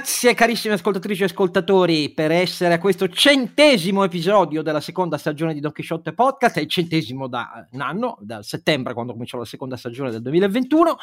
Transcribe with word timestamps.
Grazie 0.00 0.32
carissime 0.32 0.72
ascoltatrici 0.72 1.20
e 1.20 1.24
ascoltatori 1.26 2.08
per 2.08 2.30
essere 2.30 2.72
a 2.72 2.78
questo 2.78 3.06
centesimo 3.06 4.02
episodio 4.02 4.62
della 4.62 4.80
seconda 4.80 5.18
stagione 5.18 5.52
di 5.52 5.60
Don 5.60 5.72
Quixote 5.72 6.14
Podcast, 6.14 6.56
è 6.56 6.62
il 6.62 6.70
centesimo 6.70 7.26
da 7.28 7.68
un 7.72 7.82
anno, 7.82 8.16
da 8.22 8.42
settembre 8.42 8.94
quando 8.94 9.12
cominciò 9.12 9.36
la 9.36 9.44
seconda 9.44 9.76
stagione 9.76 10.10
del 10.10 10.22
2021 10.22 10.96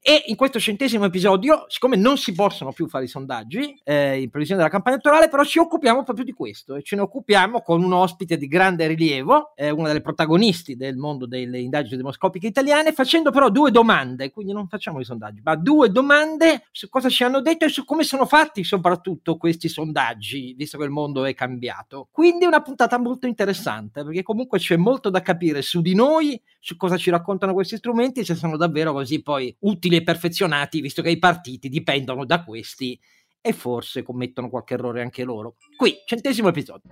e 0.00 0.24
in 0.26 0.36
questo 0.36 0.58
centesimo 0.58 1.04
episodio, 1.04 1.64
siccome 1.68 1.96
non 1.96 2.16
si 2.16 2.32
possono 2.32 2.72
più 2.72 2.88
fare 2.88 3.04
i 3.04 3.08
sondaggi 3.08 3.80
eh, 3.84 4.20
in 4.20 4.30
previsione 4.30 4.60
della 4.60 4.72
campagna 4.72 4.96
elettorale, 4.96 5.28
però 5.28 5.44
ci 5.44 5.58
occupiamo 5.58 6.02
proprio 6.02 6.24
di 6.24 6.32
questo. 6.32 6.74
E 6.74 6.82
ce 6.82 6.96
ne 6.96 7.02
occupiamo 7.02 7.60
con 7.62 7.82
un 7.82 7.92
ospite 7.92 8.36
di 8.36 8.48
grande 8.48 8.86
rilievo, 8.86 9.52
eh, 9.56 9.70
una 9.70 9.88
delle 9.88 10.00
protagonisti 10.00 10.76
del 10.76 10.96
mondo 10.96 11.26
delle 11.26 11.58
indagini 11.58 11.96
demoscopiche 11.96 12.46
italiane, 12.46 12.92
facendo 12.92 13.30
però 13.30 13.50
due 13.50 13.70
domande, 13.70 14.30
quindi 14.30 14.52
non 14.52 14.68
facciamo 14.68 15.00
i 15.00 15.04
sondaggi, 15.04 15.40
ma 15.42 15.56
due 15.56 15.90
domande 15.90 16.66
su 16.70 16.88
cosa 16.88 17.08
ci 17.08 17.24
hanno 17.24 17.40
detto 17.40 17.64
e 17.64 17.68
su 17.68 17.84
come 17.84 18.04
sono 18.04 18.24
fatti 18.38 18.62
soprattutto 18.62 19.36
questi 19.36 19.68
sondaggi, 19.68 20.54
visto 20.56 20.78
che 20.78 20.84
il 20.84 20.90
mondo 20.90 21.24
è 21.24 21.34
cambiato. 21.34 22.08
Quindi 22.12 22.44
una 22.44 22.62
puntata 22.62 22.96
molto 22.96 23.26
interessante, 23.26 24.04
perché 24.04 24.22
comunque 24.22 24.60
c'è 24.60 24.76
molto 24.76 25.10
da 25.10 25.22
capire 25.22 25.60
su 25.60 25.80
di 25.80 25.92
noi, 25.96 26.40
su 26.60 26.76
cosa 26.76 26.96
ci 26.96 27.10
raccontano 27.10 27.52
questi 27.52 27.76
strumenti 27.76 28.24
se 28.24 28.36
sono 28.36 28.56
davvero 28.56 28.92
così 28.92 29.22
poi 29.22 29.52
utili 29.60 29.96
e 29.96 30.04
perfezionati, 30.04 30.80
visto 30.80 31.02
che 31.02 31.10
i 31.10 31.18
partiti 31.18 31.68
dipendono 31.68 32.24
da 32.24 32.44
questi 32.44 32.96
e 33.40 33.52
forse 33.52 34.04
commettono 34.04 34.48
qualche 34.48 34.74
errore 34.74 35.02
anche 35.02 35.24
loro. 35.24 35.56
Qui, 35.76 35.96
centesimo 36.06 36.48
episodio. 36.48 36.88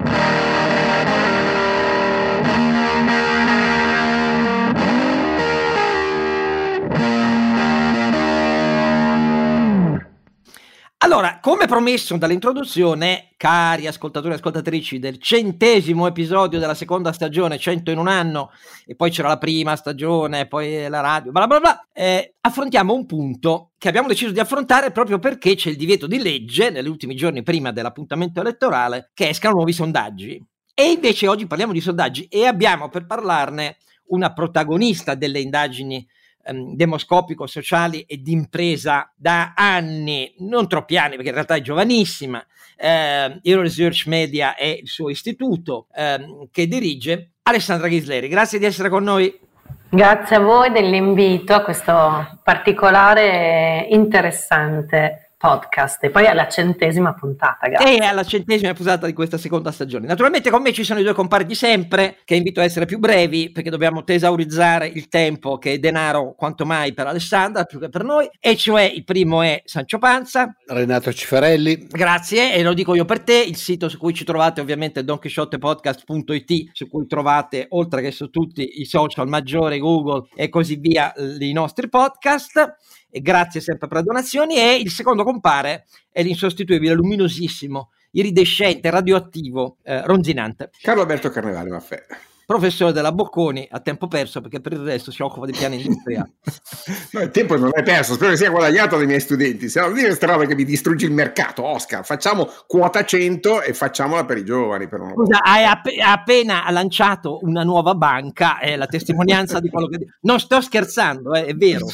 Allora, 11.06 11.38
come 11.41 11.66
promesso 11.66 12.16
dall'introduzione, 12.16 13.28
cari 13.37 13.87
ascoltatori 13.87 14.33
e 14.33 14.38
ascoltatrici 14.38 14.98
del 14.98 15.19
centesimo 15.19 16.08
episodio 16.08 16.58
della 16.58 16.75
seconda 16.75 17.12
stagione, 17.12 17.61
100 17.61 17.92
in 17.92 17.98
un 17.98 18.08
anno, 18.08 18.50
e 18.84 18.97
poi 18.97 19.12
c'era 19.12 19.28
la 19.28 19.39
prima 19.39 19.77
stagione, 19.77 20.48
poi 20.48 20.89
la 20.89 20.98
radio, 20.98 21.30
bla 21.30 21.47
bla 21.47 21.61
bla, 21.61 21.86
eh, 21.92 22.34
affrontiamo 22.41 22.92
un 22.92 23.06
punto 23.06 23.70
che 23.78 23.86
abbiamo 23.86 24.08
deciso 24.08 24.33
di 24.33 24.41
affrontare 24.41 24.91
proprio 24.91 25.20
perché 25.20 25.55
c'è 25.55 25.70
il 25.70 25.77
divieto 25.77 26.08
di 26.08 26.19
legge, 26.19 26.70
negli 26.70 26.89
ultimi 26.89 27.14
giorni 27.14 27.45
prima 27.45 27.70
dell'appuntamento 27.70 28.41
elettorale, 28.41 29.11
che 29.14 29.28
escano 29.28 29.55
nuovi 29.55 29.73
sondaggi. 29.73 30.45
E 30.75 30.91
invece 30.91 31.28
oggi 31.28 31.47
parliamo 31.47 31.73
di 31.73 31.80
sondaggi 31.80 32.27
e 32.28 32.47
abbiamo 32.47 32.89
per 32.89 33.06
parlarne 33.06 33.77
una 34.08 34.33
protagonista 34.33 35.14
delle 35.14 35.39
indagini 35.39 36.05
ehm, 36.47 36.75
demoscopico-sociali 36.75 38.02
e 38.02 38.22
di 38.22 38.33
impresa 38.33 39.12
da 39.16 39.52
anni, 39.55 40.34
non 40.39 40.69
troppi 40.69 40.97
anni 40.97 41.14
perché 41.14 41.28
in 41.28 41.34
realtà 41.34 41.56
è 41.56 41.61
giovanissima, 41.61 42.44
eh, 42.77 43.41
Euro 43.42 43.62
Research 43.62 44.06
Media 44.06 44.55
è 44.55 44.67
il 44.67 44.89
suo 44.89 45.08
istituto 45.08 45.86
ehm, 45.94 46.48
che 46.50 46.67
dirige, 46.67 47.33
Alessandra 47.42 47.89
Ghisleri. 47.89 48.28
Grazie 48.28 48.58
di 48.58 48.64
essere 48.64 48.89
con 48.89 49.05
noi. 49.05 49.44
Grazie 49.89 50.36
a 50.36 50.41
voi 50.41 50.72
dell'invito 50.72 51.55
a 51.55 51.62
questo 51.62 52.41
particolare 52.42 53.86
interessante 53.91 55.25
podcast 55.39 56.03
e 56.05 56.11
poi 56.11 56.27
alla 56.27 56.48
centesima 56.48 57.12
puntata. 57.12 57.69
Grazie. 57.69 57.98
E 57.98 58.05
alla 58.05 58.25
centesima 58.25 58.73
puntata 58.73 59.06
di 59.06 59.12
questa 59.12 59.37
seconda 59.39 59.70
stagione. 59.70 60.06
Naturalmente 60.06 60.51
con 60.51 60.62
me 60.62 60.73
ci 60.73 60.84
sono 60.84 61.01
i 61.01 61.03
due 61.03 61.12
compari 61.12 61.45
di 61.45 61.55
sempre, 61.55 62.19
che 62.25 62.34
invito 62.34 62.61
a 62.61 62.65
essere 62.65 62.87
più 62.87 62.98
brevi 62.98 63.53
perché 63.53 63.70
dobbiamo 63.70 64.03
tesaurizzare 64.03 64.87
il 64.87 65.09
tempo 65.09 65.59
che 65.59 65.75
è 65.75 65.79
denaro 65.79 66.34
quanto 66.34 66.64
mai 66.64 66.95
per 66.95 67.07
Alessandra, 67.07 67.64
più 67.64 67.79
che 67.79 67.89
per 67.89 68.03
noi, 68.03 68.29
e 68.41 68.57
cioè 68.57 68.83
il 68.83 69.05
primo 69.05 69.42
è 69.42 69.62
Sancio 69.64 69.98
Panza. 69.98 70.55
Renato 70.67 71.12
Cifarelli. 71.12 71.87
Grazie, 71.89 72.55
e 72.55 72.62
lo 72.62 72.73
dico 72.73 72.95
io 72.95 73.05
per 73.05 73.20
te, 73.20 73.37
il 73.37 73.57
sito 73.57 73.89
su 73.89 73.98
cui 73.98 74.14
ci 74.14 74.25
trovate 74.25 74.61
ovviamente 74.61 75.01
è 75.01 75.05
donchisciottepodcast.it, 75.05 76.70
su 76.73 76.89
cui 76.89 77.07
trovate, 77.07 77.67
oltre 77.70 78.01
che 78.01 78.11
su 78.11 78.31
tutti 78.31 78.81
i 78.81 78.84
social, 78.84 79.29
Maggiore, 79.29 79.79
Google 79.79 80.29
e 80.35 80.48
così 80.48 80.77
via, 80.77 81.13
i 81.39 81.52
nostri 81.52 81.89
podcast 81.89 82.77
e 83.17 83.20
grazie 83.20 83.61
sempre 83.61 83.89
per 83.89 83.98
le 83.98 84.02
donazioni. 84.02 84.57
E 84.57 84.77
il 84.77 84.91
secondo 84.91 85.25
compare 85.27 85.87
è 86.13 86.23
l'insostituibile, 86.23 86.95
luminosissimo, 86.95 87.91
iridescente, 88.13 88.91
radioattivo, 88.91 89.79
eh, 89.83 90.03
ronzinante. 90.07 90.70
Carlo 90.81 91.01
Alberto 91.01 91.31
Carnevale 91.31 91.70
Maffè. 91.70 92.07
Professore 92.47 92.92
della 92.92 93.11
Bocconi 93.11 93.67
a 93.69 93.81
tempo 93.81 94.07
perso 94.07 94.41
perché 94.41 94.61
per 94.61 94.75
il 94.75 94.79
resto 94.79 95.11
si 95.11 95.20
occupa 95.20 95.47
di 95.47 95.53
piani 95.53 95.83
industriali. 95.83 96.33
no, 97.11 97.20
il 97.23 97.31
tempo 97.33 97.57
non 97.57 97.73
è 97.75 97.83
perso, 97.83 98.14
spero 98.14 98.31
che 98.31 98.37
sia 98.37 98.51
guadagnato 98.51 98.97
dai 98.97 99.07
miei 99.07 99.19
studenti. 99.19 99.69
Se 99.69 99.81
no, 99.81 99.91
dire 99.91 100.07
questa 100.07 100.27
roba 100.27 100.45
che 100.45 100.55
mi 100.55 100.63
distrugge 100.63 101.07
il 101.07 101.13
mercato, 101.13 101.64
Oscar. 101.64 102.05
Facciamo 102.05 102.48
quota 102.69 103.05
100 103.05 103.63
e 103.63 103.75
facciamola 103.75 104.25
per 104.25 104.37
i 104.37 104.45
giovani. 104.45 104.87
Per 104.87 105.01
Scusa, 105.13 105.41
hai 105.43 105.64
app- 105.64 105.89
appena 106.01 106.70
lanciato 106.70 107.41
una 107.43 107.64
nuova 107.64 107.97
banca, 107.97 108.61
è 108.61 108.77
la 108.77 108.87
testimonianza 108.87 109.58
di 109.58 109.69
quello 109.69 109.89
che. 109.89 110.07
Non 110.20 110.39
sto 110.39 110.61
scherzando, 110.61 111.35
eh, 111.35 111.47
è 111.47 111.55
vero. 111.55 111.89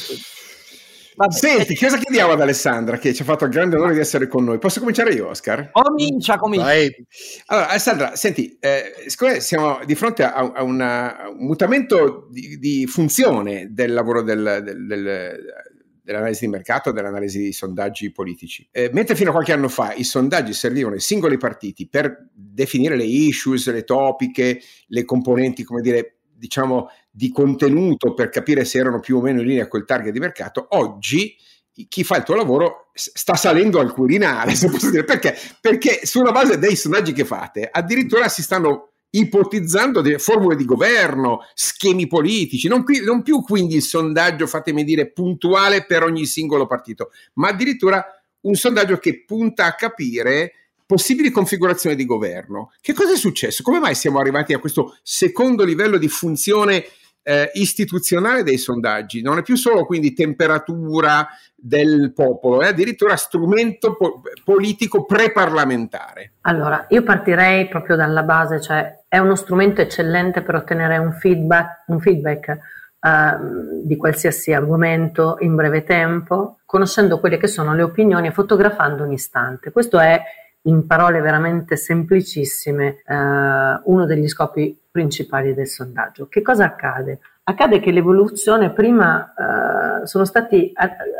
Vabbè. 1.15 1.33
Senti, 1.33 1.75
cosa 1.75 1.97
chiediamo 1.97 2.33
ad 2.33 2.41
Alessandra 2.41 2.97
che 2.97 3.13
ci 3.13 3.21
ha 3.21 3.25
fatto 3.25 3.45
il 3.45 3.51
grande 3.51 3.75
onore 3.75 3.93
di 3.93 3.99
essere 3.99 4.27
con 4.27 4.43
noi? 4.43 4.57
Posso 4.57 4.79
cominciare 4.79 5.13
io, 5.13 5.29
Oscar? 5.29 5.71
Comincia, 5.71 6.37
comincia. 6.37 6.65
Vai. 6.65 7.05
Allora, 7.47 7.69
Alessandra, 7.69 8.15
senti, 8.15 8.57
eh, 8.59 8.93
siccome 9.07 9.39
siamo 9.39 9.79
di 9.85 9.95
fronte 9.95 10.23
a, 10.23 10.33
a, 10.33 10.63
una, 10.63 11.17
a 11.17 11.29
un 11.29 11.45
mutamento 11.45 12.27
di, 12.31 12.57
di, 12.57 12.87
funzione 12.87 13.67
del 13.71 13.93
lavoro 13.93 14.21
del, 14.21 14.61
del, 14.63 14.85
del 14.87 15.37
dell'analisi 16.03 16.45
di 16.45 16.51
mercato 16.51 16.89
e 16.89 16.93
dell'analisi 16.93 17.39
di 17.39 17.53
sondaggi 17.53 18.11
politici. 18.11 18.67
Eh, 18.71 18.89
mentre 18.91 19.15
fino 19.15 19.29
a 19.29 19.33
qualche 19.33 19.53
anno 19.53 19.69
fa 19.69 19.93
i 19.93 20.03
sondaggi 20.03 20.53
servivano 20.53 20.95
ai 20.95 21.01
singoli 21.01 21.37
partiti 21.37 21.87
per 21.87 22.27
definire 22.33 22.97
le 22.97 23.05
issues, 23.05 23.71
le 23.71 23.85
topiche, 23.85 24.61
le 24.87 25.05
componenti, 25.05 25.63
come 25.63 25.81
dire, 25.81 26.17
diciamo, 26.35 26.89
di 27.15 27.31
contenuto 27.31 28.15
per 28.15 28.29
capire 28.29 28.65
se 28.65 28.79
erano 28.79 28.99
più 28.99 29.17
o 29.17 29.21
meno 29.21 29.41
in 29.41 29.45
linea 29.45 29.67
col 29.67 29.85
target 29.85 30.11
di 30.11 30.19
mercato, 30.19 30.65
oggi 30.69 31.35
chi 31.87 32.03
fa 32.03 32.17
il 32.17 32.23
tuo 32.23 32.33
lavoro 32.33 32.89
sta 32.93 33.35
salendo 33.35 33.79
al 33.79 33.93
Quirinale, 33.93 34.53
se 34.55 34.69
posso 34.69 34.89
dire, 34.89 35.03
perché? 35.03 35.37
Perché 35.61 36.01
sulla 36.03 36.31
base 36.31 36.57
dei 36.57 36.75
sondaggi 36.75 37.13
che 37.13 37.23
fate, 37.23 37.69
addirittura 37.71 38.27
si 38.29 38.41
stanno 38.41 38.89
ipotizzando 39.11 40.01
delle 40.01 40.17
formule 40.17 40.55
di 40.55 40.65
governo, 40.65 41.41
schemi 41.53 42.07
politici, 42.07 42.67
non, 42.67 42.83
qui, 42.83 43.03
non 43.03 43.21
più 43.21 43.43
quindi 43.43 43.75
il 43.75 43.83
sondaggio, 43.83 44.47
fatemi 44.47 44.83
dire, 44.83 45.11
puntuale 45.11 45.85
per 45.85 46.01
ogni 46.01 46.25
singolo 46.25 46.65
partito, 46.65 47.11
ma 47.33 47.49
addirittura 47.49 48.03
un 48.41 48.55
sondaggio 48.55 48.97
che 48.97 49.23
punta 49.23 49.65
a 49.65 49.75
capire 49.75 50.53
possibili 50.87 51.29
configurazioni 51.29 51.95
di 51.95 52.05
governo. 52.05 52.71
Che 52.81 52.93
cosa 52.93 53.13
è 53.13 53.17
successo? 53.17 53.61
Come 53.61 53.79
mai 53.79 53.93
siamo 53.93 54.19
arrivati 54.19 54.53
a 54.53 54.59
questo 54.59 54.97
secondo 55.03 55.63
livello 55.63 55.97
di 55.97 56.07
funzione 56.07 56.85
eh, 57.23 57.49
istituzionale 57.53 58.43
dei 58.43 58.57
sondaggi? 58.57 59.21
Non 59.21 59.37
è 59.39 59.41
più 59.41 59.55
solo 59.55 59.85
quindi 59.85 60.13
temperatura 60.13 61.27
del 61.55 62.11
popolo, 62.13 62.61
è 62.61 62.67
addirittura 62.67 63.15
strumento 63.15 63.95
po- 63.95 64.21
politico 64.43 65.05
pre-parlamentare. 65.05 66.33
Allora, 66.41 66.85
io 66.89 67.01
partirei 67.03 67.67
proprio 67.67 67.95
dalla 67.95 68.23
base, 68.23 68.61
cioè 68.61 69.03
è 69.07 69.17
uno 69.17 69.35
strumento 69.35 69.81
eccellente 69.81 70.41
per 70.41 70.55
ottenere 70.55 70.97
un 70.97 71.13
feedback, 71.13 71.83
un 71.87 71.99
feedback 71.99 72.57
Uh, 73.03 73.83
di 73.83 73.97
qualsiasi 73.97 74.53
argomento 74.53 75.35
in 75.39 75.55
breve 75.55 75.83
tempo, 75.83 76.59
conoscendo 76.63 77.19
quelle 77.19 77.35
che 77.35 77.47
sono 77.47 77.75
le 77.75 77.81
opinioni 77.81 78.27
e 78.27 78.31
fotografando 78.31 79.03
un 79.03 79.11
istante. 79.11 79.73
Questo 79.73 79.99
è 79.99 80.21
in 80.63 80.85
parole 80.87 81.19
veramente 81.19 81.75
semplicissime, 81.75 83.01
eh, 83.05 83.81
uno 83.83 84.05
degli 84.05 84.27
scopi 84.27 84.77
principali 84.93 85.55
del 85.55 85.65
sondaggio. 85.65 86.27
Che 86.27 86.43
cosa 86.43 86.65
accade? 86.65 87.19
Accade 87.45 87.79
che 87.79 87.89
l'evoluzione 87.89 88.71
prima 88.71 89.33
eh, 89.33 90.05
sono 90.05 90.23
stati, 90.23 90.71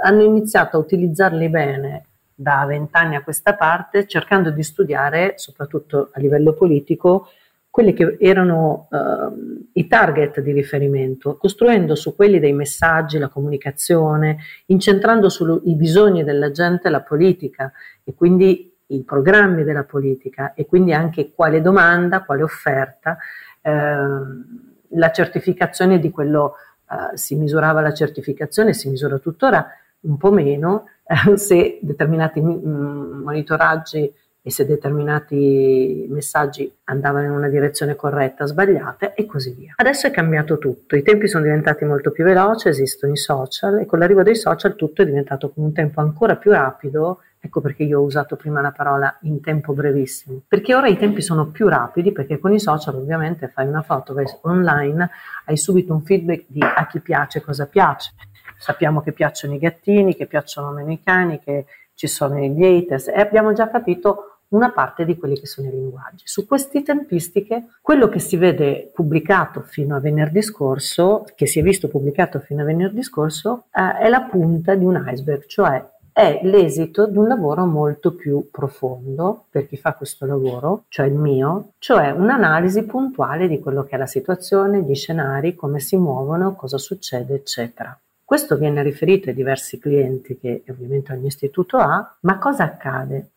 hanno 0.03 0.21
iniziato 0.21 0.77
a 0.77 0.79
utilizzarli 0.79 1.49
bene 1.49 2.05
da 2.35 2.65
vent'anni 2.67 3.15
a 3.15 3.23
questa 3.23 3.55
parte, 3.55 4.05
cercando 4.05 4.51
di 4.51 4.61
studiare, 4.61 5.33
soprattutto 5.37 6.11
a 6.13 6.19
livello 6.19 6.53
politico, 6.53 7.29
quelli 7.71 7.93
che 7.93 8.17
erano 8.19 8.87
uh, 8.91 9.69
i 9.73 9.87
target 9.87 10.41
di 10.41 10.51
riferimento, 10.51 11.37
costruendo 11.37 11.95
su 11.95 12.15
quelli 12.15 12.39
dei 12.39 12.53
messaggi, 12.53 13.17
la 13.17 13.29
comunicazione, 13.29 14.37
incentrando 14.67 15.27
sui 15.29 15.75
bisogni 15.75 16.23
della 16.23 16.51
gente 16.51 16.89
la 16.89 17.01
politica 17.01 17.71
e 18.03 18.13
quindi 18.13 18.71
i 18.87 19.03
programmi 19.03 19.63
della 19.63 19.85
politica 19.85 20.53
e 20.53 20.65
quindi 20.65 20.93
anche 20.93 21.31
quale 21.33 21.61
domanda, 21.61 22.23
quale 22.23 22.43
offerta, 22.43 23.13
eh, 23.13 23.52
la 23.69 25.11
certificazione 25.11 25.99
di 25.99 26.11
quello, 26.11 26.55
eh, 26.89 27.17
si 27.17 27.35
misurava 27.35 27.81
la 27.81 27.93
certificazione, 27.93 28.73
si 28.73 28.89
misura 28.89 29.17
tuttora 29.17 29.67
un 30.01 30.17
po' 30.17 30.31
meno, 30.31 30.85
se 31.35 31.79
determinati 31.81 32.41
m- 32.41 33.21
monitoraggi 33.23 34.13
e 34.45 34.51
se 34.51 34.65
determinati 34.65 36.05
messaggi 36.09 36.71
andavano 36.83 37.25
in 37.25 37.31
una 37.31 37.47
direzione 37.47 37.95
corretta, 37.95 38.45
sbagliata 38.45 39.13
e 39.13 39.25
così 39.25 39.53
via. 39.53 39.73
Adesso 39.77 40.07
è 40.07 40.11
cambiato 40.11 40.57
tutto, 40.57 40.97
i 40.97 41.01
tempi 41.01 41.27
sono 41.29 41.43
diventati 41.43 41.85
molto 41.85 42.11
più 42.11 42.25
veloci, 42.25 42.67
esistono 42.67 43.13
i 43.13 43.17
social 43.17 43.79
e 43.79 43.85
con 43.85 43.99
l'arrivo 43.99 44.21
dei 44.21 44.35
social 44.35 44.75
tutto 44.75 45.01
è 45.01 45.05
diventato 45.05 45.49
con 45.49 45.63
un 45.63 45.71
tempo 45.71 46.01
ancora 46.01 46.35
più 46.35 46.51
rapido 46.51 47.19
Ecco 47.45 47.59
perché 47.59 47.83
io 47.83 47.99
ho 47.99 48.03
usato 48.03 48.37
prima 48.37 48.61
la 48.61 48.71
parola 48.71 49.17
in 49.23 49.41
tempo 49.41 49.73
brevissimo, 49.73 50.43
perché 50.47 50.73
ora 50.73 50.87
i 50.87 50.97
tempi 50.97 51.21
sono 51.21 51.47
più 51.47 51.67
rapidi, 51.67 52.13
perché 52.13 52.39
con 52.39 52.53
i 52.53 52.59
social 52.59 52.95
ovviamente 52.95 53.49
fai 53.49 53.67
una 53.67 53.81
foto, 53.81 54.13
vai 54.13 54.25
online, 54.43 55.09
hai 55.43 55.57
subito 55.57 55.91
un 55.91 56.03
feedback 56.03 56.45
di 56.47 56.61
a 56.61 56.87
chi 56.87 57.01
piace 57.01 57.41
cosa 57.41 57.65
piace. 57.65 58.13
Sappiamo 58.57 59.01
che 59.01 59.11
piacciono 59.11 59.55
i 59.55 59.59
gattini, 59.59 60.15
che 60.15 60.25
piacciono 60.25 60.71
meno 60.71 60.93
i 60.93 61.01
cani, 61.03 61.39
che 61.39 61.65
ci 61.95 62.07
sono 62.07 62.39
gli 62.39 62.63
haters 62.63 63.09
e 63.09 63.19
abbiamo 63.19 63.51
già 63.51 63.69
capito 63.69 64.32
una 64.53 64.71
parte 64.71 65.05
di 65.05 65.17
quelli 65.17 65.39
che 65.39 65.45
sono 65.45 65.67
i 65.67 65.71
linguaggi. 65.71 66.23
Su 66.25 66.45
queste 66.45 66.81
tempistiche, 66.83 67.67
quello 67.81 68.07
che 68.07 68.19
si 68.19 68.37
vede 68.37 68.91
pubblicato 68.93 69.61
fino 69.61 69.95
a 69.95 69.99
venerdì 69.99 70.41
scorso, 70.41 71.25
che 71.35 71.45
si 71.45 71.59
è 71.59 71.61
visto 71.61 71.87
pubblicato 71.87 72.39
fino 72.39 72.61
a 72.61 72.65
venerdì 72.65 73.03
scorso, 73.03 73.65
eh, 73.73 73.97
è 73.99 74.09
la 74.09 74.21
punta 74.21 74.75
di 74.75 74.85
un 74.85 75.03
iceberg, 75.07 75.45
cioè 75.47 75.91
è 76.13 76.41
l'esito 76.43 77.07
di 77.07 77.17
un 77.17 77.27
lavoro 77.27 77.65
molto 77.65 78.13
più 78.13 78.49
profondo 78.51 79.45
per 79.49 79.67
chi 79.67 79.77
fa 79.77 79.95
questo 79.95 80.27
lavoro, 80.27 80.83
cioè 80.87 81.07
il 81.07 81.15
mio, 81.15 81.71
cioè 81.79 82.11
un'analisi 82.11 82.83
puntuale 82.83 83.47
di 83.47 83.59
quello 83.59 83.83
che 83.83 83.95
è 83.95 83.97
la 83.97 84.05
situazione, 84.05 84.83
gli 84.83 84.93
scenari, 84.93 85.55
come 85.55 85.79
si 85.79 85.97
muovono, 85.97 86.53
cosa 86.53 86.77
succede, 86.77 87.33
eccetera. 87.33 87.97
Questo 88.23 88.57
viene 88.57 88.83
riferito 88.83 89.29
ai 89.29 89.35
diversi 89.35 89.79
clienti 89.79 90.37
che 90.37 90.63
ovviamente 90.69 91.13
ogni 91.13 91.27
istituto 91.27 91.77
ha, 91.77 92.15
ma 92.21 92.37
cosa 92.37 92.65
accade? 92.65 93.29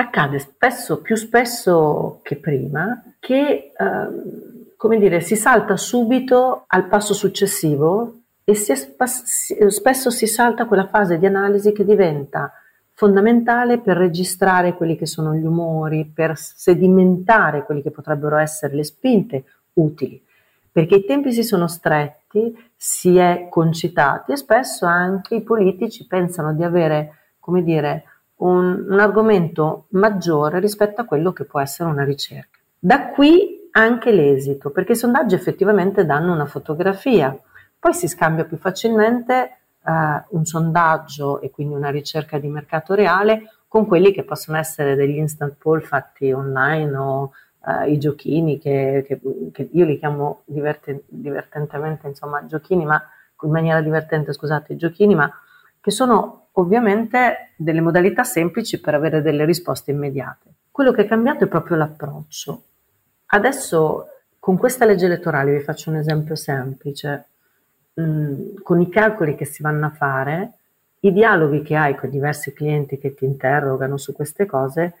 Accade 0.00 0.38
spesso, 0.38 1.00
più 1.00 1.16
spesso 1.16 2.20
che 2.22 2.36
prima, 2.36 3.02
che 3.18 3.72
ehm, 3.76 4.74
come 4.76 4.96
dire, 4.96 5.20
si 5.20 5.34
salta 5.34 5.76
subito 5.76 6.62
al 6.68 6.86
passo 6.86 7.14
successivo 7.14 8.20
e 8.44 8.54
si 8.54 8.72
spesso 8.76 10.10
si 10.10 10.26
salta 10.28 10.66
quella 10.66 10.86
fase 10.86 11.18
di 11.18 11.26
analisi 11.26 11.72
che 11.72 11.84
diventa 11.84 12.52
fondamentale 12.92 13.78
per 13.78 13.96
registrare 13.96 14.74
quelli 14.74 14.96
che 14.96 15.06
sono 15.06 15.34
gli 15.34 15.44
umori, 15.44 16.04
per 16.06 16.36
sedimentare 16.36 17.64
quelli 17.64 17.82
che 17.82 17.90
potrebbero 17.90 18.36
essere 18.36 18.76
le 18.76 18.84
spinte 18.84 19.44
utili, 19.74 20.22
perché 20.70 20.94
i 20.94 21.04
tempi 21.04 21.32
si 21.32 21.42
sono 21.42 21.66
stretti, 21.66 22.56
si 22.76 23.16
è 23.16 23.48
concitati 23.50 24.30
e 24.30 24.36
spesso 24.36 24.86
anche 24.86 25.34
i 25.34 25.42
politici 25.42 26.06
pensano 26.06 26.54
di 26.54 26.62
avere, 26.62 27.32
come 27.40 27.64
dire, 27.64 28.04
un, 28.38 28.86
un 28.88 29.00
argomento 29.00 29.86
maggiore 29.90 30.60
rispetto 30.60 31.00
a 31.00 31.04
quello 31.04 31.32
che 31.32 31.44
può 31.44 31.60
essere 31.60 31.88
una 31.88 32.04
ricerca. 32.04 32.58
Da 32.78 33.08
qui 33.08 33.68
anche 33.72 34.10
l'esito, 34.10 34.70
perché 34.70 34.92
i 34.92 34.96
sondaggi 34.96 35.34
effettivamente 35.34 36.04
danno 36.04 36.32
una 36.32 36.46
fotografia 36.46 37.36
poi 37.78 37.94
si 37.94 38.08
scambia 38.08 38.44
più 38.44 38.56
facilmente 38.56 39.58
eh, 39.84 40.24
un 40.30 40.44
sondaggio 40.44 41.40
e 41.40 41.50
quindi 41.50 41.74
una 41.74 41.90
ricerca 41.90 42.38
di 42.38 42.48
mercato 42.48 42.94
reale 42.94 43.52
con 43.68 43.86
quelli 43.86 44.12
che 44.12 44.24
possono 44.24 44.58
essere 44.58 44.96
degli 44.96 45.16
instant 45.16 45.54
poll 45.56 45.80
fatti 45.82 46.32
online 46.32 46.96
o 46.96 47.30
eh, 47.66 47.92
i 47.92 47.98
giochini 47.98 48.58
che, 48.58 49.04
che, 49.06 49.20
che, 49.52 49.68
io 49.72 49.84
li 49.84 49.98
chiamo 49.98 50.42
diverten- 50.46 51.02
divertentemente, 51.06 52.08
insomma, 52.08 52.44
giochini, 52.46 52.84
ma 52.84 53.00
in 53.42 53.50
maniera 53.50 53.80
divertente, 53.80 54.32
scusate, 54.32 54.74
giochini, 54.74 55.14
ma 55.14 55.30
che 55.80 55.90
sono 55.90 56.48
ovviamente 56.52 57.52
delle 57.56 57.80
modalità 57.80 58.24
semplici 58.24 58.80
per 58.80 58.94
avere 58.94 59.22
delle 59.22 59.44
risposte 59.44 59.90
immediate. 59.90 60.50
Quello 60.70 60.92
che 60.92 61.02
è 61.02 61.06
cambiato 61.06 61.44
è 61.44 61.48
proprio 61.48 61.76
l'approccio. 61.76 62.62
Adesso 63.26 64.06
con 64.38 64.56
questa 64.56 64.84
legge 64.84 65.06
elettorale 65.06 65.52
vi 65.52 65.60
faccio 65.62 65.90
un 65.90 65.96
esempio 65.96 66.34
semplice 66.34 67.26
con 68.62 68.80
i 68.80 68.88
calcoli 68.88 69.34
che 69.34 69.44
si 69.44 69.60
vanno 69.62 69.86
a 69.86 69.90
fare, 69.90 70.52
i 71.00 71.12
dialoghi 71.12 71.62
che 71.62 71.74
hai 71.74 71.96
con 71.96 72.10
diversi 72.10 72.52
clienti 72.52 72.98
che 72.98 73.14
ti 73.14 73.24
interrogano 73.24 73.96
su 73.96 74.12
queste 74.12 74.46
cose, 74.46 74.94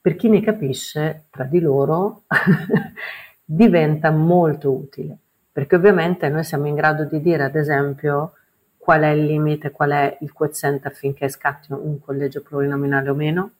per 0.00 0.16
chi 0.16 0.28
ne 0.28 0.42
capisce 0.42 1.24
tra 1.30 1.44
di 1.44 1.60
loro, 1.60 2.24
diventa 3.42 4.10
molto 4.10 4.70
utile, 4.70 5.16
perché 5.50 5.76
ovviamente 5.76 6.28
noi 6.28 6.44
siamo 6.44 6.66
in 6.66 6.74
grado 6.74 7.04
di 7.04 7.20
dire, 7.20 7.44
ad 7.44 7.56
esempio, 7.56 8.34
qual 8.84 9.00
è 9.00 9.08
il 9.08 9.24
limite, 9.24 9.70
qual 9.70 9.92
è 9.92 10.18
il 10.20 10.30
quoziente 10.30 10.88
affinché 10.88 11.30
scatti 11.30 11.72
un 11.72 11.98
collegio 12.00 12.42
plurinominale 12.42 13.08
o 13.08 13.14
meno, 13.14 13.52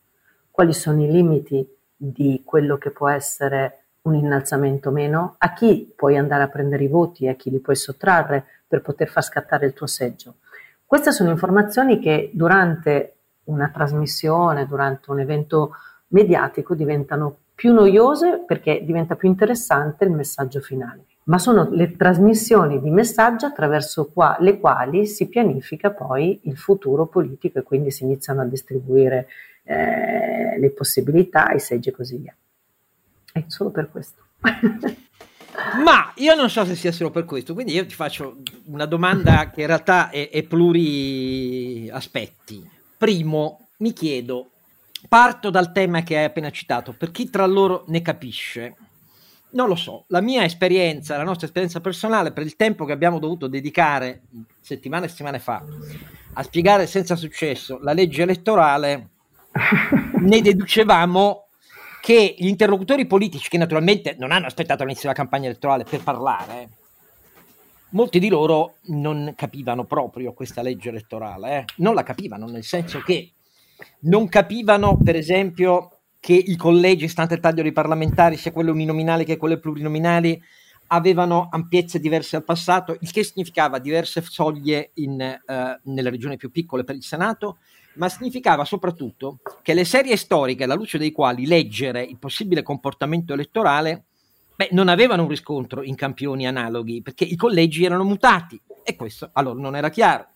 quali 0.50 0.74
sono 0.74 1.02
i 1.02 1.10
limiti 1.10 1.66
di 1.96 2.42
quello 2.44 2.76
che 2.76 2.90
può 2.90 3.08
essere 3.08 3.84
un 4.02 4.16
innalzamento 4.16 4.90
o 4.90 4.92
meno, 4.92 5.36
a 5.38 5.54
chi 5.54 5.90
puoi 5.96 6.18
andare 6.18 6.42
a 6.42 6.48
prendere 6.48 6.84
i 6.84 6.88
voti 6.88 7.24
e 7.24 7.30
a 7.30 7.34
chi 7.36 7.48
li 7.48 7.58
puoi 7.58 7.74
sottrarre, 7.74 8.44
per 8.68 8.82
poter 8.82 9.08
far 9.08 9.24
scattare 9.24 9.64
il 9.64 9.72
tuo 9.72 9.86
seggio. 9.86 10.34
Queste 10.84 11.10
sono 11.10 11.30
informazioni 11.30 12.00
che 12.00 12.30
durante 12.34 13.14
una 13.44 13.70
trasmissione, 13.72 14.66
durante 14.66 15.10
un 15.10 15.20
evento 15.20 15.70
mediatico 16.08 16.74
diventano 16.74 17.38
più 17.54 17.72
noiose 17.72 18.44
perché 18.46 18.84
diventa 18.84 19.14
più 19.14 19.30
interessante 19.30 20.04
il 20.04 20.10
messaggio 20.10 20.60
finale. 20.60 21.06
Ma 21.24 21.38
sono 21.38 21.68
le 21.70 21.96
trasmissioni 21.96 22.80
di 22.80 22.90
messaggio 22.90 23.46
attraverso 23.46 24.10
qua, 24.12 24.36
le 24.40 24.60
quali 24.60 25.06
si 25.06 25.26
pianifica 25.26 25.90
poi 25.90 26.40
il 26.44 26.56
futuro 26.56 27.06
politico 27.06 27.58
e 27.58 27.62
quindi 27.62 27.90
si 27.90 28.04
iniziano 28.04 28.42
a 28.42 28.44
distribuire 28.44 29.28
eh, 29.62 30.58
le 30.58 30.70
possibilità, 30.70 31.50
i 31.52 31.60
seggi 31.60 31.88
e 31.88 31.92
così 31.92 32.18
via. 32.18 32.34
È 33.32 33.42
solo 33.46 33.70
per 33.70 33.90
questo. 33.90 34.22
Ma 35.84 36.12
io 36.16 36.34
non 36.34 36.50
so 36.50 36.64
se 36.64 36.74
sia 36.74 36.92
solo 36.92 37.10
per 37.10 37.24
questo, 37.24 37.54
quindi 37.54 37.72
io 37.72 37.86
ti 37.86 37.94
faccio 37.94 38.36
una 38.66 38.86
domanda 38.86 39.50
che 39.50 39.62
in 39.62 39.68
realtà 39.68 40.10
è, 40.10 40.28
è 40.28 40.42
pluri 40.42 41.88
aspetti. 41.90 42.68
Primo, 42.98 43.68
mi 43.78 43.92
chiedo, 43.92 44.50
parto 45.08 45.50
dal 45.50 45.72
tema 45.72 46.02
che 46.02 46.18
hai 46.18 46.24
appena 46.24 46.50
citato, 46.50 46.92
per 46.92 47.10
chi 47.10 47.30
tra 47.30 47.46
loro 47.46 47.84
ne 47.88 48.02
capisce. 48.02 48.74
Non 49.54 49.68
lo 49.68 49.76
so, 49.76 50.04
la 50.08 50.20
mia 50.20 50.44
esperienza, 50.44 51.16
la 51.16 51.22
nostra 51.22 51.46
esperienza 51.46 51.80
personale, 51.80 52.32
per 52.32 52.44
il 52.44 52.56
tempo 52.56 52.84
che 52.84 52.92
abbiamo 52.92 53.18
dovuto 53.18 53.46
dedicare 53.46 54.22
settimane 54.60 55.06
e 55.06 55.08
settimane 55.08 55.38
fa 55.38 55.64
a 56.36 56.42
spiegare 56.42 56.86
senza 56.86 57.14
successo 57.16 57.78
la 57.80 57.92
legge 57.92 58.22
elettorale, 58.22 59.10
ne 60.20 60.40
deducevamo 60.40 61.46
che 62.00 62.34
gli 62.36 62.48
interlocutori 62.48 63.06
politici, 63.06 63.48
che 63.48 63.56
naturalmente 63.56 64.16
non 64.18 64.32
hanno 64.32 64.46
aspettato 64.46 64.82
l'inizio 64.82 65.08
della 65.08 65.20
campagna 65.20 65.46
elettorale 65.46 65.84
per 65.84 66.02
parlare, 66.02 66.68
molti 67.90 68.18
di 68.18 68.28
loro 68.28 68.74
non 68.86 69.34
capivano 69.36 69.84
proprio 69.84 70.32
questa 70.32 70.62
legge 70.62 70.88
elettorale, 70.88 71.58
eh? 71.58 71.64
non 71.76 71.94
la 71.94 72.02
capivano, 72.02 72.46
nel 72.46 72.64
senso 72.64 73.00
che 73.00 73.32
non 74.00 74.28
capivano, 74.28 74.98
per 75.02 75.16
esempio, 75.16 75.93
che 76.24 76.32
i 76.32 76.56
collegi, 76.56 77.06
stante 77.06 77.34
il 77.34 77.40
taglio 77.40 77.60
dei 77.60 77.72
parlamentari, 77.72 78.38
sia 78.38 78.50
quello 78.50 78.72
uninominale 78.72 79.24
che 79.24 79.36
quello 79.36 79.58
plurinominali, 79.58 80.42
avevano 80.86 81.48
ampiezze 81.50 82.00
diverse 82.00 82.38
dal 82.38 82.46
passato, 82.46 82.96
il 82.98 83.10
che 83.10 83.22
significava 83.22 83.78
diverse 83.78 84.22
soglie 84.22 84.92
in, 84.94 85.20
eh, 85.20 85.80
nelle 85.82 86.08
regioni 86.08 86.38
più 86.38 86.50
piccole 86.50 86.82
per 86.82 86.94
il 86.94 87.02
Senato, 87.02 87.58
ma 87.96 88.08
significava 88.08 88.64
soprattutto 88.64 89.40
che 89.60 89.74
le 89.74 89.84
serie 89.84 90.16
storiche, 90.16 90.64
alla 90.64 90.74
luce 90.74 90.96
dei 90.96 91.12
quali 91.12 91.44
leggere 91.44 92.02
il 92.02 92.16
possibile 92.16 92.62
comportamento 92.62 93.34
elettorale, 93.34 94.04
beh, 94.56 94.70
non 94.72 94.88
avevano 94.88 95.24
un 95.24 95.28
riscontro 95.28 95.82
in 95.82 95.94
campioni 95.94 96.46
analoghi, 96.46 97.02
perché 97.02 97.24
i 97.24 97.36
collegi 97.36 97.84
erano 97.84 98.04
mutati 98.04 98.58
e 98.82 98.96
questo 98.96 99.28
allora 99.34 99.60
non 99.60 99.76
era 99.76 99.90
chiaro. 99.90 100.28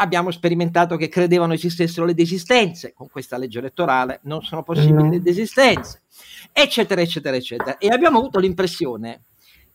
Abbiamo 0.00 0.30
sperimentato 0.30 0.96
che 0.96 1.08
credevano 1.08 1.54
esistessero 1.54 2.06
le 2.06 2.14
desistenze, 2.14 2.92
con 2.92 3.08
questa 3.10 3.36
legge 3.36 3.58
elettorale 3.58 4.20
non 4.24 4.42
sono 4.42 4.62
possibili 4.62 5.10
le 5.10 5.20
desistenze, 5.20 6.02
eccetera, 6.52 7.00
eccetera, 7.00 7.36
eccetera. 7.36 7.78
E 7.78 7.88
abbiamo 7.88 8.18
avuto 8.18 8.38
l'impressione 8.38 9.22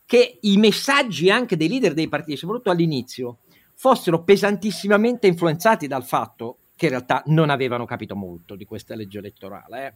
che 0.05 0.37
i 0.41 0.57
messaggi 0.57 1.29
anche 1.29 1.57
dei 1.57 1.67
leader 1.67 1.93
dei 1.93 2.07
partiti, 2.07 2.37
soprattutto 2.37 2.71
all'inizio, 2.71 3.39
fossero 3.75 4.23
pesantissimamente 4.23 5.27
influenzati 5.27 5.87
dal 5.87 6.05
fatto 6.05 6.59
che 6.75 6.85
in 6.85 6.91
realtà 6.91 7.23
non 7.27 7.49
avevano 7.49 7.85
capito 7.85 8.15
molto 8.15 8.55
di 8.55 8.65
questa 8.65 8.95
legge 8.95 9.19
elettorale. 9.19 9.87
Eh. 9.87 9.93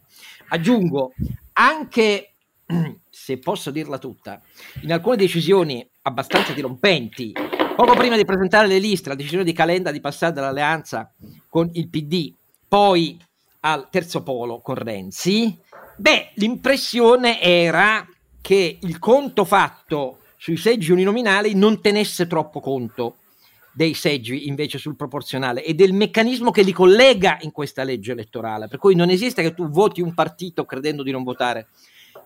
Aggiungo 0.48 1.12
anche, 1.54 2.34
se 3.08 3.38
posso 3.38 3.70
dirla 3.70 3.98
tutta, 3.98 4.40
in 4.82 4.92
alcune 4.92 5.16
decisioni 5.16 5.88
abbastanza 6.02 6.52
dirompenti, 6.52 7.32
poco 7.78 7.94
prima 7.94 8.16
di 8.16 8.24
presentare 8.24 8.66
le 8.66 8.80
liste, 8.80 9.08
la 9.08 9.14
decisione 9.14 9.44
di 9.44 9.52
Calenda 9.52 9.92
di 9.92 10.00
passare 10.00 10.32
dall'alleanza 10.32 11.12
con 11.48 11.70
il 11.74 11.88
PD, 11.88 12.34
poi 12.66 13.16
al 13.60 13.88
terzo 13.88 14.24
polo 14.24 14.58
con 14.60 14.74
Renzi, 14.74 15.56
beh, 15.96 16.30
l'impressione 16.34 17.40
era 17.40 18.04
che 18.40 18.78
il 18.80 18.98
conto 18.98 19.44
fatto 19.44 20.22
sui 20.36 20.56
seggi 20.56 20.90
uninominali 20.90 21.54
non 21.54 21.80
tenesse 21.80 22.26
troppo 22.26 22.58
conto 22.58 23.18
dei 23.72 23.94
seggi 23.94 24.48
invece 24.48 24.78
sul 24.78 24.96
proporzionale 24.96 25.62
e 25.62 25.74
del 25.74 25.92
meccanismo 25.92 26.50
che 26.50 26.62
li 26.62 26.72
collega 26.72 27.38
in 27.42 27.52
questa 27.52 27.84
legge 27.84 28.10
elettorale. 28.10 28.66
Per 28.66 28.80
cui 28.80 28.96
non 28.96 29.08
esiste 29.08 29.40
che 29.40 29.54
tu 29.54 29.68
voti 29.68 30.00
un 30.00 30.14
partito 30.14 30.64
credendo 30.64 31.04
di 31.04 31.12
non 31.12 31.22
votare 31.22 31.68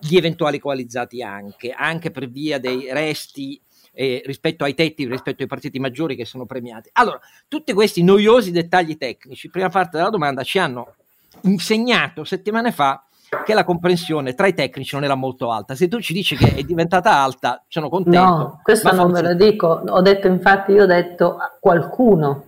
gli 0.01 0.17
eventuali 0.17 0.59
coalizzati 0.59 1.23
anche, 1.23 1.73
anche 1.73 2.11
per 2.11 2.31
via 2.31 2.59
dei 2.59 2.91
resti 2.91 3.61
eh, 3.93 4.23
rispetto 4.25 4.65
ai 4.65 4.75
tetti, 4.75 5.07
rispetto 5.07 5.43
ai 5.43 5.49
partiti 5.49 5.79
maggiori 5.79 6.17
che 6.17 6.25
sono 6.25 6.47
premiati. 6.47 6.91
Allora, 6.93 7.21
tutti 7.49 7.73
questi 7.73 8.03
noiosi 8.03 8.51
dettagli 8.51 8.97
tecnici, 8.97 9.51
prima 9.51 9.69
parte 9.69 9.97
della 9.97 10.11
domanda, 10.11 10.43
ci 10.43 10.59
hanno 10.59 10.95
insegnato 11.43 12.25
settimane 12.25 12.73
fa 12.73 13.05
che 13.45 13.55
la 13.55 13.65
comprensione 13.65 14.35
tra 14.35 14.47
i 14.47 14.55
tecnici 14.55 14.95
non 14.95 15.05
era 15.05 15.15
molto 15.15 15.51
alta. 15.51 15.75
Se 15.75 15.89
tu 15.89 16.01
ci 16.01 16.13
dici 16.13 16.37
che 16.37 16.55
è 16.55 16.63
diventata 16.63 17.15
alta, 17.15 17.63
sono 17.69 17.89
contento. 17.89 18.19
No, 18.19 18.61
questo 18.63 18.93
non 18.93 19.11
ve 19.11 19.23
lo 19.23 19.35
dico. 19.35 19.83
Ho 19.87 20.03
detto, 20.03 20.27
infatti, 20.27 20.73
io 20.73 20.83
ho 20.83 20.87
detto 20.87 21.39
qualcuno, 21.59 22.45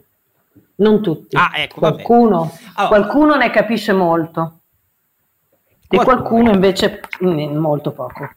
non 0.77 1.03
tutti. 1.03 1.37
Ah, 1.37 1.53
ecco, 1.55 1.79
qualcuno, 1.79 2.53
allora, 2.75 3.01
qualcuno 3.01 3.37
ne 3.37 3.51
capisce 3.51 3.93
molto. 3.93 4.59
E 5.89 5.97
qualcuno, 5.97 6.23
qualcuno 6.23 6.51
invece 6.53 7.01
molto 7.21 7.93
poco. 7.93 8.29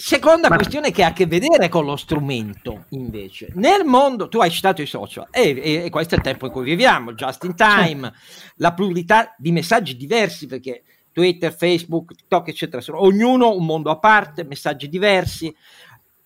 Seconda 0.00 0.48
Ma... 0.48 0.54
questione 0.54 0.92
che 0.92 1.02
ha 1.02 1.08
a 1.08 1.12
che 1.12 1.26
vedere 1.26 1.68
con 1.68 1.84
lo 1.84 1.96
strumento, 1.96 2.84
invece. 2.90 3.48
Nel 3.54 3.84
mondo, 3.84 4.28
tu 4.28 4.38
hai 4.38 4.48
citato 4.48 4.80
i 4.80 4.86
social, 4.86 5.26
e, 5.32 5.60
e, 5.60 5.84
e 5.86 5.90
questo 5.90 6.14
è 6.14 6.18
il 6.18 6.22
tempo 6.22 6.46
in 6.46 6.52
cui 6.52 6.62
viviamo, 6.62 7.14
just 7.14 7.42
in 7.42 7.56
time, 7.56 8.12
la 8.58 8.74
pluralità 8.74 9.34
di 9.36 9.50
messaggi 9.50 9.96
diversi, 9.96 10.46
perché 10.46 10.84
Twitter, 11.10 11.52
Facebook, 11.52 12.14
TikTok, 12.14 12.46
eccetera, 12.46 12.80
sono 12.80 13.02
ognuno 13.02 13.52
un 13.52 13.66
mondo 13.66 13.90
a 13.90 13.98
parte, 13.98 14.44
messaggi 14.44 14.88
diversi, 14.88 15.52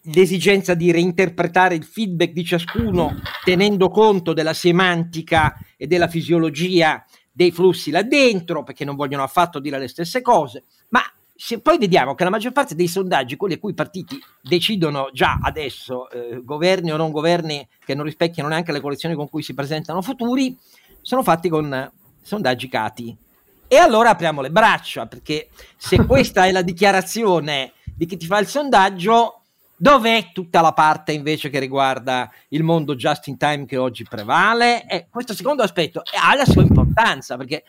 l'esigenza 0.03 0.75
di 0.75 0.93
reinterpretare 0.93 1.75
il 1.75 1.85
feedback 1.85 2.33
di 2.33 2.45
ciascuno 2.45 3.23
tenendo 3.43 3.89
conto 3.89 4.35
della 4.35 4.53
semantica 4.53 5.57
e 5.79 5.87
della 5.87 6.09
fisiologia 6.09 7.03
dei 7.33 7.51
flussi 7.51 7.91
là 7.91 8.03
dentro, 8.03 8.65
perché 8.65 8.85
non 8.85 8.97
vogliono 8.97 9.23
affatto 9.23 9.61
dire 9.61 9.79
le 9.79 9.89
stesse 9.89 10.21
cose, 10.21 10.65
se 11.45 11.59
poi 11.59 11.77
vediamo 11.77 12.15
che 12.15 12.23
la 12.23 12.31
maggior 12.31 12.53
parte 12.53 12.77
dei 12.77 12.87
sondaggi, 12.87 13.35
quelli 13.35 13.55
a 13.55 13.59
cui 13.59 13.73
i 13.73 13.75
partiti 13.75 14.17
decidono 14.41 15.11
già 15.13 15.41
adesso, 15.43 16.09
eh, 16.09 16.41
governi 16.45 16.93
o 16.93 16.97
non 16.97 17.11
governi 17.11 17.67
che 17.85 17.97
non 17.97 18.05
rispecchiano 18.05 18.49
neanche 18.49 18.71
le 18.71 18.79
coalizioni 18.79 19.17
con 19.17 19.29
cui 19.29 19.43
si 19.43 19.53
presentano 19.53 20.03
futuri, 20.03 20.57
sono 21.01 21.25
fatti 21.25 21.49
con 21.49 21.91
sondaggi 22.23 22.69
cati. 22.69 23.17
E 23.67 23.77
allora 23.77 24.11
apriamo 24.11 24.41
le 24.41 24.53
braccia, 24.53 25.07
perché 25.07 25.49
se 25.77 26.07
questa 26.07 26.47
è 26.47 26.53
la 26.53 26.63
dichiarazione 26.63 27.73
di 27.93 28.07
chi 28.07 28.17
ti 28.17 28.27
fa 28.27 28.39
il 28.39 28.47
sondaggio, 28.47 29.41
dov'è 29.77 30.31
tutta 30.33 30.61
la 30.61 30.73
parte 30.73 31.11
invece 31.11 31.51
che 31.51 31.59
riguarda 31.59 32.31
il 32.51 32.63
mondo 32.63 32.95
just 32.95 33.27
in 33.27 33.37
time 33.37 33.67
che 33.67 33.77
oggi 33.79 34.05
prevale? 34.05 34.87
E 34.87 35.09
questo 35.11 35.35
secondo 35.35 35.65
aspetto 35.65 36.03
ha 36.23 36.37
la 36.37 36.45
sua 36.45 36.63
importanza, 36.63 37.37
perché 37.37 37.65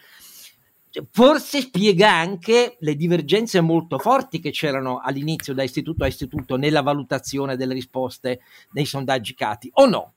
forse 1.11 1.61
spiega 1.61 2.11
anche 2.11 2.77
le 2.79 2.95
divergenze 2.95 3.61
molto 3.61 3.97
forti 3.97 4.39
che 4.39 4.51
c'erano 4.51 4.99
all'inizio 5.03 5.53
da 5.53 5.63
istituto 5.63 6.03
a 6.03 6.07
istituto 6.07 6.55
nella 6.55 6.81
valutazione 6.81 7.55
delle 7.55 7.73
risposte 7.73 8.41
nei 8.71 8.85
sondaggi 8.85 9.33
CATI, 9.33 9.71
o 9.75 9.85
no? 9.87 10.13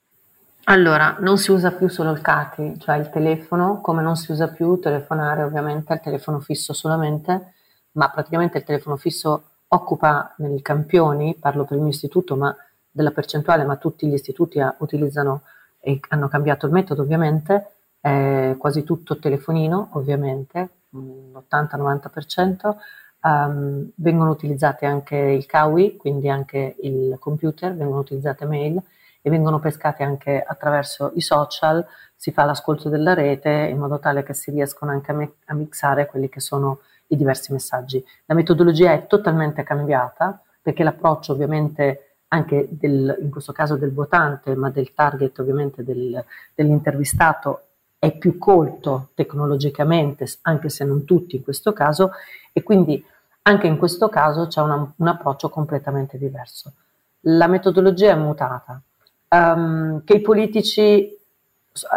Allora, 0.64 1.16
non 1.20 1.38
si 1.38 1.52
usa 1.52 1.70
più 1.72 1.88
solo 1.88 2.10
il 2.10 2.20
CATI, 2.20 2.74
cioè 2.80 2.96
il 2.96 3.08
telefono, 3.08 3.80
come 3.80 4.02
non 4.02 4.16
si 4.16 4.32
usa 4.32 4.48
più 4.48 4.80
telefonare 4.80 5.44
ovviamente 5.44 5.92
al 5.92 6.00
telefono 6.00 6.40
fisso 6.40 6.72
solamente, 6.72 7.52
ma 7.92 8.10
praticamente 8.10 8.58
il 8.58 8.64
telefono 8.64 8.96
fisso 8.96 9.44
occupa 9.68 10.34
nei 10.38 10.60
campioni, 10.62 11.36
parlo 11.38 11.64
per 11.64 11.76
il 11.76 11.82
mio 11.82 11.92
istituto, 11.92 12.36
ma 12.36 12.54
della 12.90 13.12
percentuale, 13.12 13.64
ma 13.64 13.76
tutti 13.76 14.08
gli 14.08 14.14
istituti 14.14 14.58
utilizzano 14.78 15.42
e 15.78 16.00
hanno 16.08 16.28
cambiato 16.28 16.66
il 16.66 16.72
metodo 16.72 17.02
ovviamente, 17.02 17.75
eh, 18.00 18.56
quasi 18.58 18.84
tutto 18.84 19.18
telefonino 19.18 19.90
ovviamente, 19.92 20.68
l'80-90%, 20.90 22.76
um, 23.22 23.90
vengono 23.96 24.30
utilizzati 24.30 24.84
anche 24.84 25.16
il 25.16 25.46
CAWI, 25.46 25.96
quindi 25.96 26.28
anche 26.28 26.76
il 26.80 27.16
computer, 27.18 27.74
vengono 27.74 28.00
utilizzate 28.00 28.44
mail, 28.46 28.82
e 29.26 29.30
vengono 29.30 29.58
pescati 29.58 30.04
anche 30.04 30.40
attraverso 30.40 31.10
i 31.16 31.20
social, 31.20 31.84
si 32.14 32.30
fa 32.30 32.44
l'ascolto 32.44 32.88
della 32.88 33.12
rete 33.12 33.50
in 33.50 33.76
modo 33.76 33.98
tale 33.98 34.22
che 34.22 34.34
si 34.34 34.52
riescono 34.52 34.92
anche 34.92 35.10
a, 35.10 35.14
me- 35.14 35.32
a 35.46 35.54
mixare 35.54 36.06
quelli 36.06 36.28
che 36.28 36.38
sono 36.38 36.78
i 37.08 37.16
diversi 37.16 37.52
messaggi. 37.52 38.04
La 38.26 38.36
metodologia 38.36 38.92
è 38.92 39.08
totalmente 39.08 39.64
cambiata 39.64 40.40
perché 40.62 40.84
l'approccio 40.84 41.32
ovviamente 41.32 42.18
anche 42.28 42.68
del, 42.70 43.16
in 43.20 43.30
questo 43.30 43.52
caso 43.52 43.76
del 43.76 43.92
votante, 43.92 44.54
ma 44.54 44.70
del 44.70 44.94
target 44.94 45.36
ovviamente 45.40 45.82
del, 45.82 46.24
dell'intervistato 46.54 47.65
è 47.98 48.16
più 48.16 48.38
colto 48.38 49.10
tecnologicamente, 49.14 50.26
anche 50.42 50.68
se 50.68 50.84
non 50.84 51.04
tutti 51.04 51.36
in 51.36 51.42
questo 51.42 51.72
caso, 51.72 52.12
e 52.52 52.62
quindi 52.62 53.04
anche 53.42 53.66
in 53.66 53.78
questo 53.78 54.08
caso 54.08 54.46
c'è 54.46 54.60
una, 54.60 54.92
un 54.96 55.06
approccio 55.06 55.48
completamente 55.48 56.18
diverso. 56.18 56.72
La 57.20 57.46
metodologia 57.46 58.12
è 58.12 58.16
mutata, 58.16 58.80
um, 59.28 60.02
che 60.04 60.14
i 60.14 60.20
politici... 60.20 61.16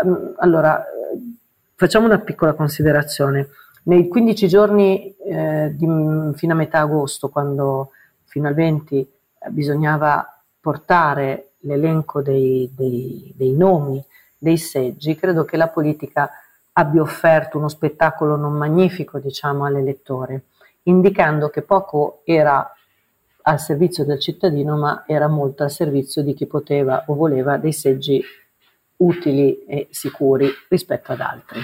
Um, 0.04 0.34
allora, 0.38 0.84
facciamo 1.76 2.06
una 2.06 2.20
piccola 2.20 2.54
considerazione. 2.54 3.50
Nei 3.84 4.08
15 4.08 4.48
giorni 4.48 5.16
eh, 5.16 5.74
di, 5.76 5.88
fino 6.36 6.54
a 6.54 6.56
metà 6.56 6.80
agosto, 6.80 7.30
quando 7.30 7.92
fino 8.26 8.48
al 8.48 8.54
20 8.54 9.00
eh, 9.00 9.50
bisognava 9.50 10.44
portare 10.60 11.52
l'elenco 11.60 12.22
dei, 12.22 12.72
dei, 12.76 13.34
dei 13.36 13.54
nomi 13.54 14.04
dei 14.40 14.58
seggi, 14.58 15.16
credo 15.16 15.44
che 15.46 15.58
la 15.58 15.68
politica 15.68 16.32
abbia 16.74 17.02
offerto 17.02 17.58
uno 17.58 17.68
spettacolo 17.68 18.38
non 18.38 18.54
magnifico, 18.54 19.20
diciamo, 19.20 19.66
all'elettore, 19.66 20.46
indicando 20.84 21.50
che 21.50 21.62
poco 21.62 22.22
era 22.24 22.74
al 23.42 23.60
servizio 23.60 24.06
del 24.06 24.20
cittadino, 24.20 24.78
ma 24.78 25.04
era 25.06 25.28
molto 25.28 25.64
al 25.64 25.72
servizio 25.72 26.24
di 26.24 26.34
chi 26.34 26.46
poteva 26.46 27.04
o 27.08 27.16
voleva 27.16 27.58
dei 27.58 27.74
seggi 27.74 28.24
utili 28.98 29.66
e 29.66 29.88
sicuri 29.92 30.50
rispetto 30.70 31.12
ad 31.12 31.20
altri. 31.20 31.60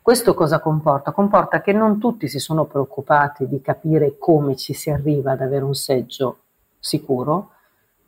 Questo 0.00 0.34
cosa 0.34 0.60
comporta? 0.60 1.12
Comporta 1.12 1.60
che 1.60 1.72
non 1.72 1.98
tutti 1.98 2.28
si 2.28 2.38
sono 2.38 2.64
preoccupati 2.64 3.46
di 3.46 3.60
capire 3.60 4.16
come 4.18 4.56
ci 4.56 4.72
si 4.72 4.88
arriva 4.88 5.32
ad 5.32 5.42
avere 5.42 5.64
un 5.64 5.74
seggio 5.74 6.38
sicuro, 6.78 7.50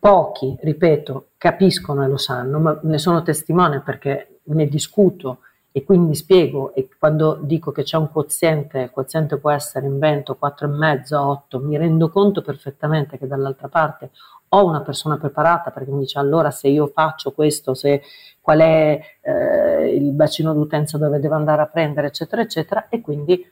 pochi, 0.01 0.57
ripeto, 0.61 1.29
capiscono 1.37 2.03
e 2.03 2.09
lo 2.09 2.17
sanno, 2.17 2.59
ma 2.59 2.79
ne 2.83 2.99
sono 2.99 3.23
testimone 3.23 3.81
perché 3.81 4.41
ne 4.45 4.67
discuto 4.67 5.41
e 5.73 5.85
quindi 5.85 6.17
spiego 6.17 6.75
e 6.75 6.89
quando 6.99 7.39
dico 7.43 7.71
che 7.71 7.85
c'è 7.85 7.97
un 7.97 8.11
quoziente, 8.11 8.81
il 8.81 8.91
quoziente 8.91 9.37
può 9.37 9.51
essere 9.51 9.87
in 9.87 9.99
vento 9.99 10.37
4,5, 10.43 11.15
8, 11.15 11.61
mi 11.61 11.77
rendo 11.77 12.09
conto 12.09 12.43
perfettamente 12.43 13.19
che 13.19 13.29
dall'altra 13.29 13.69
parte 13.69 14.11
ho 14.49 14.67
una 14.67 14.81
persona 14.81 15.17
preparata 15.17 15.71
perché 15.71 15.93
mi 15.93 16.01
dice 16.01 16.19
allora 16.19 16.51
se 16.51 16.67
io 16.67 16.89
faccio 16.89 17.31
questo, 17.31 17.75
se, 17.75 18.03
qual 18.41 18.59
è 18.59 19.01
eh, 19.21 19.95
il 19.95 20.11
bacino 20.11 20.53
d'utenza 20.53 20.99
dove 20.99 21.21
devo 21.21 21.35
andare 21.35 21.63
a 21.63 21.67
prendere, 21.67 22.09
eccetera, 22.09 22.43
eccetera, 22.43 22.89
e 22.89 23.01
quindi 23.01 23.49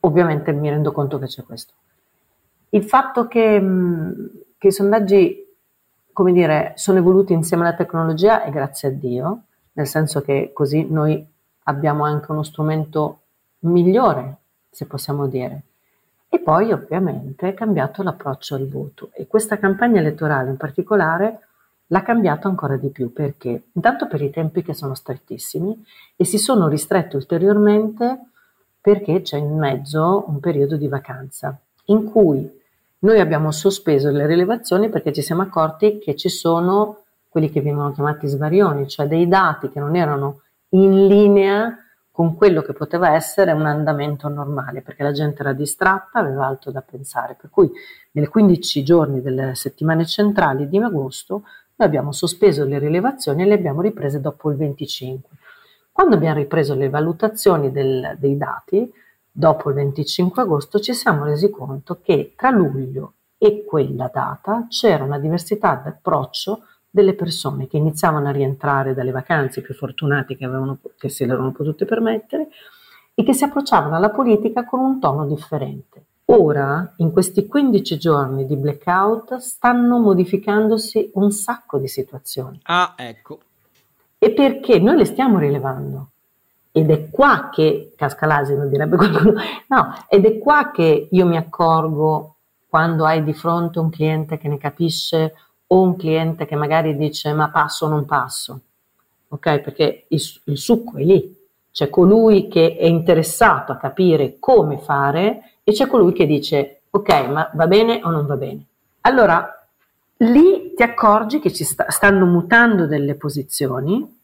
ovviamente 0.00 0.52
mi 0.52 0.70
rendo 0.70 0.92
conto 0.92 1.18
che 1.18 1.26
c'è 1.26 1.42
questo. 1.42 1.74
Il 2.70 2.84
fatto 2.84 3.28
che, 3.28 3.60
che 4.62 4.68
i 4.68 4.72
sondaggi, 4.72 5.44
come 6.12 6.32
dire, 6.32 6.74
sono 6.76 6.98
evoluti 6.98 7.32
insieme 7.32 7.64
alla 7.64 7.74
tecnologia 7.74 8.44
è 8.44 8.50
grazie 8.50 8.90
a 8.90 8.90
Dio, 8.92 9.40
nel 9.72 9.88
senso 9.88 10.22
che 10.22 10.52
così 10.54 10.86
noi 10.88 11.26
abbiamo 11.64 12.04
anche 12.04 12.30
uno 12.30 12.44
strumento 12.44 13.22
migliore, 13.62 14.36
se 14.70 14.86
possiamo 14.86 15.26
dire. 15.26 15.62
E 16.28 16.38
poi 16.38 16.70
ovviamente 16.70 17.48
è 17.48 17.54
cambiato 17.54 18.04
l'approccio 18.04 18.54
al 18.54 18.68
voto 18.68 19.10
e 19.14 19.26
questa 19.26 19.58
campagna 19.58 19.98
elettorale 19.98 20.50
in 20.50 20.56
particolare 20.56 21.40
l'ha 21.88 22.02
cambiato 22.02 22.46
ancora 22.46 22.76
di 22.76 22.90
più 22.90 23.12
perché 23.12 23.64
intanto 23.72 24.06
per 24.06 24.22
i 24.22 24.30
tempi 24.30 24.62
che 24.62 24.74
sono 24.74 24.94
strettissimi 24.94 25.84
e 26.14 26.24
si 26.24 26.38
sono 26.38 26.68
ristretti 26.68 27.16
ulteriormente 27.16 28.28
perché 28.80 29.22
c'è 29.22 29.38
in 29.38 29.58
mezzo 29.58 30.24
un 30.28 30.38
periodo 30.38 30.76
di 30.76 30.86
vacanza 30.86 31.58
in 31.86 32.04
cui 32.04 32.60
noi 33.02 33.18
abbiamo 33.20 33.50
sospeso 33.50 34.10
le 34.10 34.26
rilevazioni 34.26 34.88
perché 34.88 35.12
ci 35.12 35.22
siamo 35.22 35.42
accorti 35.42 35.98
che 35.98 36.14
ci 36.14 36.28
sono 36.28 37.04
quelli 37.28 37.50
che 37.50 37.60
vengono 37.60 37.92
chiamati 37.92 38.26
svarioni, 38.26 38.86
cioè 38.88 39.06
dei 39.06 39.26
dati 39.26 39.70
che 39.70 39.80
non 39.80 39.96
erano 39.96 40.42
in 40.70 41.06
linea 41.06 41.76
con 42.10 42.36
quello 42.36 42.60
che 42.60 42.74
poteva 42.74 43.14
essere 43.14 43.52
un 43.52 43.64
andamento 43.64 44.28
normale, 44.28 44.82
perché 44.82 45.02
la 45.02 45.12
gente 45.12 45.40
era 45.40 45.54
distratta, 45.54 46.18
aveva 46.18 46.46
altro 46.46 46.70
da 46.70 46.82
pensare. 46.82 47.36
Per 47.40 47.48
cui 47.48 47.70
nei 48.12 48.26
15 48.26 48.84
giorni 48.84 49.22
delle 49.22 49.54
settimane 49.54 50.04
centrali 50.04 50.68
di 50.68 50.76
agosto 50.76 51.42
noi 51.76 51.88
abbiamo 51.88 52.12
sospeso 52.12 52.64
le 52.64 52.78
rilevazioni 52.78 53.42
e 53.42 53.46
le 53.46 53.54
abbiamo 53.54 53.80
riprese 53.80 54.20
dopo 54.20 54.50
il 54.50 54.58
25. 54.58 55.30
Quando 55.90 56.14
abbiamo 56.14 56.36
ripreso 56.36 56.74
le 56.74 56.90
valutazioni 56.90 57.72
del, 57.72 58.14
dei 58.18 58.36
dati, 58.36 58.92
dopo 59.32 59.70
il 59.70 59.76
25 59.76 60.42
agosto, 60.42 60.78
ci 60.78 60.92
siamo 60.92 61.24
resi 61.24 61.48
conto 61.50 62.00
che 62.02 62.34
tra 62.36 62.50
luglio 62.50 63.14
e 63.38 63.64
quella 63.64 64.10
data 64.12 64.66
c'era 64.68 65.02
una 65.02 65.18
diversità 65.18 65.74
d'approccio 65.74 66.64
delle 66.88 67.14
persone 67.14 67.66
che 67.66 67.78
iniziavano 67.78 68.28
a 68.28 68.32
rientrare 68.32 68.94
dalle 68.94 69.10
vacanze, 69.10 69.62
più 69.62 69.74
fortunati 69.74 70.36
che, 70.36 70.44
avevano, 70.44 70.78
che 70.98 71.08
se 71.08 71.24
le 71.24 71.32
erano 71.32 71.50
potute 71.50 71.86
permettere, 71.86 72.48
e 73.14 73.24
che 73.24 73.32
si 73.32 73.44
approcciavano 73.44 73.96
alla 73.96 74.10
politica 74.10 74.64
con 74.64 74.80
un 74.80 75.00
tono 75.00 75.26
differente. 75.26 76.04
Ora, 76.26 76.94
in 76.98 77.10
questi 77.10 77.46
15 77.46 77.98
giorni 77.98 78.46
di 78.46 78.56
blackout, 78.56 79.36
stanno 79.36 79.98
modificandosi 79.98 81.10
un 81.14 81.30
sacco 81.30 81.78
di 81.78 81.88
situazioni. 81.88 82.60
Ah, 82.64 82.94
ecco. 82.96 83.40
E 84.18 84.32
perché 84.32 84.78
noi 84.78 84.98
le 84.98 85.04
stiamo 85.04 85.38
rilevando. 85.38 86.11
Ed 86.72 86.90
è 86.90 87.10
qua 87.10 87.50
che, 87.50 87.92
casca 87.96 88.24
l'asino 88.24 88.66
direbbe 88.66 88.96
qualcuno, 88.96 89.34
no, 89.68 89.94
ed 90.08 90.24
è 90.24 90.38
qua 90.38 90.70
che 90.70 91.08
io 91.10 91.26
mi 91.26 91.36
accorgo 91.36 92.36
quando 92.66 93.04
hai 93.04 93.22
di 93.22 93.34
fronte 93.34 93.78
un 93.78 93.90
cliente 93.90 94.38
che 94.38 94.48
ne 94.48 94.56
capisce 94.56 95.34
o 95.66 95.82
un 95.82 95.96
cliente 95.96 96.46
che 96.46 96.56
magari 96.56 96.96
dice 96.96 97.34
ma 97.34 97.50
passo 97.50 97.84
o 97.84 97.88
non 97.90 98.06
passo, 98.06 98.60
ok? 99.28 99.58
Perché 99.60 100.06
il, 100.08 100.22
il 100.44 100.56
succo 100.56 100.96
è 100.96 101.02
lì, 101.02 101.36
c'è 101.70 101.90
colui 101.90 102.48
che 102.48 102.76
è 102.78 102.86
interessato 102.86 103.72
a 103.72 103.76
capire 103.76 104.36
come 104.38 104.78
fare 104.78 105.58
e 105.64 105.72
c'è 105.72 105.86
colui 105.86 106.12
che 106.12 106.26
dice 106.26 106.82
ok 106.90 107.26
ma 107.28 107.50
va 107.54 107.66
bene 107.66 108.00
o 108.02 108.10
non 108.10 108.26
va 108.26 108.36
bene. 108.36 108.64
Allora 109.02 109.66
lì 110.18 110.74
ti 110.74 110.82
accorgi 110.82 111.40
che 111.40 111.52
ci 111.52 111.64
sta, 111.64 111.90
stanno 111.90 112.26
mutando 112.26 112.86
delle 112.86 113.14
posizioni 113.14 114.21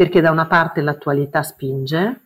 perché 0.00 0.22
da 0.22 0.30
una 0.30 0.46
parte 0.46 0.80
l'attualità 0.80 1.42
spinge, 1.42 2.20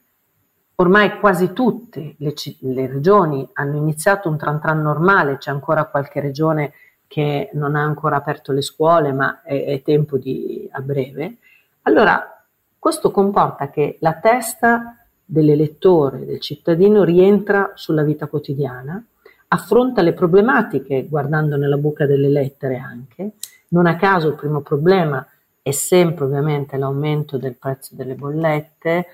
ormai 0.76 1.19
quasi 1.19 1.52
tutte 1.52 2.14
le, 2.19 2.33
le 2.61 2.87
regioni 2.87 3.49
hanno 3.54 3.75
iniziato 3.75 4.28
un 4.28 4.38
tran 4.38 4.61
tran 4.61 4.81
normale, 4.81 5.38
c'è 5.38 5.50
ancora 5.50 5.87
qualche 5.87 6.21
regione 6.21 6.73
che 7.09 7.50
non 7.54 7.75
ha 7.75 7.83
ancora 7.83 8.14
aperto 8.14 8.52
le 8.52 8.62
scuole, 8.62 9.11
ma 9.11 9.43
è, 9.43 9.64
è 9.64 9.83
tempo 9.83 10.19
di, 10.19 10.69
a 10.71 10.81
breve, 10.83 11.38
allora 11.83 12.45
questo 12.78 13.11
comporta 13.11 13.71
che 13.71 13.97
la 13.99 14.21
testa 14.21 15.04
dell'elettore, 15.25 16.25
del 16.25 16.38
cittadino, 16.38 17.02
rientra 17.02 17.73
sulla 17.75 18.04
vita 18.04 18.28
quotidiana, 18.28 19.04
affronta 19.49 20.00
le 20.00 20.12
problematiche 20.12 21.09
guardando 21.09 21.57
nella 21.57 21.76
buca 21.76 22.07
delle 22.07 22.28
lettere 22.28 22.78
anche. 22.78 23.33
Non 23.71 23.87
a 23.87 23.97
caso 23.97 24.28
il 24.28 24.37
primo 24.37 24.61
problema 24.61 25.26
è 25.64 25.71
sempre 25.71 26.26
ovviamente 26.26 26.76
l'aumento 26.76 27.38
del 27.38 27.56
prezzo 27.56 27.94
delle 27.94 28.14
bollette, 28.14 29.06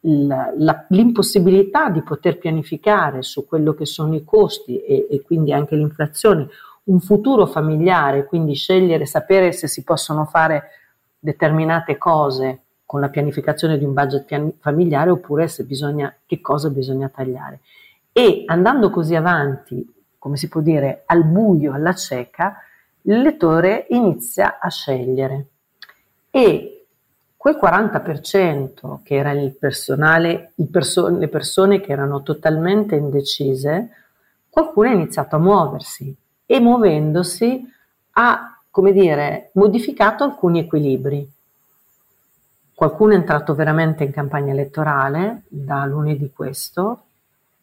la, 0.00 0.50
la, 0.56 0.86
l'impossibilità 0.88 1.90
di 1.90 2.00
poter 2.00 2.38
pianificare 2.38 3.22
su 3.22 3.46
quello 3.46 3.74
che 3.74 3.84
sono 3.84 4.14
i 4.14 4.24
costi 4.24 4.80
e, 4.80 5.06
e 5.10 5.20
quindi 5.20 5.52
anche 5.52 5.76
l'inflazione 5.76 6.48
un 6.84 7.00
futuro 7.00 7.44
familiare, 7.44 8.24
quindi 8.24 8.54
scegliere, 8.54 9.04
sapere 9.04 9.52
se 9.52 9.68
si 9.68 9.84
possono 9.84 10.24
fare 10.24 10.70
determinate 11.18 11.98
cose 11.98 12.62
con 12.86 13.00
la 13.00 13.10
pianificazione 13.10 13.76
di 13.76 13.84
un 13.84 13.92
budget 13.92 14.24
pian- 14.24 14.54
familiare 14.60 15.10
oppure 15.10 15.46
se 15.46 15.64
bisogna, 15.64 16.14
che 16.24 16.40
cosa 16.40 16.70
bisogna 16.70 17.10
tagliare. 17.10 17.60
E 18.12 18.44
andando 18.46 18.88
così 18.88 19.14
avanti, 19.14 19.86
come 20.18 20.38
si 20.38 20.48
può 20.48 20.62
dire, 20.62 21.02
al 21.04 21.24
buio, 21.24 21.74
alla 21.74 21.92
cieca, 21.92 22.56
il 23.02 23.20
lettore 23.20 23.84
inizia 23.90 24.58
a 24.58 24.70
scegliere. 24.70 25.48
E 26.30 26.86
quel 27.36 27.56
40% 27.56 28.98
che 29.02 29.14
era 29.14 29.30
il 29.30 29.52
personale, 29.52 30.52
il 30.56 30.66
perso- 30.66 31.08
le 31.08 31.28
persone 31.28 31.80
che 31.80 31.92
erano 31.92 32.22
totalmente 32.22 32.96
indecise, 32.96 33.90
qualcuno 34.50 34.88
ha 34.88 34.92
iniziato 34.92 35.36
a 35.36 35.38
muoversi 35.38 36.14
e 36.44 36.60
muovendosi 36.60 37.64
ha, 38.12 38.60
come 38.70 38.92
dire, 38.92 39.50
modificato 39.54 40.24
alcuni 40.24 40.58
equilibri. 40.58 41.30
Qualcuno 42.74 43.12
è 43.12 43.16
entrato 43.16 43.54
veramente 43.54 44.04
in 44.04 44.12
campagna 44.12 44.52
elettorale 44.52 45.42
da 45.48 45.84
lunedì 45.84 46.32
questo, 46.32 47.02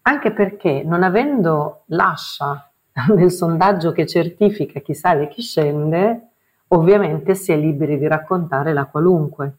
anche 0.04 0.32
perché 0.32 0.84
non 0.86 1.04
avendo 1.04 1.82
l'ascia 1.88 2.70
del 3.14 3.32
sondaggio 3.32 3.92
che 3.92 4.08
certifica 4.08 4.80
chi 4.80 4.94
sale 4.94 5.24
e 5.24 5.28
chi 5.28 5.42
scende, 5.42 6.30
ovviamente 6.70 7.36
si 7.36 7.52
è 7.52 7.58
liberi 7.58 7.98
di 7.98 8.08
raccontare 8.08 8.74
la 8.74 8.86
qualunque. 8.86 9.58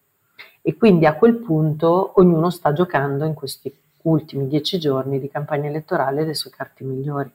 E 0.63 0.77
quindi 0.77 1.07
a 1.07 1.15
quel 1.15 1.37
punto 1.37 2.13
ognuno 2.17 2.51
sta 2.51 2.73
giocando 2.73 3.25
in 3.25 3.35
questi 3.35 3.73
ultimi 4.03 4.49
dieci 4.49 4.79
giorni 4.79 5.21
di 5.21 5.29
campagna 5.29 5.69
elettorale 5.69 6.25
le 6.25 6.35
sue 6.35 6.51
carte 6.51 6.85
migliori. 6.85 7.31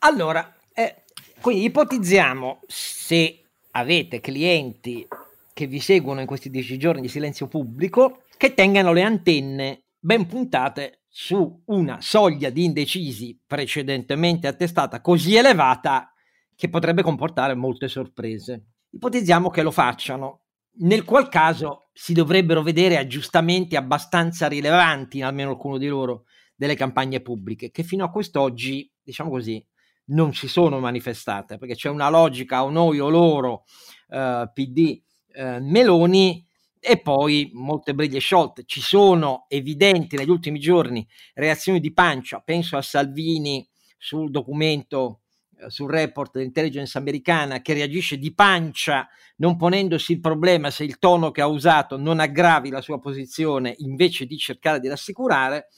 Allora, 0.00 0.54
eh, 0.74 1.02
quindi 1.40 1.64
ipotizziamo 1.64 2.60
se 2.66 3.42
avete 3.72 4.20
clienti 4.20 5.06
che 5.52 5.66
vi 5.66 5.80
seguono 5.80 6.20
in 6.20 6.26
questi 6.26 6.50
dieci 6.50 6.78
giorni 6.78 7.00
di 7.00 7.08
silenzio 7.08 7.46
pubblico, 7.46 8.22
che 8.36 8.54
tengano 8.54 8.92
le 8.92 9.02
antenne 9.02 9.84
ben 9.98 10.26
puntate 10.26 11.04
su 11.08 11.62
una 11.66 11.98
soglia 12.00 12.50
di 12.50 12.64
indecisi 12.64 13.40
precedentemente 13.46 14.48
attestata 14.48 15.00
così 15.00 15.36
elevata 15.36 16.12
che 16.56 16.68
potrebbe 16.68 17.02
comportare 17.02 17.54
molte 17.54 17.88
sorprese. 17.88 18.73
Ipotizziamo 18.94 19.50
che 19.50 19.62
lo 19.62 19.72
facciano, 19.72 20.42
nel 20.78 21.02
qual 21.04 21.28
caso 21.28 21.88
si 21.92 22.12
dovrebbero 22.12 22.62
vedere 22.62 22.96
aggiustamenti 22.96 23.74
abbastanza 23.74 24.46
rilevanti, 24.46 25.20
almeno 25.20 25.50
alcuno 25.50 25.78
di 25.78 25.88
loro, 25.88 26.26
delle 26.54 26.76
campagne 26.76 27.20
pubbliche, 27.20 27.72
che 27.72 27.82
fino 27.82 28.04
a 28.04 28.10
quest'oggi, 28.10 28.88
diciamo 29.02 29.30
così, 29.30 29.64
non 30.06 30.32
si 30.32 30.46
sono 30.46 30.78
manifestate, 30.78 31.58
perché 31.58 31.74
c'è 31.74 31.88
una 31.88 32.08
logica 32.08 32.62
o 32.62 32.70
noi 32.70 33.00
o 33.00 33.08
loro, 33.08 33.64
eh, 34.10 34.48
PD, 34.54 35.02
eh, 35.32 35.58
Meloni, 35.58 36.46
e 36.78 37.00
poi 37.00 37.50
molte 37.52 37.94
briglie 37.94 38.20
sciolte. 38.20 38.62
Ci 38.64 38.80
sono 38.80 39.46
evidenti 39.48 40.14
negli 40.14 40.30
ultimi 40.30 40.60
giorni 40.60 41.04
reazioni 41.34 41.80
di 41.80 41.92
pancia, 41.92 42.38
penso 42.44 42.76
a 42.76 42.82
Salvini 42.82 43.66
sul 43.98 44.30
documento 44.30 45.22
sul 45.68 45.90
report 45.90 46.32
dell'intelligence 46.32 46.96
americana 46.98 47.60
che 47.60 47.72
reagisce 47.72 48.18
di 48.18 48.34
pancia 48.34 49.08
non 49.36 49.56
ponendosi 49.56 50.12
il 50.12 50.20
problema 50.20 50.70
se 50.70 50.84
il 50.84 50.98
tono 50.98 51.30
che 51.30 51.40
ha 51.40 51.46
usato 51.46 51.96
non 51.96 52.20
aggravi 52.20 52.70
la 52.70 52.80
sua 52.80 52.98
posizione 52.98 53.74
invece 53.78 54.26
di 54.26 54.36
cercare 54.36 54.80
di 54.80 54.88
rassicurare, 54.88 55.68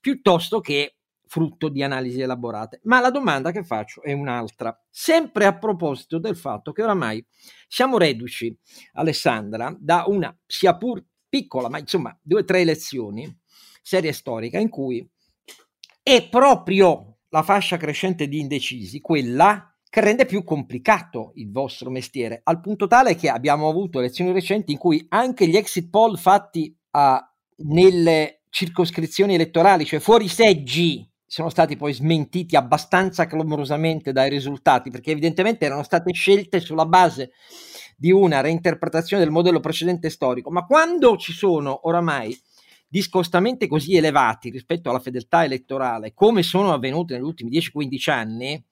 piuttosto 0.00 0.60
che 0.60 0.96
frutto 1.26 1.68
di 1.68 1.82
analisi 1.82 2.20
elaborate. 2.20 2.80
Ma 2.84 3.00
la 3.00 3.10
domanda 3.10 3.50
che 3.50 3.64
faccio 3.64 4.02
è 4.02 4.12
un'altra, 4.12 4.76
sempre 4.88 5.44
a 5.44 5.58
proposito 5.58 6.18
del 6.18 6.36
fatto 6.36 6.72
che 6.72 6.82
oramai 6.82 7.24
siamo 7.68 7.98
reduci, 7.98 8.56
Alessandra, 8.94 9.76
da 9.78 10.04
una 10.06 10.34
sia 10.46 10.76
pur 10.76 11.04
piccola, 11.28 11.68
ma 11.68 11.78
insomma 11.78 12.16
due 12.22 12.40
o 12.40 12.44
tre 12.44 12.60
elezioni, 12.60 13.36
serie 13.82 14.12
storica, 14.12 14.58
in 14.58 14.68
cui 14.68 15.06
è 16.02 16.28
proprio 16.28 17.15
la 17.36 17.42
fascia 17.42 17.76
crescente 17.76 18.28
di 18.28 18.40
indecisi 18.40 19.02
quella 19.02 19.70
che 19.90 20.00
rende 20.00 20.24
più 20.24 20.42
complicato 20.42 21.32
il 21.34 21.50
vostro 21.50 21.90
mestiere, 21.90 22.40
al 22.42 22.60
punto 22.60 22.86
tale 22.86 23.14
che 23.14 23.28
abbiamo 23.28 23.68
avuto 23.68 23.98
elezioni 23.98 24.32
recenti 24.32 24.72
in 24.72 24.78
cui 24.78 25.04
anche 25.10 25.46
gli 25.46 25.54
exit 25.54 25.90
poll 25.90 26.16
fatti 26.16 26.74
uh, 26.92 27.68
nelle 27.68 28.40
circoscrizioni 28.48 29.34
elettorali, 29.34 29.84
cioè 29.84 30.00
fuori 30.00 30.28
seggi 30.28 31.06
sono 31.26 31.50
stati 31.50 31.76
poi 31.76 31.92
smentiti 31.92 32.56
abbastanza 32.56 33.26
clamorosamente 33.26 34.12
dai 34.12 34.30
risultati, 34.30 34.88
perché 34.88 35.10
evidentemente 35.10 35.66
erano 35.66 35.82
state 35.82 36.14
scelte 36.14 36.58
sulla 36.60 36.86
base 36.86 37.32
di 37.98 38.10
una 38.12 38.40
reinterpretazione 38.40 39.22
del 39.22 39.32
modello 39.32 39.60
precedente 39.60 40.08
storico, 40.08 40.50
ma 40.50 40.64
quando 40.64 41.18
ci 41.18 41.32
sono 41.32 41.86
oramai 41.86 42.34
discostamenti 42.96 43.66
così 43.66 43.94
elevati 43.94 44.48
rispetto 44.48 44.88
alla 44.88 45.00
fedeltà 45.00 45.44
elettorale, 45.44 46.14
come 46.14 46.42
sono 46.42 46.72
avvenute 46.72 47.12
negli 47.12 47.24
ultimi 47.24 47.50
10-15 47.50 48.10
anni, 48.10 48.64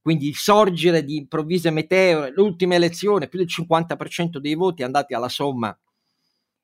quindi 0.00 0.28
il 0.28 0.34
sorgere 0.34 1.04
di 1.04 1.16
improvvise 1.16 1.68
meteore, 1.68 2.32
l'ultima 2.32 2.74
elezione, 2.74 3.28
più 3.28 3.38
del 3.38 3.48
50% 3.48 4.38
dei 4.38 4.54
voti 4.54 4.82
andati 4.82 5.12
alla 5.12 5.28
somma 5.28 5.78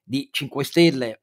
di 0.03 0.27
5 0.31 0.65
Stelle, 0.65 1.21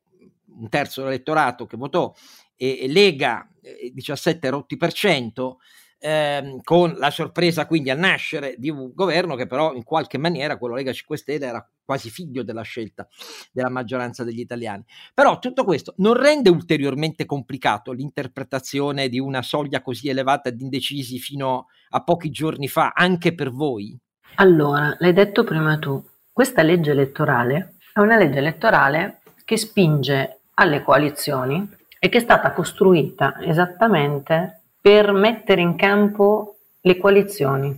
un 0.58 0.70
terzo 0.70 1.02
dell'elettorato 1.02 1.66
che 1.66 1.76
votò, 1.76 2.14
e, 2.56 2.86
Lega 2.88 3.50
17 3.92 4.46
eh, 4.46 4.50
rotti 4.52 4.78
per 4.78 4.94
cento, 4.94 5.58
ehm, 6.00 6.62
con 6.64 6.96
la 6.98 7.12
sorpresa 7.12 7.68
quindi 7.68 7.90
al 7.90 8.00
nascere 8.00 8.56
di 8.58 8.70
un 8.70 8.92
governo 8.94 9.36
che 9.36 9.46
però 9.46 9.74
in 9.74 9.84
qualche 9.84 10.18
maniera, 10.18 10.58
quello 10.58 10.76
Lega 10.76 10.94
5 10.94 11.18
Stelle, 11.18 11.46
era 11.46 11.70
quasi 11.84 12.10
figlio 12.10 12.44
della 12.44 12.62
scelta 12.62 13.08
della 13.52 13.70
maggioranza 13.70 14.24
degli 14.24 14.40
italiani. 14.40 14.84
Però 15.14 15.40
tutto 15.40 15.64
questo 15.64 15.94
non 15.98 16.14
rende 16.14 16.50
ulteriormente 16.50 17.26
complicato 17.26 17.92
l'interpretazione 17.92 19.10
di 19.10 19.20
una 19.20 19.42
soglia 19.42 19.82
così 19.82 20.10
elevata 20.10 20.50
di 20.50 20.64
indecisi 20.64 21.20
fino 21.20 21.68
a 21.90 22.04
pochi 22.04 22.30
giorni 22.30 22.68
fa, 22.68 22.92
anche 22.96 23.34
per 23.34 23.52
voi? 23.52 23.98
Allora, 24.36 24.96
l'hai 25.00 25.14
detto 25.14 25.44
prima 25.44 25.78
tu, 25.80 26.02
questa 26.32 26.62
legge 26.62 26.92
elettorale 26.92 27.76
è 27.92 28.00
una 28.00 28.16
legge 28.16 28.38
elettorale 28.38 29.22
che 29.44 29.58
spinge 29.58 30.42
alle 30.56 30.84
coalizioni 30.84 31.68
e 32.00 32.08
che 32.08 32.20
è 32.20 32.22
stata 32.22 32.54
costruita 32.54 33.40
esattamente 33.42 34.59
per 34.82 35.12
mettere 35.12 35.62
in 35.62 35.76
campo 35.76 36.56
le 36.82 36.98
coalizioni, 36.98 37.78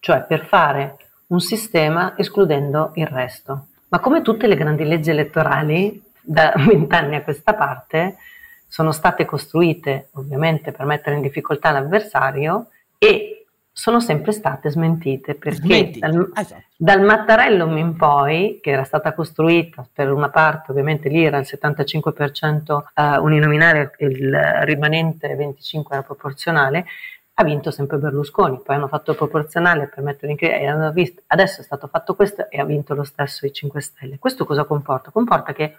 cioè 0.00 0.22
per 0.22 0.46
fare 0.46 0.96
un 1.28 1.40
sistema 1.40 2.14
escludendo 2.16 2.92
il 2.94 3.06
resto. 3.06 3.66
Ma 3.88 4.00
come 4.00 4.22
tutte 4.22 4.46
le 4.46 4.56
grandi 4.56 4.84
leggi 4.84 5.10
elettorali, 5.10 6.02
da 6.20 6.52
vent'anni 6.56 7.16
a 7.16 7.22
questa 7.22 7.54
parte, 7.54 8.16
sono 8.66 8.92
state 8.92 9.24
costruite 9.24 10.08
ovviamente 10.12 10.72
per 10.72 10.86
mettere 10.86 11.16
in 11.16 11.22
difficoltà 11.22 11.70
l'avversario 11.70 12.68
e 12.98 13.35
sono 13.78 14.00
sempre 14.00 14.32
state 14.32 14.70
smentite 14.70 15.34
perché 15.34 15.92
dal, 15.98 16.32
esatto. 16.34 16.62
dal, 16.78 17.02
Mattarellum 17.02 17.76
in 17.76 17.94
poi, 17.94 18.58
che 18.62 18.70
era 18.70 18.84
stata 18.84 19.12
costruita 19.12 19.86
per 19.92 20.10
una 20.10 20.30
parte, 20.30 20.70
ovviamente 20.70 21.10
lì 21.10 21.22
era 21.22 21.36
il 21.36 21.46
75% 21.46 22.72
uh, 22.72 23.22
uninominale, 23.22 23.92
il 23.98 24.34
rimanente 24.62 25.36
25% 25.36 25.82
era 25.90 26.02
proporzionale, 26.02 26.86
ha 27.34 27.44
vinto 27.44 27.70
sempre 27.70 27.98
Berlusconi, 27.98 28.62
poi 28.64 28.76
hanno 28.76 28.88
fatto 28.88 29.10
il 29.10 29.18
proporzionale 29.18 29.88
per 29.88 30.02
mettere 30.02 30.32
in 30.32 30.38
crisi 30.38 30.54
e 30.54 30.66
hanno 30.66 30.90
visto, 30.90 31.22
adesso 31.26 31.60
è 31.60 31.64
stato 31.64 31.86
fatto 31.86 32.14
questo 32.14 32.48
e 32.48 32.58
ha 32.58 32.64
vinto 32.64 32.94
lo 32.94 33.04
stesso 33.04 33.44
i 33.44 33.52
5 33.52 33.80
Stelle. 33.82 34.18
Questo 34.18 34.46
cosa 34.46 34.64
comporta? 34.64 35.10
Comporta 35.10 35.52
che 35.52 35.76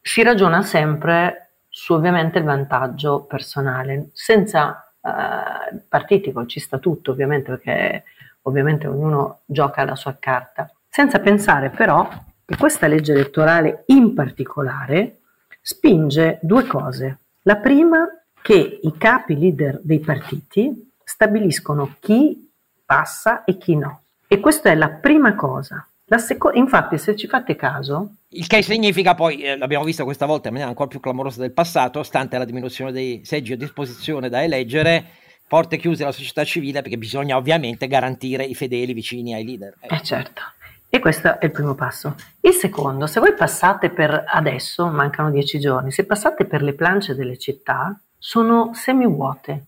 si 0.00 0.22
ragiona 0.22 0.62
sempre 0.62 1.48
su 1.68 1.94
ovviamente 1.94 2.38
il 2.38 2.44
vantaggio 2.44 3.24
personale, 3.24 4.10
senza 4.12 4.84
eh, 5.02 5.80
partitico, 5.88 6.46
ci 6.46 6.60
sta 6.60 6.78
tutto 6.78 7.12
ovviamente 7.12 7.50
perché 7.50 8.04
ovviamente 8.42 8.86
ognuno 8.86 9.40
gioca 9.46 9.84
la 9.84 9.96
sua 9.96 10.16
carta, 10.18 10.70
senza 10.88 11.18
pensare 11.20 11.70
però 11.70 12.08
che 12.44 12.56
questa 12.56 12.86
legge 12.86 13.12
elettorale 13.12 13.84
in 13.86 14.14
particolare 14.14 15.20
spinge 15.60 16.38
due 16.42 16.66
cose. 16.66 17.18
La 17.42 17.56
prima 17.56 18.06
che 18.42 18.80
i 18.82 18.96
capi 18.96 19.38
leader 19.38 19.80
dei 19.82 20.00
partiti 20.00 20.92
stabiliscono 21.02 21.96
chi 22.00 22.50
passa 22.84 23.44
e 23.44 23.56
chi 23.56 23.76
no. 23.76 24.02
E 24.26 24.40
questa 24.40 24.70
è 24.70 24.74
la 24.74 24.88
prima 24.88 25.34
cosa. 25.34 25.86
Seco- 26.18 26.52
infatti, 26.52 26.98
se 26.98 27.14
ci 27.14 27.28
fate 27.28 27.54
caso... 27.54 28.14
Il 28.30 28.46
che 28.46 28.62
significa 28.62 29.14
poi, 29.14 29.42
eh, 29.42 29.56
l'abbiamo 29.56 29.84
visto 29.84 30.04
questa 30.04 30.26
volta 30.26 30.48
in 30.48 30.54
maniera 30.54 30.70
ancora 30.70 30.88
più 30.88 31.00
clamorosa 31.00 31.40
del 31.40 31.52
passato, 31.52 32.02
stante 32.02 32.38
la 32.38 32.44
diminuzione 32.44 32.92
dei 32.92 33.22
seggi 33.24 33.52
a 33.52 33.56
disposizione 33.56 34.28
da 34.28 34.42
eleggere, 34.42 35.04
porte 35.46 35.76
chiuse 35.78 36.02
alla 36.02 36.12
società 36.12 36.44
civile 36.44 36.80
perché 36.82 36.96
bisogna 36.96 37.36
ovviamente 37.36 37.86
garantire 37.88 38.44
i 38.44 38.54
fedeli 38.54 38.92
vicini 38.92 39.34
ai 39.34 39.44
leader. 39.44 39.74
Eh, 39.80 39.94
eh 39.94 40.02
certo. 40.02 40.42
E 40.88 40.98
questo 40.98 41.38
è 41.38 41.44
il 41.44 41.52
primo 41.52 41.74
passo. 41.74 42.16
Il 42.40 42.52
secondo, 42.52 43.06
se 43.06 43.20
voi 43.20 43.34
passate 43.34 43.90
per 43.90 44.24
adesso, 44.26 44.88
mancano 44.88 45.30
dieci 45.30 45.60
giorni, 45.60 45.92
se 45.92 46.04
passate 46.04 46.44
per 46.46 46.62
le 46.62 46.74
plance 46.74 47.14
delle 47.14 47.38
città, 47.38 47.96
sono 48.18 48.70
semivuote, 48.74 49.66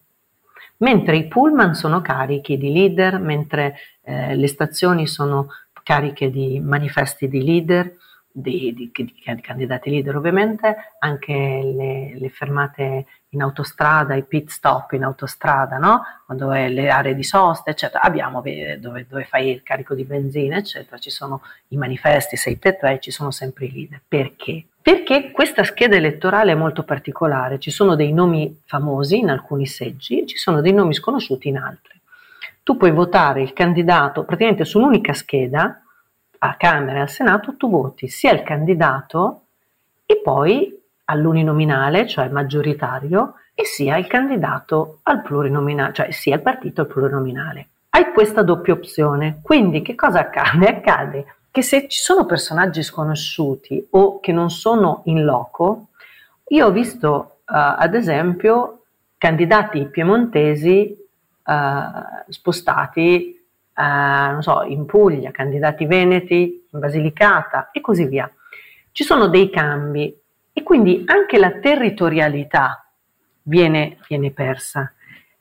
mentre 0.79 1.17
i 1.17 1.29
pullman 1.29 1.75
sono 1.75 2.01
carichi 2.01 2.59
di 2.59 2.73
leader, 2.73 3.21
mentre 3.21 3.77
eh, 4.03 4.35
le 4.35 4.49
stazioni 4.49 5.07
sono 5.07 5.49
cariche 5.83 6.31
di 6.31 6.61
manifesti 6.61 7.29
di 7.29 7.43
leader, 7.43 7.97
di, 8.33 8.73
di, 8.75 8.91
di, 8.93 9.15
di 9.15 9.41
candidati 9.41 9.91
leader 9.91 10.17
ovviamente, 10.17 10.77
anche 10.99 11.33
le, 11.33 12.19
le, 12.19 12.29
fermate 12.31 13.07
in 13.31 13.43
autostrada, 13.43 14.15
i 14.15 14.23
pit 14.23 14.49
stop 14.49 14.93
in 14.93 15.05
autostrada, 15.05 15.77
no? 15.77 16.03
quando 16.25 16.51
è 16.53 16.69
le 16.69 16.89
aree 16.89 17.15
di 17.15 17.23
sosta, 17.23 17.71
eccetera, 17.71 18.03
abbiamo 18.03 18.41
dove, 18.41 19.07
dove 19.09 19.25
fai 19.25 19.51
il 19.51 19.63
carico 19.63 19.95
di 19.95 20.05
benzina, 20.05 20.57
eccetera, 20.57 20.99
ci 20.99 21.11
sono 21.11 21.43
i 21.69 21.77
manifesti 21.77 22.37
6x3, 22.37 23.01
ci 23.01 23.11
sono 23.11 23.31
sempre 23.31 23.67
i 23.67 23.73
leader. 23.73 24.01
Perché? 24.07 24.65
Perché 24.83 25.31
questa 25.31 25.63
scheda 25.63 25.95
elettorale 25.95 26.53
è 26.53 26.57
molto 26.57 26.83
particolare, 26.83 27.61
ci 27.61 27.71
sono 27.71 27.95
dei 27.95 28.13
nomi 28.13 28.63
famosi 28.65 29.19
in 29.19 29.31
alcuni 29.31 29.65
seggi 29.67 30.27
ci 30.27 30.37
sono 30.37 30.61
dei 30.61 30.73
nomi 30.73 30.93
sconosciuti 30.93 31.49
in 31.49 31.59
altri. 31.59 31.92
Tu 32.63 32.77
puoi 32.77 32.93
votare 32.93 33.43
il 33.43 33.53
candidato 33.53 34.25
praticamente 34.25 34.65
su 34.65 34.79
un'unica 34.79 35.13
scheda, 35.13 35.83
a 36.45 36.55
Camera 36.57 36.99
e 36.99 37.03
al 37.03 37.09
Senato, 37.09 37.57
tu 37.57 37.71
voti 37.71 38.09
sia 38.09 38.33
il 38.33 38.43
candidato 38.43 39.43
e 40.07 40.21
poi 40.23 40.81
all'uninominale, 41.05 42.07
cioè 42.07 42.29
maggioritario, 42.29 43.35
e 43.55 43.65
sia 43.65 43.97
il 43.97 44.07
candidato 44.07 44.99
al 45.03 45.23
plurinominale, 45.23 45.93
cioè 45.93 46.11
sia 46.11 46.37
il 46.37 46.43
partito 46.43 46.81
al 46.83 46.87
plurinominale. 46.87 47.69
Hai 47.91 48.13
questa 48.13 48.43
doppia 48.43 48.73
opzione, 48.73 49.41
quindi 49.43 49.83
che 49.83 49.95
cosa 49.95 50.21
accade? 50.21 50.67
Accade 50.69 51.27
che 51.51 51.63
se 51.63 51.87
ci 51.87 52.01
sono 52.01 52.25
personaggi 52.25 52.83
sconosciuti 52.83 53.89
o 53.91 54.21
che 54.21 54.33
non 54.33 54.51
sono 54.51 55.03
in 55.05 55.23
loco, 55.23 55.89
io 56.49 56.67
ho 56.67 56.71
visto 56.71 57.41
uh, 57.41 57.45
ad 57.45 57.95
esempio 57.95 58.85
candidati 59.19 59.85
piemontesi 59.85 60.97
uh, 61.45 62.31
spostati 62.31 63.41
uh, 63.75 64.41
so, 64.41 64.63
in 64.63 64.87
Puglia, 64.87 65.31
candidati 65.31 65.87
veneti, 65.87 66.67
in 66.71 66.79
Basilicata 66.79 67.71
e 67.73 67.81
così 67.81 68.07
via. 68.07 68.31
Ci 68.91 69.05
sono 69.05 69.29
dei 69.29 69.51
cambi 69.51 70.15
e 70.53 70.63
quindi 70.63 71.03
anche 71.07 71.39
la 71.39 71.53
territorialità 71.53 72.85
viene, 73.43 73.99
viene 74.09 74.31
persa. 74.31 74.93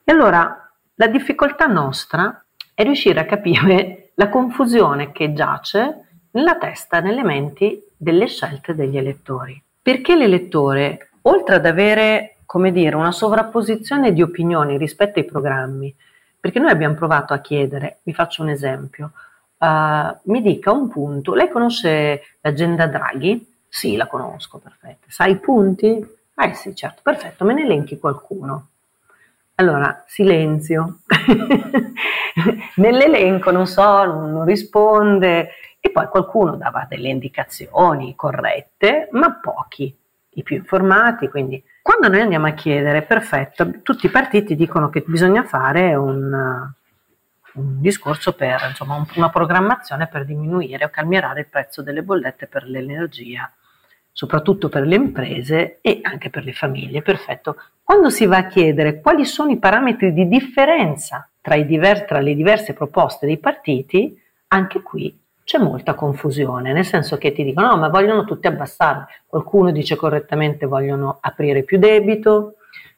E 0.03 0.11
allora 0.11 0.71
la 0.95 1.07
difficoltà 1.07 1.65
nostra 1.67 2.43
è 2.73 2.83
riuscire 2.83 3.19
a 3.19 3.25
capire 3.25 4.11
la 4.15 4.29
confusione 4.29 5.11
che 5.11 5.33
giace 5.33 6.05
nella 6.31 6.57
testa, 6.57 6.99
nelle 6.99 7.23
menti 7.23 7.83
delle 7.97 8.27
scelte 8.27 8.73
degli 8.73 8.97
elettori. 8.97 9.61
Perché 9.81 10.15
l'elettore, 10.15 11.09
oltre 11.23 11.55
ad 11.55 11.65
avere, 11.65 12.30
come 12.51 12.73
dire, 12.73 12.97
una 12.97 13.13
sovrapposizione 13.13 14.11
di 14.11 14.21
opinioni 14.21 14.77
rispetto 14.77 15.19
ai 15.19 15.25
programmi, 15.25 15.95
perché 16.37 16.59
noi 16.59 16.71
abbiamo 16.71 16.95
provato 16.95 17.33
a 17.33 17.39
chiedere, 17.39 17.99
vi 18.03 18.13
faccio 18.13 18.41
un 18.41 18.49
esempio, 18.49 19.13
uh, 19.57 20.17
mi 20.23 20.41
dica 20.41 20.69
un 20.69 20.89
punto, 20.89 21.33
lei 21.33 21.47
conosce 21.47 22.21
l'agenda 22.41 22.87
Draghi? 22.87 23.53
Sì, 23.69 23.95
la 23.95 24.05
conosco, 24.05 24.57
perfetto. 24.57 25.05
Sai 25.07 25.31
i 25.31 25.37
punti? 25.37 26.05
Eh 26.35 26.53
sì, 26.53 26.75
certo, 26.75 26.99
perfetto, 27.01 27.45
me 27.45 27.53
ne 27.53 27.63
elenchi 27.63 27.97
qualcuno. 27.97 28.67
Allora, 29.55 30.03
silenzio. 30.05 31.03
Nell'elenco, 32.75 33.51
non 33.51 33.65
so, 33.65 34.03
non 34.03 34.43
risponde 34.43 35.51
e 35.79 35.89
poi 35.89 36.05
qualcuno 36.07 36.57
dava 36.57 36.85
delle 36.89 37.07
indicazioni 37.07 38.13
corrette, 38.13 39.07
ma 39.11 39.39
pochi, 39.41 39.97
i 40.31 40.43
più 40.43 40.57
informati. 40.57 41.29
Quindi, 41.29 41.63
quando 41.81 42.07
noi 42.09 42.21
andiamo 42.21 42.47
a 42.47 42.51
chiedere, 42.51 43.01
perfetto, 43.01 43.81
tutti 43.81 44.05
i 44.05 44.09
partiti 44.09 44.55
dicono 44.55 44.89
che 44.89 45.03
bisogna 45.05 45.43
fare 45.43 45.95
un, 45.95 46.31
un 47.53 47.81
discorso 47.81 48.33
per, 48.33 48.65
insomma, 48.67 49.05
una 49.15 49.29
programmazione 49.29 50.07
per 50.07 50.25
diminuire 50.25 50.85
o 50.85 50.89
calmierare 50.89 51.41
il 51.41 51.47
prezzo 51.49 51.81
delle 51.81 52.03
bollette 52.03 52.47
per 52.47 52.63
l'energia 52.65 53.51
soprattutto 54.11 54.69
per 54.69 54.85
le 54.85 54.95
imprese 54.95 55.79
e 55.81 55.99
anche 56.03 56.29
per 56.29 56.43
le 56.43 56.53
famiglie. 56.53 57.01
Perfetto. 57.01 57.55
Quando 57.83 58.09
si 58.09 58.25
va 58.25 58.37
a 58.37 58.47
chiedere 58.47 58.99
quali 58.99 59.25
sono 59.25 59.51
i 59.51 59.57
parametri 59.57 60.13
di 60.13 60.27
differenza 60.27 61.29
tra, 61.39 61.57
diver- 61.57 62.05
tra 62.05 62.19
le 62.19 62.35
diverse 62.35 62.73
proposte 62.73 63.25
dei 63.25 63.37
partiti, 63.37 64.19
anche 64.47 64.81
qui 64.81 65.17
c'è 65.43 65.57
molta 65.57 65.95
confusione, 65.95 66.71
nel 66.71 66.85
senso 66.85 67.17
che 67.17 67.31
ti 67.31 67.43
dicono 67.43 67.67
no, 67.71 67.77
ma 67.77 67.89
vogliono 67.89 68.23
tutti 68.23 68.47
abbassare. 68.47 69.07
Qualcuno 69.25 69.71
dice 69.71 69.95
correttamente 69.95 70.65
vogliono 70.65 71.17
aprire 71.19 71.63
più 71.63 71.77
debito, 71.77 72.55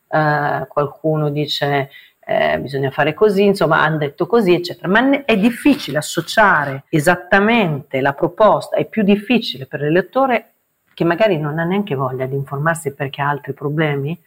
eh, 0.10 0.66
qualcuno 0.68 1.30
dice 1.30 1.90
eh, 2.26 2.60
bisogna 2.60 2.92
fare 2.92 3.14
così, 3.14 3.44
insomma 3.44 3.82
hanno 3.82 3.98
detto 3.98 4.28
così, 4.28 4.54
eccetera. 4.54 4.88
Ma 4.88 5.26
è 5.26 5.38
difficile 5.38 5.98
associare 5.98 6.84
esattamente 6.90 8.02
la 8.02 8.14
proposta, 8.14 8.76
è 8.76 8.86
più 8.86 9.04
difficile 9.04 9.66
per 9.66 9.82
l'elettore 9.82 10.50
che 10.94 11.04
magari 11.04 11.38
non 11.38 11.58
ha 11.60 11.64
neanche 11.64 11.96
voglia 11.96 12.26
di 12.26 12.36
informarsi 12.36 12.94
perché 12.94 13.22
ha 13.22 13.30
altri 13.30 13.54
problemi 13.54 14.20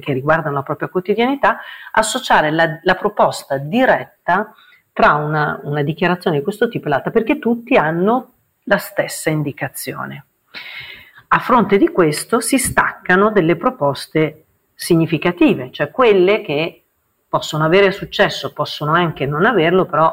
che 0.00 0.12
riguardano 0.12 0.56
la 0.56 0.62
propria 0.62 0.88
quotidianità, 0.88 1.60
associare 1.92 2.50
la, 2.50 2.78
la 2.82 2.94
proposta 2.94 3.56
diretta 3.56 4.52
tra 4.92 5.14
una, 5.14 5.58
una 5.62 5.82
dichiarazione 5.82 6.38
di 6.38 6.42
questo 6.42 6.68
tipo 6.68 6.86
e 6.86 6.90
l'altra, 6.90 7.10
perché 7.10 7.38
tutti 7.38 7.76
hanno 7.76 8.32
la 8.64 8.78
stessa 8.78 9.30
indicazione. 9.30 10.26
A 11.28 11.38
fronte 11.38 11.78
di 11.78 11.88
questo 11.88 12.40
si 12.40 12.58
staccano 12.58 13.30
delle 13.30 13.56
proposte 13.56 14.44
significative, 14.74 15.70
cioè 15.70 15.90
quelle 15.90 16.42
che 16.42 16.82
possono 17.28 17.64
avere 17.64 17.90
successo, 17.92 18.52
possono 18.52 18.92
anche 18.92 19.24
non 19.24 19.46
averlo, 19.46 19.86
però 19.86 20.12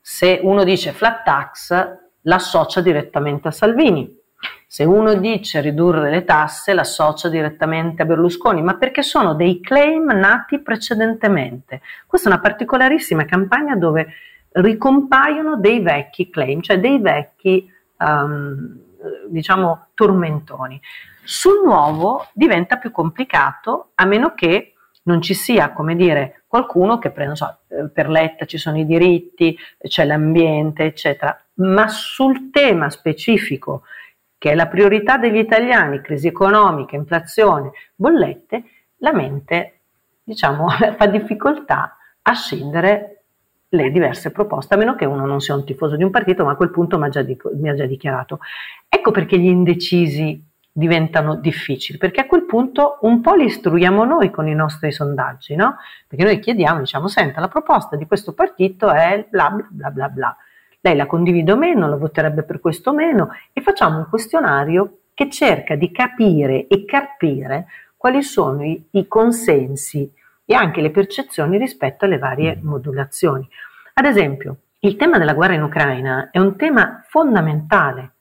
se 0.00 0.40
uno 0.42 0.64
dice 0.64 0.92
flat 0.92 1.22
tax 1.22 1.98
l'associa 2.22 2.80
direttamente 2.80 3.48
a 3.48 3.52
Salvini, 3.52 4.18
se 4.66 4.84
uno 4.84 5.14
dice 5.14 5.60
ridurre 5.60 6.10
le 6.10 6.24
tasse, 6.24 6.74
l'associa 6.74 7.28
direttamente 7.28 8.02
a 8.02 8.04
Berlusconi, 8.04 8.62
ma 8.62 8.74
perché 8.74 9.02
sono 9.02 9.34
dei 9.34 9.60
claim 9.60 10.12
nati 10.12 10.60
precedentemente. 10.60 11.80
Questa 12.06 12.28
è 12.28 12.32
una 12.32 12.40
particolarissima 12.40 13.24
campagna 13.24 13.76
dove 13.76 14.12
ricompaiono 14.50 15.56
dei 15.56 15.80
vecchi 15.80 16.28
claim, 16.28 16.60
cioè 16.60 16.78
dei 16.78 17.00
vecchi, 17.00 17.70
um, 17.98 18.78
diciamo, 19.28 19.86
tormentoni. 19.94 20.80
Sul 21.22 21.62
nuovo 21.64 22.26
diventa 22.32 22.76
più 22.76 22.90
complicato 22.90 23.90
a 23.94 24.04
meno 24.04 24.34
che 24.34 24.74
non 25.04 25.22
ci 25.22 25.34
sia, 25.34 25.72
come 25.72 25.96
dire, 25.96 26.42
qualcuno 26.46 26.98
che 26.98 27.10
prende, 27.10 27.36
so, 27.36 27.58
eh, 27.68 27.88
per 27.88 28.08
Letta 28.10 28.44
ci 28.44 28.58
sono 28.58 28.78
i 28.78 28.84
diritti, 28.84 29.56
c'è 29.78 30.04
l'ambiente, 30.04 30.84
eccetera, 30.84 31.38
ma 31.54 31.88
sul 31.88 32.50
tema 32.50 32.90
specifico 32.90 33.84
che 34.38 34.52
è 34.52 34.54
la 34.54 34.68
priorità 34.68 35.18
degli 35.18 35.36
italiani, 35.36 36.00
crisi 36.00 36.28
economica, 36.28 36.96
inflazione, 36.96 37.72
bollette, 37.94 38.64
la 38.98 39.12
mente, 39.12 39.80
diciamo, 40.22 40.68
fa 40.96 41.06
difficoltà 41.06 41.96
a 42.22 42.32
scendere 42.34 43.24
le 43.70 43.90
diverse 43.90 44.30
proposte, 44.30 44.74
a 44.74 44.76
meno 44.76 44.94
che 44.94 45.04
uno 45.04 45.26
non 45.26 45.40
sia 45.40 45.54
un 45.54 45.64
tifoso 45.64 45.96
di 45.96 46.04
un 46.04 46.10
partito, 46.10 46.44
ma 46.44 46.52
a 46.52 46.56
quel 46.56 46.70
punto 46.70 46.98
mi 46.98 47.06
ha 47.06 47.08
già, 47.08 47.24
mi 47.54 47.68
ha 47.68 47.74
già 47.74 47.84
dichiarato. 47.84 48.38
Ecco 48.88 49.10
perché 49.10 49.38
gli 49.38 49.46
indecisi 49.46 50.42
diventano 50.70 51.34
difficili, 51.34 51.98
perché 51.98 52.20
a 52.20 52.26
quel 52.26 52.44
punto 52.44 52.98
un 53.02 53.20
po' 53.20 53.34
li 53.34 53.46
istruiamo 53.46 54.04
noi 54.04 54.30
con 54.30 54.46
i 54.46 54.54
nostri 54.54 54.92
sondaggi, 54.92 55.56
no? 55.56 55.76
Perché 56.06 56.24
noi 56.24 56.38
chiediamo, 56.38 56.78
diciamo, 56.78 57.08
senta, 57.08 57.40
la 57.40 57.48
proposta 57.48 57.96
di 57.96 58.06
questo 58.06 58.32
partito 58.32 58.90
è 58.90 59.26
bla 59.28 59.50
bla 59.50 59.66
bla 59.68 59.90
bla 59.90 60.08
bla. 60.08 60.36
Lei 60.80 60.96
la 60.96 61.06
condivide 61.06 61.52
o 61.52 61.56
meno, 61.56 61.88
la 61.88 61.96
voterebbe 61.96 62.42
per 62.42 62.60
questo 62.60 62.90
o 62.90 62.94
meno 62.94 63.30
e 63.52 63.60
facciamo 63.60 63.98
un 63.98 64.08
questionario 64.08 64.98
che 65.14 65.28
cerca 65.28 65.74
di 65.74 65.90
capire 65.90 66.66
e 66.68 66.84
capire 66.84 67.66
quali 67.96 68.22
sono 68.22 68.64
i, 68.64 68.88
i 68.92 69.08
consensi 69.08 70.10
e 70.44 70.54
anche 70.54 70.80
le 70.80 70.90
percezioni 70.90 71.58
rispetto 71.58 72.04
alle 72.04 72.18
varie 72.18 72.56
mm. 72.56 72.66
modulazioni. 72.66 73.46
Ad 73.94 74.04
esempio, 74.04 74.56
il 74.78 74.96
tema 74.96 75.18
della 75.18 75.34
guerra 75.34 75.54
in 75.54 75.62
Ucraina 75.62 76.30
è 76.30 76.38
un 76.38 76.56
tema 76.56 77.04
fondamentale. 77.08 78.12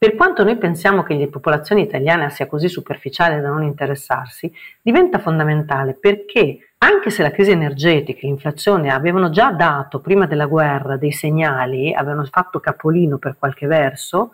Per 0.00 0.14
quanto 0.14 0.44
noi 0.44 0.56
pensiamo 0.56 1.02
che 1.02 1.12
la 1.12 1.26
popolazione 1.26 1.82
italiana 1.82 2.30
sia 2.30 2.46
così 2.46 2.70
superficiale 2.70 3.38
da 3.42 3.50
non 3.50 3.64
interessarsi, 3.64 4.50
diventa 4.80 5.18
fondamentale 5.18 5.92
perché 5.92 6.70
anche 6.78 7.10
se 7.10 7.22
la 7.22 7.30
crisi 7.30 7.50
energetica 7.50 8.20
e 8.20 8.26
l'inflazione 8.28 8.88
avevano 8.88 9.28
già 9.28 9.52
dato 9.52 10.00
prima 10.00 10.24
della 10.24 10.46
guerra 10.46 10.96
dei 10.96 11.12
segnali, 11.12 11.92
avevano 11.92 12.24
fatto 12.24 12.60
capolino 12.60 13.18
per 13.18 13.36
qualche 13.38 13.66
verso, 13.66 14.32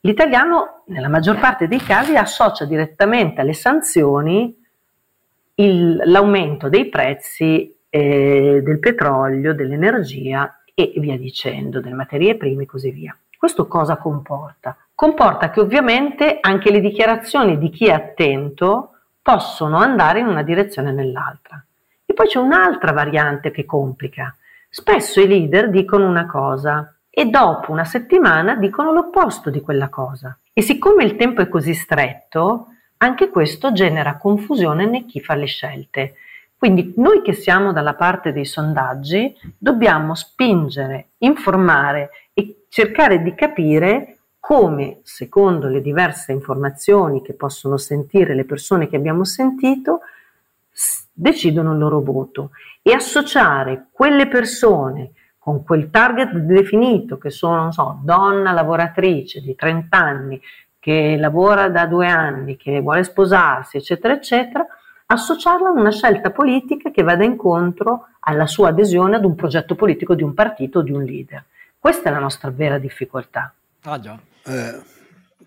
l'italiano 0.00 0.82
nella 0.86 1.08
maggior 1.08 1.38
parte 1.38 1.68
dei 1.68 1.78
casi 1.78 2.16
associa 2.16 2.64
direttamente 2.64 3.42
alle 3.42 3.54
sanzioni 3.54 4.60
il, 5.54 6.02
l'aumento 6.04 6.68
dei 6.68 6.88
prezzi 6.88 7.72
eh, 7.88 8.60
del 8.60 8.80
petrolio, 8.80 9.54
dell'energia 9.54 10.62
e 10.74 10.94
via 10.96 11.16
dicendo, 11.16 11.80
delle 11.80 11.94
materie 11.94 12.34
prime 12.34 12.64
e 12.64 12.66
così 12.66 12.90
via. 12.90 13.16
Questo 13.36 13.66
cosa 13.66 13.96
comporta? 13.96 14.76
Comporta 14.94 15.50
che 15.50 15.60
ovviamente 15.60 16.38
anche 16.40 16.70
le 16.70 16.80
dichiarazioni 16.80 17.58
di 17.58 17.68
chi 17.70 17.86
è 17.86 17.92
attento 17.92 18.92
possono 19.20 19.76
andare 19.76 20.20
in 20.20 20.26
una 20.26 20.42
direzione 20.42 20.90
o 20.90 20.94
nell'altra. 20.94 21.62
E 22.04 22.14
poi 22.14 22.26
c'è 22.26 22.38
un'altra 22.38 22.92
variante 22.92 23.50
che 23.50 23.64
complica. 23.64 24.34
Spesso 24.70 25.20
i 25.20 25.26
leader 25.26 25.68
dicono 25.68 26.08
una 26.08 26.26
cosa 26.26 26.94
e 27.10 27.26
dopo 27.26 27.72
una 27.72 27.84
settimana 27.84 28.56
dicono 28.56 28.92
l'opposto 28.92 29.50
di 29.50 29.60
quella 29.60 29.88
cosa. 29.88 30.38
E 30.52 30.62
siccome 30.62 31.04
il 31.04 31.16
tempo 31.16 31.42
è 31.42 31.48
così 31.48 31.74
stretto, 31.74 32.68
anche 32.98 33.28
questo 33.28 33.72
genera 33.72 34.16
confusione 34.16 34.84
in 34.84 35.06
chi 35.06 35.20
fa 35.20 35.34
le 35.34 35.46
scelte. 35.46 36.14
Quindi 36.56 36.94
noi 36.96 37.20
che 37.20 37.34
siamo 37.34 37.72
dalla 37.72 37.94
parte 37.94 38.32
dei 38.32 38.46
sondaggi 38.46 39.34
dobbiamo 39.58 40.14
spingere, 40.14 41.08
informare 41.18 42.10
cercare 42.68 43.22
di 43.22 43.34
capire 43.34 44.18
come, 44.38 45.00
secondo 45.02 45.68
le 45.68 45.80
diverse 45.80 46.32
informazioni 46.32 47.22
che 47.22 47.32
possono 47.32 47.76
sentire 47.76 48.34
le 48.34 48.44
persone 48.44 48.88
che 48.88 48.96
abbiamo 48.96 49.24
sentito, 49.24 50.00
decidono 51.12 51.72
il 51.72 51.78
loro 51.78 52.00
voto 52.00 52.50
e 52.82 52.92
associare 52.92 53.86
quelle 53.90 54.28
persone 54.28 55.12
con 55.38 55.64
quel 55.64 55.90
target 55.90 56.32
definito 56.32 57.18
che 57.18 57.30
sono, 57.30 57.56
non 57.56 57.72
so, 57.72 57.98
donna 58.02 58.52
lavoratrice 58.52 59.40
di 59.40 59.54
30 59.54 59.96
anni 59.96 60.40
che 60.78 61.16
lavora 61.16 61.68
da 61.68 61.86
due 61.86 62.06
anni, 62.06 62.56
che 62.56 62.80
vuole 62.80 63.02
sposarsi, 63.02 63.76
eccetera, 63.76 64.14
eccetera, 64.14 64.64
associarla 65.06 65.68
a 65.68 65.72
una 65.72 65.90
scelta 65.90 66.30
politica 66.30 66.90
che 66.90 67.02
vada 67.02 67.24
incontro 67.24 68.08
alla 68.20 68.46
sua 68.46 68.68
adesione 68.68 69.16
ad 69.16 69.24
un 69.24 69.34
progetto 69.34 69.74
politico 69.74 70.14
di 70.14 70.22
un 70.22 70.34
partito 70.34 70.78
o 70.78 70.82
di 70.82 70.92
un 70.92 71.02
leader. 71.02 71.44
Questa 71.86 72.08
è 72.08 72.12
la 72.12 72.18
nostra 72.18 72.50
vera 72.50 72.80
difficoltà. 72.80 73.54
Ah 73.82 74.00
già. 74.00 74.20
Eh, 74.44 74.82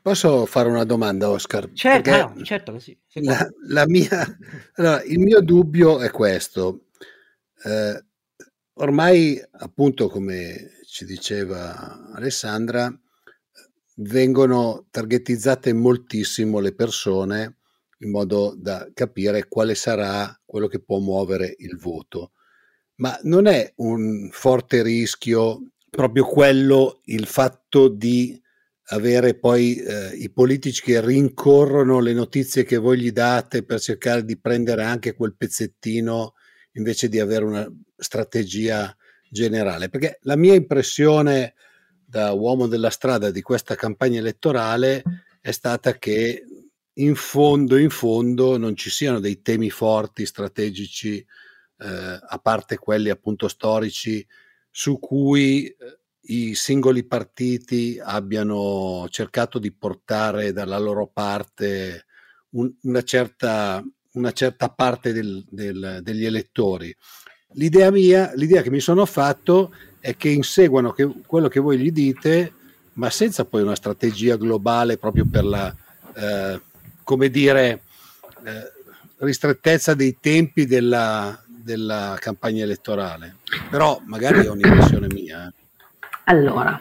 posso 0.01 0.45
fare 0.45 0.69
una 0.69 0.85
domanda, 0.85 1.29
Oscar? 1.29 1.69
Certo, 1.73 2.11
no, 2.11 2.43
certo 2.43 2.71
che 2.71 2.79
sì. 2.79 2.97
La, 3.15 3.45
la 3.67 3.85
mia, 3.85 4.25
allora, 4.75 5.03
il 5.03 5.19
mio 5.19 5.41
dubbio 5.41 5.99
è 5.99 6.09
questo. 6.11 6.85
Eh, 7.61 8.05
ormai, 8.75 9.37
appunto, 9.51 10.07
come 10.07 10.79
ci 10.85 11.03
diceva 11.03 12.09
Alessandra, 12.13 12.89
vengono 13.95 14.85
targetizzate 14.91 15.73
moltissimo 15.73 16.59
le 16.59 16.73
persone 16.73 17.57
in 17.97 18.11
modo 18.11 18.55
da 18.57 18.89
capire 18.93 19.49
quale 19.49 19.75
sarà 19.75 20.39
quello 20.45 20.67
che 20.67 20.79
può 20.79 20.99
muovere 20.99 21.53
il 21.57 21.77
voto. 21.77 22.31
Ma 22.95 23.19
non 23.23 23.45
è 23.45 23.73
un 23.75 24.29
forte 24.31 24.81
rischio 24.83 25.71
proprio 25.89 26.25
quello, 26.25 27.01
il 27.05 27.25
fatto 27.25 27.87
di 27.87 28.39
avere 28.91 29.35
poi 29.35 29.75
eh, 29.75 30.15
i 30.15 30.31
politici 30.31 30.81
che 30.81 31.01
rincorrono 31.01 31.99
le 31.99 32.13
notizie 32.13 32.63
che 32.63 32.77
voi 32.77 32.99
gli 32.99 33.11
date 33.11 33.63
per 33.63 33.79
cercare 33.79 34.23
di 34.23 34.39
prendere 34.39 34.83
anche 34.83 35.13
quel 35.13 35.35
pezzettino 35.35 36.33
invece 36.73 37.09
di 37.09 37.19
avere 37.19 37.45
una 37.45 37.67
strategia 37.95 38.95
generale. 39.29 39.89
Perché 39.89 40.19
la 40.23 40.35
mia 40.35 40.55
impressione 40.55 41.53
da 42.03 42.31
uomo 42.31 42.67
della 42.67 42.89
strada 42.89 43.29
di 43.29 43.41
questa 43.41 43.75
campagna 43.75 44.17
elettorale 44.17 45.03
è 45.41 45.51
stata 45.51 45.97
che 45.97 46.43
in 46.93 47.15
fondo, 47.15 47.77
in 47.77 47.91
fondo 47.91 48.57
non 48.57 48.75
ci 48.75 48.89
siano 48.89 49.19
dei 49.19 49.41
temi 49.41 49.69
forti, 49.69 50.25
strategici, 50.25 51.17
eh, 51.17 52.19
a 52.21 52.39
parte 52.41 52.77
quelli 52.77 53.09
appunto 53.09 53.47
storici, 53.47 54.25
su 54.69 54.99
cui 54.99 55.65
eh, 55.65 55.75
i 56.33 56.53
singoli 56.55 57.03
partiti 57.03 57.99
abbiano 58.01 59.07
cercato 59.09 59.59
di 59.59 59.71
portare 59.71 60.51
dalla 60.51 60.77
loro 60.77 61.07
parte 61.07 62.05
un, 62.51 62.71
una, 62.83 63.01
certa, 63.03 63.83
una, 64.13 64.31
certa, 64.31 64.69
parte 64.69 65.11
del, 65.11 65.43
del, 65.49 65.99
degli 66.01 66.25
elettori. 66.25 66.95
L'idea 67.53 67.89
mia, 67.91 68.31
l'idea 68.35 68.61
che 68.61 68.69
mi 68.69 68.79
sono 68.79 69.05
fatto 69.05 69.73
è 69.99 70.15
che 70.15 70.29
inseguano 70.29 70.91
che, 70.91 71.09
quello 71.25 71.47
che 71.47 71.59
voi 71.59 71.79
gli 71.79 71.91
dite, 71.91 72.53
ma 72.93 73.09
senza 73.09 73.45
poi 73.45 73.63
una 73.63 73.75
strategia 73.75 74.35
globale 74.35 74.97
proprio 74.97 75.25
per 75.29 75.45
la, 75.45 75.75
eh, 76.15 76.61
come 77.03 77.29
dire, 77.29 77.83
eh, 78.43 78.71
ristrettezza 79.17 79.95
dei 79.95 80.17
tempi 80.19 80.65
della, 80.65 81.43
della, 81.69 82.17
campagna 82.19 82.63
elettorale. 82.63 83.37
Però 83.69 84.01
magari 84.05 84.45
è 84.45 84.49
un'impressione 84.49 85.07
mia. 85.07 85.47
Eh. 85.47 85.53
Allora, 86.25 86.79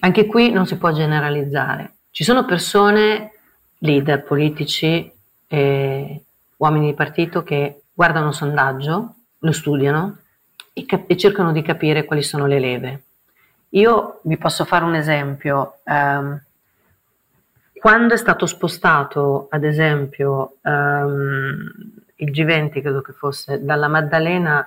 anche 0.00 0.26
qui 0.26 0.50
non 0.50 0.66
si 0.66 0.76
può 0.76 0.92
generalizzare. 0.92 1.94
Ci 2.10 2.22
sono 2.22 2.44
persone, 2.44 3.32
leader 3.78 4.22
politici, 4.22 5.10
eh, 5.48 6.24
uomini 6.56 6.86
di 6.86 6.94
partito 6.94 7.42
che 7.42 7.82
guardano 7.92 8.26
un 8.26 8.34
sondaggio, 8.34 9.14
lo 9.38 9.52
studiano 9.52 10.18
e, 10.72 10.86
cap- 10.86 11.10
e, 11.10 11.16
cercano 11.16 11.50
di 11.52 11.62
capire 11.62 12.04
quali 12.04 12.22
sono 12.22 12.46
le 12.46 12.60
leve. 12.60 13.02
Io 13.70 14.20
vi 14.22 14.36
posso 14.36 14.64
fare 14.64 14.84
un 14.84 14.94
esempio. 14.94 15.78
Um, 15.84 16.40
quando 17.72 18.14
è 18.14 18.16
stato 18.16 18.46
spostato, 18.46 19.48
ad 19.50 19.64
esempio, 19.64 20.58
um, 20.62 21.70
il 22.22 22.30
G20, 22.30 22.80
credo 22.80 23.00
che 23.00 23.12
fosse, 23.12 23.64
dalla 23.64 23.88
Maddalena 23.88 24.66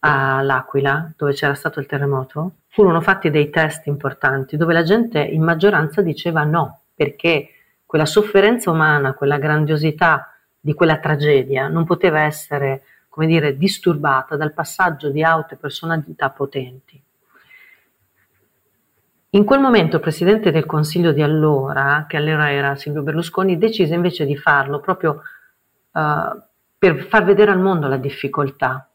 all'Aquila, 0.00 1.12
dove 1.16 1.32
c'era 1.32 1.54
stato 1.54 1.80
il 1.80 1.86
terremoto, 1.86 2.52
furono 2.68 3.00
fatti 3.00 3.30
dei 3.30 3.50
test 3.50 3.86
importanti 3.86 4.56
dove 4.56 4.72
la 4.72 4.82
gente 4.82 5.20
in 5.20 5.42
maggioranza 5.42 6.02
diceva 6.02 6.44
no, 6.44 6.80
perché 6.94 7.50
quella 7.84 8.06
sofferenza 8.06 8.70
umana, 8.70 9.14
quella 9.14 9.38
grandiosità 9.38 10.32
di 10.58 10.74
quella 10.74 10.98
tragedia 10.98 11.68
non 11.68 11.84
poteva 11.84 12.20
essere 12.20 12.82
come 13.08 13.26
dire, 13.28 13.56
disturbata 13.56 14.36
dal 14.36 14.52
passaggio 14.52 15.08
di 15.08 15.22
alte 15.22 15.56
personalità 15.56 16.28
potenti. 16.28 17.02
In 19.30 19.44
quel 19.44 19.60
momento 19.60 19.96
il 19.96 20.02
Presidente 20.02 20.50
del 20.50 20.66
Consiglio 20.66 21.12
di 21.12 21.22
allora, 21.22 22.04
che 22.06 22.18
allora 22.18 22.52
era 22.52 22.76
Silvio 22.76 23.02
Berlusconi, 23.02 23.56
decise 23.56 23.94
invece 23.94 24.26
di 24.26 24.36
farlo 24.36 24.80
proprio 24.80 25.22
uh, 25.92 26.42
per 26.94 27.06
far 27.06 27.24
vedere 27.24 27.50
al 27.50 27.58
mondo 27.58 27.88
la 27.88 27.96
difficoltà. 27.96 28.88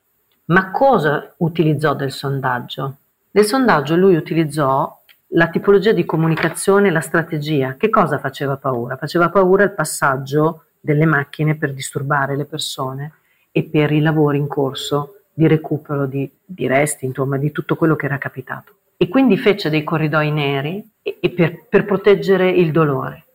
Ma 0.46 0.72
cosa 0.72 1.34
utilizzò 1.40 1.94
del 1.94 2.12
sondaggio? 2.12 2.96
Nel 3.32 3.44
sondaggio 3.44 3.98
lui 3.98 4.16
utilizzò 4.16 4.98
la 5.34 5.50
tipologia 5.50 5.92
di 5.92 6.06
comunicazione, 6.06 6.90
la 6.90 7.02
strategia. 7.02 7.76
Che 7.76 7.90
cosa 7.90 8.18
faceva 8.18 8.56
paura? 8.56 8.96
Faceva 8.96 9.30
paura 9.30 9.64
il 9.64 9.74
passaggio 9.74 10.66
delle 10.80 11.06
macchine 11.06 11.56
per 11.56 11.74
disturbare 11.74 12.38
le 12.38 12.46
persone 12.46 13.14
e 13.52 13.64
per 13.64 13.92
i 13.92 14.00
lavori 14.00 14.38
in 14.38 14.48
corso 14.48 15.24
di 15.34 15.48
recupero 15.48 16.06
di, 16.06 16.30
di 16.46 16.68
resti, 16.68 17.06
insomma, 17.06 17.38
di 17.38 17.52
tutto 17.52 17.76
quello 17.76 17.98
che 17.98 18.06
era 18.06 18.18
capitato. 18.18 18.76
E 18.96 19.10
quindi 19.10 19.38
fece 19.38 19.70
dei 19.70 19.84
corridoi 19.84 20.32
neri 20.32 20.92
e, 21.02 21.18
e 21.20 21.30
per, 21.30 21.66
per, 21.68 21.84
proteggere 21.84 22.50
il 22.50 22.72
dolore. 22.72 23.26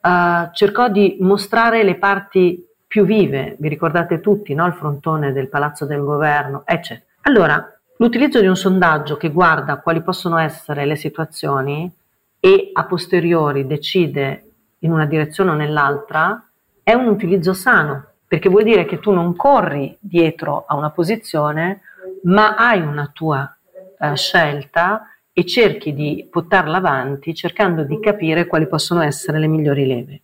Uh, 0.00 0.50
cercò 0.52 0.88
di 0.88 1.18
mostrare 1.20 1.84
le 1.84 1.94
parti 1.94 2.66
più 2.92 3.06
vive, 3.06 3.56
vi 3.58 3.68
ricordate 3.68 4.20
tutti, 4.20 4.52
no? 4.52 4.66
il 4.66 4.74
frontone 4.74 5.32
del 5.32 5.48
palazzo 5.48 5.86
del 5.86 6.02
governo, 6.02 6.62
eccetera. 6.66 7.06
Allora, 7.22 7.72
l'utilizzo 7.96 8.38
di 8.38 8.46
un 8.46 8.54
sondaggio 8.54 9.16
che 9.16 9.30
guarda 9.30 9.78
quali 9.78 10.02
possono 10.02 10.36
essere 10.36 10.84
le 10.84 10.96
situazioni 10.96 11.90
e 12.38 12.68
a 12.70 12.84
posteriori 12.84 13.66
decide 13.66 14.44
in 14.80 14.92
una 14.92 15.06
direzione 15.06 15.52
o 15.52 15.54
nell'altra 15.54 16.46
è 16.82 16.92
un 16.92 17.06
utilizzo 17.06 17.54
sano, 17.54 18.08
perché 18.26 18.50
vuol 18.50 18.64
dire 18.64 18.84
che 18.84 19.00
tu 19.00 19.10
non 19.10 19.34
corri 19.36 19.96
dietro 19.98 20.66
a 20.66 20.76
una 20.76 20.90
posizione, 20.90 21.80
ma 22.24 22.56
hai 22.56 22.82
una 22.82 23.08
tua 23.10 23.56
eh, 23.98 24.16
scelta 24.16 25.08
e 25.32 25.46
cerchi 25.46 25.94
di 25.94 26.28
portarla 26.30 26.76
avanti 26.76 27.34
cercando 27.34 27.84
di 27.84 27.98
capire 28.00 28.46
quali 28.46 28.68
possono 28.68 29.00
essere 29.00 29.38
le 29.38 29.46
migliori 29.46 29.86
leve. 29.86 30.20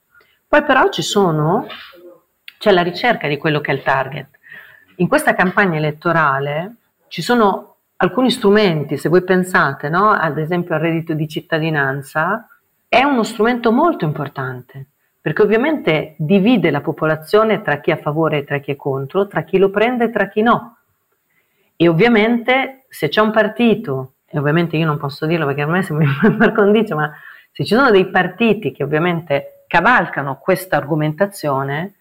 Poi 0.46 0.62
però 0.64 0.90
ci 0.90 1.02
sono, 1.02 1.66
c'è 2.58 2.70
la 2.72 2.82
ricerca 2.82 3.28
di 3.28 3.36
quello 3.36 3.60
che 3.60 3.70
è 3.70 3.74
il 3.74 3.82
target. 3.82 4.38
In 4.96 5.08
questa 5.08 5.34
campagna 5.34 5.76
elettorale 5.76 6.74
ci 7.08 7.22
sono 7.22 7.76
alcuni 7.96 8.30
strumenti, 8.30 8.96
se 8.96 9.08
voi 9.08 9.22
pensate, 9.22 9.88
no? 9.88 10.10
ad 10.10 10.38
esempio 10.38 10.74
al 10.74 10.80
reddito 10.80 11.14
di 11.14 11.28
cittadinanza, 11.28 12.46
è 12.88 13.02
uno 13.02 13.22
strumento 13.22 13.70
molto 13.70 14.04
importante 14.04 14.86
perché 15.20 15.42
ovviamente 15.42 16.14
divide 16.16 16.70
la 16.70 16.80
popolazione 16.80 17.60
tra 17.60 17.80
chi 17.80 17.90
è 17.90 17.94
a 17.94 17.98
favore 17.98 18.38
e 18.38 18.44
tra 18.44 18.58
chi 18.58 18.70
è 18.70 18.76
contro, 18.76 19.26
tra 19.26 19.42
chi 19.42 19.58
lo 19.58 19.68
prende 19.68 20.04
e 20.04 20.10
tra 20.10 20.28
chi 20.28 20.42
no. 20.42 20.78
E 21.76 21.86
ovviamente 21.86 22.86
se 22.88 23.08
c'è 23.08 23.20
un 23.20 23.30
partito, 23.30 24.14
e 24.26 24.38
ovviamente 24.38 24.76
io 24.76 24.86
non 24.86 24.96
posso 24.96 25.26
dirlo 25.26 25.44
perché 25.44 25.62
a 25.62 25.66
me 25.66 25.82
sembra 25.82 26.08
par 26.38 26.52
condicio, 26.52 26.96
ma 26.96 27.12
se 27.52 27.64
ci 27.64 27.74
sono 27.74 27.90
dei 27.90 28.06
partiti 28.06 28.72
che 28.72 28.82
ovviamente 28.82 29.64
cavalcano 29.66 30.38
questa 30.38 30.76
argomentazione, 30.76 31.96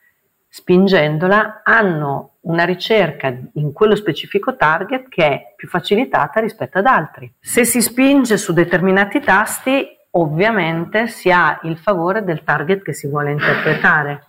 spingendola, 0.58 1.62
hanno 1.64 2.38
una 2.48 2.66
ricerca 2.66 3.32
in 3.54 3.72
quello 3.74 3.96
specifico 3.96 4.56
target 4.56 5.08
che 5.08 5.24
è 5.24 5.54
più 5.56 5.68
facilitata 5.68 6.40
rispetto 6.40 6.80
ad 6.80 6.88
altri. 6.88 7.32
Se 7.40 7.64
si 7.64 7.80
spinge 7.80 8.38
su 8.38 8.54
determinati 8.54 9.20
tasti, 9.20 9.88
ovviamente 10.12 11.08
si 11.08 11.30
ha 11.30 11.60
il 11.64 11.78
favore 11.78 12.24
del 12.24 12.44
target 12.44 12.82
che 12.82 12.94
si 12.94 13.08
vuole 13.08 13.32
interpretare, 13.34 14.26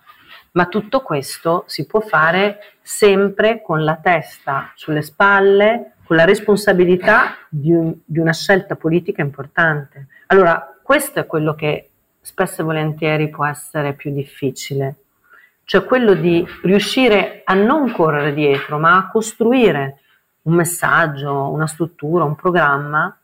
ma 0.51 0.67
tutto 0.67 1.01
questo 1.01 1.63
si 1.65 1.87
può 1.87 1.99
fare 1.99 2.59
sempre 2.79 3.63
con 3.63 3.83
la 3.83 3.95
testa 3.95 4.71
sulle 4.75 5.01
spalle, 5.01 5.93
con 6.03 6.15
la 6.15 6.25
responsabilità 6.25 7.37
di, 7.49 7.71
un, 7.71 7.95
di 8.05 8.19
una 8.19 8.33
scelta 8.33 8.75
politica 8.75 9.23
importante. 9.23 10.07
Allora, 10.27 10.75
questo 10.83 11.19
è 11.19 11.25
quello 11.25 11.55
che 11.55 11.89
spesso 12.21 12.61
e 12.61 12.65
volentieri 12.65 13.29
può 13.29 13.47
essere 13.47 13.93
più 13.93 14.11
difficile, 14.11 14.98
cioè 15.69 15.85
quello 15.85 16.15
di 16.15 16.43
riuscire 16.63 17.43
a 17.45 17.53
non 17.53 17.91
correre 17.91 18.33
dietro, 18.33 18.79
ma 18.79 18.97
a 18.97 19.07
costruire 19.07 19.99
un 20.43 20.55
messaggio, 20.55 21.51
una 21.51 21.67
struttura, 21.67 22.23
un 22.23 22.33
programma 22.33 23.15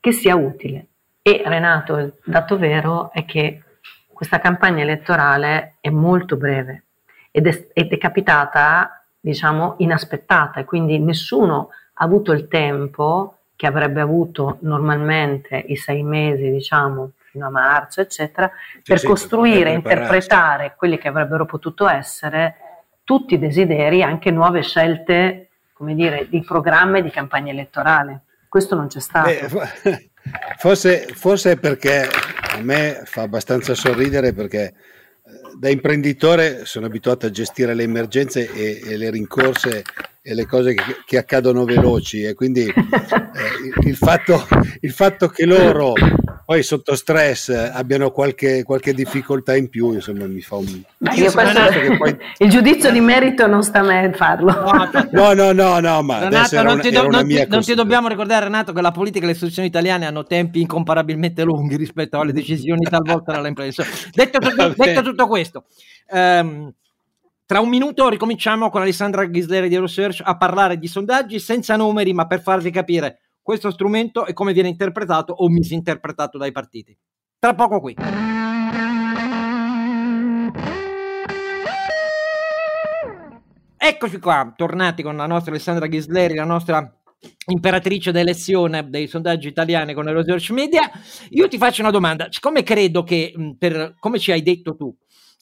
che 0.00 0.10
sia 0.10 0.34
utile. 0.36 0.86
E 1.20 1.42
Renato, 1.44 1.98
il 1.98 2.14
dato 2.24 2.56
vero 2.56 3.12
è 3.12 3.26
che 3.26 3.62
questa 4.10 4.38
campagna 4.38 4.84
elettorale 4.84 5.74
è 5.80 5.90
molto 5.90 6.38
breve 6.38 6.84
ed 7.30 7.46
è, 7.46 7.68
ed 7.74 7.92
è 7.92 7.98
capitata, 7.98 9.04
diciamo, 9.20 9.74
inaspettata 9.76 10.60
e 10.60 10.64
quindi 10.64 10.98
nessuno 10.98 11.68
ha 11.92 12.04
avuto 12.04 12.32
il 12.32 12.48
tempo 12.48 13.40
che 13.54 13.66
avrebbe 13.66 14.00
avuto 14.00 14.56
normalmente 14.60 15.62
i 15.68 15.76
sei 15.76 16.02
mesi, 16.02 16.50
diciamo, 16.50 17.10
fino 17.36 17.46
a 17.46 17.50
marzo, 17.50 18.00
eccetera, 18.00 18.50
sì, 18.76 18.80
per 18.82 18.98
sì, 18.98 19.06
costruire, 19.06 19.70
interpretare 19.70 20.74
quelli 20.74 20.96
che 20.96 21.08
avrebbero 21.08 21.44
potuto 21.44 21.86
essere 21.86 22.56
tutti 23.04 23.34
i 23.34 23.38
desideri, 23.38 24.02
anche 24.02 24.30
nuove 24.30 24.62
scelte, 24.62 25.50
come 25.74 25.94
dire, 25.94 26.26
di 26.30 26.42
programma 26.42 26.98
e 26.98 27.02
di 27.02 27.10
campagna 27.10 27.52
elettorale. 27.52 28.22
Questo 28.48 28.74
non 28.74 28.88
c'è 28.88 29.00
stato. 29.00 29.28
Beh, 29.28 30.10
Forse, 30.58 31.06
forse 31.14 31.52
è 31.52 31.56
perché 31.56 32.00
a 32.02 32.60
me 32.60 33.02
fa 33.04 33.22
abbastanza 33.22 33.74
sorridere 33.74 34.32
perché 34.32 34.64
eh, 34.64 34.74
da 35.56 35.68
imprenditore 35.68 36.64
sono 36.64 36.86
abituato 36.86 37.26
a 37.26 37.30
gestire 37.30 37.74
le 37.74 37.84
emergenze 37.84 38.52
e, 38.52 38.80
e 38.84 38.96
le 38.96 39.10
rincorse 39.10 39.84
e 40.20 40.34
le 40.34 40.44
cose 40.44 40.74
che, 40.74 40.82
che 41.04 41.16
accadono 41.16 41.64
veloci 41.64 42.24
e 42.24 42.34
quindi 42.34 42.64
eh, 42.66 42.72
il, 42.72 43.86
il, 43.86 43.96
fatto, 43.96 44.44
il 44.80 44.90
fatto 44.90 45.28
che 45.28 45.46
loro 45.46 45.92
poi 46.46 46.62
sotto 46.62 46.94
stress 46.94 47.48
abbiano 47.48 48.12
qualche, 48.12 48.62
qualche 48.62 48.94
difficoltà 48.94 49.56
in 49.56 49.68
più, 49.68 49.92
insomma, 49.94 50.28
mi 50.28 50.40
fa 50.40 50.54
un... 50.54 50.80
Ma 50.98 51.12
io 51.14 51.32
questo, 51.32 51.96
poi... 51.98 52.16
Il 52.38 52.50
giudizio 52.50 52.92
di 52.92 53.00
merito 53.00 53.48
non 53.48 53.64
sta 53.64 53.80
a 53.80 53.82
me 53.82 54.12
farlo. 54.14 54.54
No, 55.10 55.32
no, 55.32 55.50
no, 55.50 55.80
no, 55.80 56.02
ma 56.02 56.20
Renato, 56.20 56.62
non, 56.62 56.78
ti, 56.78 56.90
do, 56.90 57.08
non, 57.08 57.26
ti, 57.26 57.44
non 57.48 57.62
ti 57.62 57.74
dobbiamo 57.74 58.06
ricordare, 58.06 58.44
Renato, 58.44 58.72
che 58.72 58.80
la 58.80 58.92
politica 58.92 59.24
e 59.24 59.26
le 59.26 59.32
istituzioni 59.32 59.66
italiane 59.66 60.06
hanno 60.06 60.22
tempi 60.22 60.60
incomparabilmente 60.60 61.42
lunghi 61.42 61.74
rispetto 61.74 62.20
alle 62.20 62.32
decisioni 62.32 62.84
talvolta 62.88 63.32
dalla 63.32 63.48
impresa. 63.48 63.84
Detto, 64.12 64.38
tutto, 64.38 64.72
detto 64.76 65.02
tutto 65.02 65.26
questo, 65.26 65.64
um, 66.12 66.72
tra 67.44 67.58
un 67.58 67.68
minuto 67.68 68.08
ricominciamo 68.08 68.70
con 68.70 68.82
Alessandra 68.82 69.24
Ghisleri 69.24 69.68
di 69.68 69.74
Eurosearch 69.74 70.20
a 70.22 70.36
parlare 70.36 70.78
di 70.78 70.86
sondaggi 70.86 71.40
senza 71.40 71.74
numeri, 71.74 72.12
ma 72.12 72.28
per 72.28 72.40
farvi 72.40 72.70
capire 72.70 73.25
questo 73.46 73.70
strumento 73.70 74.26
e 74.26 74.32
come 74.32 74.52
viene 74.52 74.68
interpretato 74.68 75.32
o 75.32 75.48
misinterpretato 75.48 76.36
dai 76.36 76.50
partiti. 76.50 76.98
Tra 77.38 77.54
poco 77.54 77.78
qui. 77.78 77.94
Eccoci 83.76 84.18
qua, 84.18 84.52
tornati 84.56 85.04
con 85.04 85.14
la 85.14 85.28
nostra 85.28 85.52
Alessandra 85.52 85.86
Ghisleri, 85.86 86.34
la 86.34 86.44
nostra 86.44 86.92
imperatrice 87.46 88.10
d'elezione 88.10 88.90
dei 88.90 89.06
sondaggi 89.06 89.46
italiani 89.46 89.94
con 89.94 90.12
Research 90.12 90.50
Media. 90.50 90.90
Io 91.30 91.46
ti 91.46 91.56
faccio 91.56 91.82
una 91.82 91.92
domanda, 91.92 92.26
siccome 92.30 92.64
credo 92.64 93.04
che, 93.04 93.32
per, 93.56 93.94
come 94.00 94.18
ci 94.18 94.32
hai 94.32 94.42
detto 94.42 94.74
tu, 94.74 94.92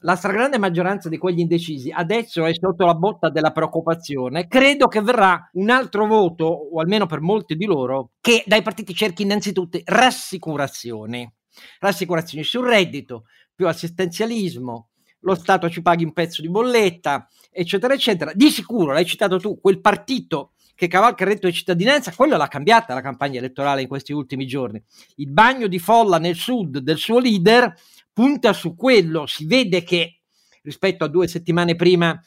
la 0.05 0.17
stragrande 0.17 0.59
maggioranza 0.59 1.09
di 1.09 1.17
quegli 1.17 1.41
indecisi 1.41 1.91
adesso 1.91 2.45
è 2.45 2.53
sotto 2.55 2.85
la 2.85 2.95
botta 2.95 3.31
della 3.31 3.53
preoccupazione, 3.53 4.47
credo 4.47 4.87
che 4.87 5.01
verrà 5.01 5.49
un 5.55 5.71
altro 5.71 6.07
voto, 6.07 6.45
o 6.45 6.81
almeno 6.81 7.07
per 7.07 7.21
molti 7.21 7.57
di 7.57 7.65
loro, 7.65 8.11
che 8.21 8.45
dai 8.47 8.63
partiti 8.63 8.95
cerchi 8.95 9.23
innanzitutto 9.23 9.81
rassicurazioni. 9.83 11.31
Rassicurazioni 11.79 12.45
sul 12.45 12.67
reddito, 12.67 13.25
più 13.55 13.67
assistenzialismo, 13.67 14.91
lo 15.21 15.35
Stato 15.35 15.71
ci 15.71 15.81
paghi 15.81 16.05
un 16.05 16.13
pezzo 16.13 16.43
di 16.43 16.51
bolletta, 16.51 17.27
eccetera, 17.51 17.95
eccetera. 17.95 18.33
Di 18.35 18.51
sicuro, 18.51 18.93
l'hai 18.93 19.07
citato 19.07 19.39
tu, 19.39 19.59
quel 19.59 19.81
partito 19.81 20.53
che 20.75 20.89
cavalca 20.89 21.23
il 21.23 21.29
reddito 21.29 21.47
di 21.47 21.53
cittadinanza, 21.53 22.13
quello 22.13 22.37
l'ha 22.37 22.49
cambiata 22.49 22.95
la 22.95 23.01
campagna 23.01 23.39
elettorale 23.39 23.83
in 23.83 23.89
questi 23.89 24.13
ultimi 24.13 24.47
giorni. 24.47 24.83
Il 25.17 25.31
bagno 25.31 25.67
di 25.67 25.79
folla 25.79 26.19
nel 26.19 26.37
sud 26.37 26.79
del 26.79 26.99
suo 26.99 27.19
leader 27.19 27.73
punta 28.13 28.53
su 28.53 28.75
quello, 28.75 29.27
si 29.27 29.47
vede 29.47 29.83
che 29.83 30.21
rispetto 30.63 31.05
a 31.05 31.09
due 31.09 31.29
settimane 31.29 31.77
prima 31.77 32.19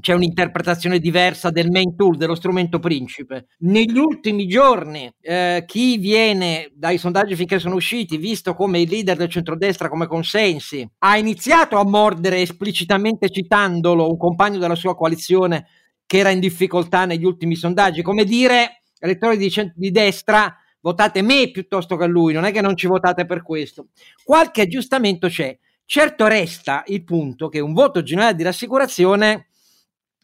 c'è 0.00 0.14
un'interpretazione 0.14 0.98
diversa 0.98 1.50
del 1.50 1.70
main 1.70 1.94
tool, 1.96 2.16
dello 2.16 2.34
strumento 2.34 2.78
principe. 2.78 3.48
Negli 3.58 3.98
ultimi 3.98 4.46
giorni, 4.46 5.10
eh, 5.20 5.64
chi 5.66 5.98
viene 5.98 6.70
dai 6.74 6.96
sondaggi 6.98 7.36
finché 7.36 7.58
sono 7.58 7.74
usciti, 7.74 8.16
visto 8.16 8.54
come 8.54 8.80
il 8.80 8.88
leader 8.88 9.16
del 9.16 9.28
centrodestra 9.28 9.88
come 9.88 10.06
consensi, 10.06 10.88
ha 10.98 11.18
iniziato 11.18 11.76
a 11.76 11.84
mordere 11.84 12.40
esplicitamente 12.40 13.30
citandolo 13.30 14.08
un 14.08 14.16
compagno 14.16 14.58
della 14.58 14.74
sua 14.74 14.96
coalizione 14.96 15.66
che 16.12 16.18
era 16.18 16.28
in 16.28 16.40
difficoltà 16.40 17.06
negli 17.06 17.24
ultimi 17.24 17.56
sondaggi, 17.56 18.02
come 18.02 18.24
dire, 18.24 18.82
elettori 18.98 19.38
di, 19.38 19.50
cent- 19.50 19.72
di 19.74 19.90
destra, 19.90 20.54
votate 20.82 21.22
me 21.22 21.50
piuttosto 21.50 21.96
che 21.96 22.04
lui, 22.04 22.34
non 22.34 22.44
è 22.44 22.52
che 22.52 22.60
non 22.60 22.76
ci 22.76 22.86
votate 22.86 23.24
per 23.24 23.42
questo. 23.42 23.86
Qualche 24.22 24.60
aggiustamento 24.60 25.28
c'è. 25.28 25.58
Certo 25.86 26.26
resta 26.26 26.82
il 26.88 27.02
punto 27.02 27.48
che 27.48 27.60
un 27.60 27.72
voto 27.72 28.02
generale 28.02 28.34
di 28.34 28.42
rassicurazione 28.42 29.46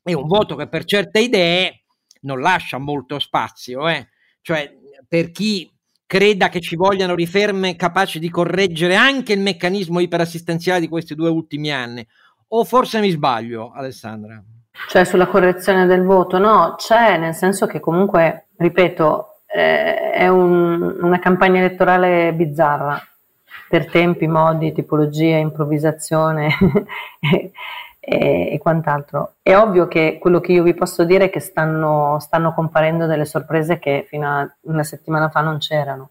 è 0.03 0.13
un 0.13 0.27
voto 0.27 0.57
che 0.57 0.69
per 0.69 0.85
certe 0.85 1.21
idee 1.21 1.85
non 2.21 2.41
lascia 2.41 2.77
molto 2.77 3.19
spazio, 3.19 3.89
eh? 3.89 4.09
cioè 4.43 4.71
per 5.09 5.31
chi 5.31 5.73
creda 6.05 6.51
che 6.51 6.61
ci 6.61 6.77
vogliano 6.77 7.15
riferme 7.15 7.77
capaci 7.77 8.19
di 8.19 8.29
correggere 8.29 8.95
anche 8.95 9.33
il 9.33 9.41
meccanismo 9.41 10.01
iperassistenziale 10.01 10.81
di 10.81 10.89
questi 10.89 11.15
due 11.15 11.31
ultimi 11.31 11.73
anni. 11.73 12.07
O 12.49 12.65
forse 12.65 13.01
mi 13.01 13.09
sbaglio, 13.09 13.73
Alessandra? 13.73 14.45
Cioè 14.87 15.05
sulla 15.05 15.27
correzione 15.27 15.87
del 15.87 16.05
voto? 16.05 16.39
No, 16.39 16.75
c'è, 16.77 17.19
nel 17.19 17.35
senso 17.35 17.67
che 17.67 17.81
comunque, 17.81 18.47
ripeto, 18.57 19.41
eh, 19.47 20.11
è 20.13 20.29
un, 20.29 20.99
una 21.01 21.19
campagna 21.19 21.59
elettorale 21.59 22.33
bizzarra 22.33 23.01
per 23.69 23.91
tempi, 23.91 24.27
modi, 24.27 24.73
tipologia, 24.73 25.37
improvvisazione. 25.37 26.49
e, 28.09 28.55
e, 28.55 28.59
quant'altro. 28.59 29.35
È 29.43 29.55
ovvio 29.55 29.87
che 29.87 30.17
quello 30.19 30.41
che 30.41 30.53
io 30.53 30.63
vi 30.63 30.73
posso 30.73 31.05
dire 31.05 31.27
è 31.27 31.31
che 31.31 31.41
stanno, 31.41 32.19
stanno 32.21 32.55
comparendo 32.55 33.05
delle 33.05 33.27
sorprese 33.27 33.79
che 33.79 34.07
fino 34.09 34.27
a 34.27 34.57
una 34.63 34.83
settimana 34.83 35.29
fa 35.29 35.43
non 35.43 35.59
c'erano. 35.59 36.11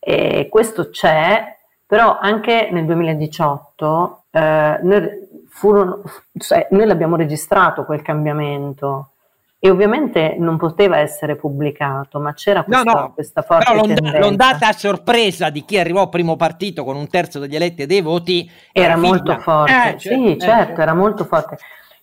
E 0.00 0.48
questo 0.50 0.90
c'è, 0.90 1.56
però 1.86 2.18
anche 2.18 2.68
nel 2.72 2.84
2018 2.86 4.24
eh, 4.32 4.80
noi, 4.82 5.21
furono, 5.52 6.02
cioè, 6.38 6.66
noi 6.70 6.86
l'abbiamo 6.86 7.14
registrato 7.14 7.84
quel 7.84 8.00
cambiamento 8.00 9.10
e 9.58 9.70
ovviamente 9.70 10.34
non 10.38 10.56
poteva 10.56 10.98
essere 10.98 11.36
pubblicato, 11.36 12.18
ma 12.18 12.32
c'era 12.32 12.64
questa, 12.64 12.90
no, 12.90 13.00
no, 13.00 13.12
questa 13.12 13.42
forte 13.42 13.70
però 13.70 13.86
l'onda, 13.86 14.18
l'ondata 14.18 14.68
a 14.68 14.72
sorpresa 14.72 15.50
di 15.50 15.64
chi 15.64 15.78
arrivò 15.78 16.08
primo 16.08 16.34
partito 16.34 16.82
con 16.82 16.96
un 16.96 17.06
terzo 17.06 17.38
degli 17.38 17.54
eletti 17.54 17.82
e 17.82 17.86
dei 17.86 18.00
voti 18.00 18.50
era 18.72 18.96
molto 18.96 19.38
forte, 19.38 19.94
eh, 19.94 19.98
sì, 20.00 20.32
eh, 20.32 20.38
certo, 20.38 20.80
eh. 20.80 20.82
era 20.82 20.94
molto 20.94 21.24
forte. 21.24 21.58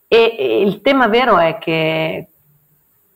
E, 0.07 0.35
e, 0.39 0.61
il 0.61 0.81
tema 0.81 1.07
vero 1.07 1.37
è 1.37 1.57
che 1.57 2.28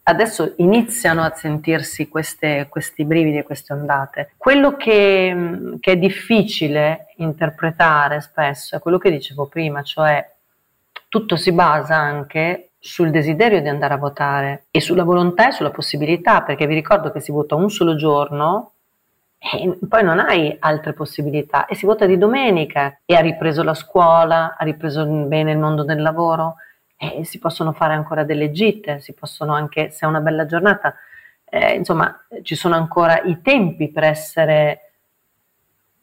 adesso 0.03 0.53
iniziano 0.57 1.21
a 1.23 1.33
sentirsi 1.33 2.09
queste, 2.09 2.67
questi 2.69 3.05
brividi 3.05 3.37
e 3.37 3.43
queste 3.43 3.73
ondate. 3.73 4.33
Quello 4.37 4.75
che, 4.75 5.77
che 5.79 5.91
è 5.91 5.97
difficile 5.97 7.13
interpretare 7.17 8.21
spesso 8.21 8.75
è 8.75 8.79
quello 8.79 8.97
che 8.97 9.11
dicevo 9.11 9.47
prima, 9.47 9.81
cioè 9.83 10.29
tutto 11.07 11.35
si 11.35 11.51
basa 11.51 11.95
anche 11.95 12.71
sul 12.79 13.11
desiderio 13.11 13.61
di 13.61 13.69
andare 13.69 13.93
a 13.93 13.97
votare 13.97 14.65
e 14.71 14.81
sulla 14.81 15.03
volontà 15.03 15.47
e 15.47 15.51
sulla 15.51 15.71
possibilità, 15.71 16.41
perché 16.41 16.67
vi 16.67 16.73
ricordo 16.73 17.11
che 17.11 17.21
si 17.21 17.31
vota 17.31 17.55
un 17.55 17.69
solo 17.69 17.95
giorno 17.95 18.71
e 19.37 19.77
poi 19.87 20.03
non 20.03 20.19
hai 20.19 20.55
altre 20.59 20.93
possibilità 20.93 21.65
e 21.65 21.75
si 21.75 21.85
vota 21.85 22.05
di 22.05 22.17
domenica 22.17 22.99
e 23.05 23.15
ha 23.15 23.19
ripreso 23.19 23.61
la 23.63 23.73
scuola, 23.73 24.55
ha 24.57 24.63
ripreso 24.63 25.05
bene 25.05 25.51
il 25.51 25.59
mondo 25.59 25.83
del 25.83 26.01
lavoro 26.01 26.55
e 27.11 27.25
si 27.25 27.39
possono 27.39 27.73
fare 27.73 27.93
ancora 27.93 28.23
delle 28.23 28.51
gite, 28.51 28.99
si 28.99 29.13
possono 29.13 29.53
anche, 29.53 29.89
se 29.89 30.05
è 30.05 30.09
una 30.09 30.21
bella 30.21 30.45
giornata, 30.45 30.95
eh, 31.45 31.73
insomma 31.73 32.17
ci 32.41 32.55
sono 32.55 32.75
ancora 32.75 33.21
i 33.23 33.41
tempi 33.41 33.91
per 33.91 34.03
essere 34.03 34.93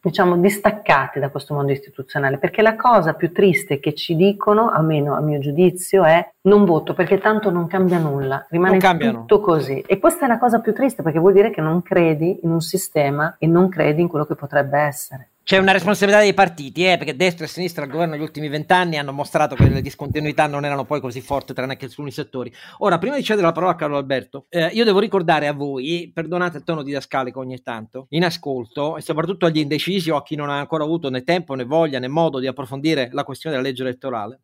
diciamo, 0.02 0.38
distaccati 0.38 1.18
da 1.18 1.28
questo 1.28 1.54
mondo 1.54 1.72
istituzionale, 1.72 2.38
perché 2.38 2.62
la 2.62 2.76
cosa 2.76 3.12
più 3.14 3.32
triste 3.32 3.80
che 3.80 3.94
ci 3.94 4.16
dicono, 4.16 4.70
almeno 4.70 5.14
a 5.14 5.20
mio 5.20 5.38
giudizio, 5.38 6.04
è 6.04 6.26
non 6.42 6.64
voto 6.64 6.94
perché 6.94 7.18
tanto 7.18 7.50
non 7.50 7.66
cambia 7.66 7.98
nulla, 7.98 8.46
rimane 8.48 8.78
tutto 8.78 9.40
così. 9.40 9.82
E 9.86 9.98
questa 9.98 10.24
è 10.24 10.28
la 10.28 10.38
cosa 10.38 10.60
più 10.60 10.72
triste 10.72 11.02
perché 11.02 11.18
vuol 11.18 11.34
dire 11.34 11.50
che 11.50 11.60
non 11.60 11.82
credi 11.82 12.40
in 12.42 12.50
un 12.50 12.60
sistema 12.60 13.36
e 13.38 13.46
non 13.46 13.68
credi 13.68 14.00
in 14.00 14.08
quello 14.08 14.24
che 14.24 14.34
potrebbe 14.34 14.78
essere. 14.78 15.28
C'è 15.50 15.58
una 15.58 15.72
responsabilità 15.72 16.20
dei 16.20 16.32
partiti, 16.32 16.86
eh, 16.86 16.96
perché 16.96 17.16
destra 17.16 17.44
e 17.44 17.48
sinistra 17.48 17.82
al 17.82 17.90
governo 17.90 18.14
negli 18.14 18.22
ultimi 18.22 18.46
vent'anni 18.48 18.98
hanno 18.98 19.10
mostrato 19.10 19.56
che 19.56 19.68
le 19.68 19.80
discontinuità 19.80 20.46
non 20.46 20.64
erano 20.64 20.84
poi 20.84 21.00
così 21.00 21.20
forti, 21.20 21.54
tranne 21.54 21.74
che 21.74 21.86
su 21.86 21.90
alcuni 21.94 22.12
settori. 22.12 22.52
Ora, 22.78 22.98
prima 22.98 23.16
di 23.16 23.24
cedere 23.24 23.46
la 23.48 23.52
parola 23.52 23.72
a 23.72 23.74
Carlo 23.74 23.96
Alberto, 23.96 24.46
eh, 24.48 24.66
io 24.66 24.84
devo 24.84 25.00
ricordare 25.00 25.48
a 25.48 25.52
voi, 25.52 26.08
perdonate 26.14 26.58
il 26.58 26.62
tono 26.62 26.84
didascalico 26.84 27.40
ogni 27.40 27.60
tanto, 27.62 28.06
in 28.10 28.22
ascolto, 28.22 28.96
e 28.96 29.00
soprattutto 29.00 29.44
agli 29.44 29.58
indecisi 29.58 30.08
o 30.10 30.18
a 30.18 30.22
chi 30.22 30.36
non 30.36 30.50
ha 30.50 30.60
ancora 30.60 30.84
avuto 30.84 31.10
né 31.10 31.24
tempo, 31.24 31.56
né 31.56 31.64
voglia, 31.64 31.98
né 31.98 32.06
modo 32.06 32.38
di 32.38 32.46
approfondire 32.46 33.08
la 33.10 33.24
questione 33.24 33.56
della 33.56 33.66
legge 33.66 33.82
elettorale, 33.82 34.42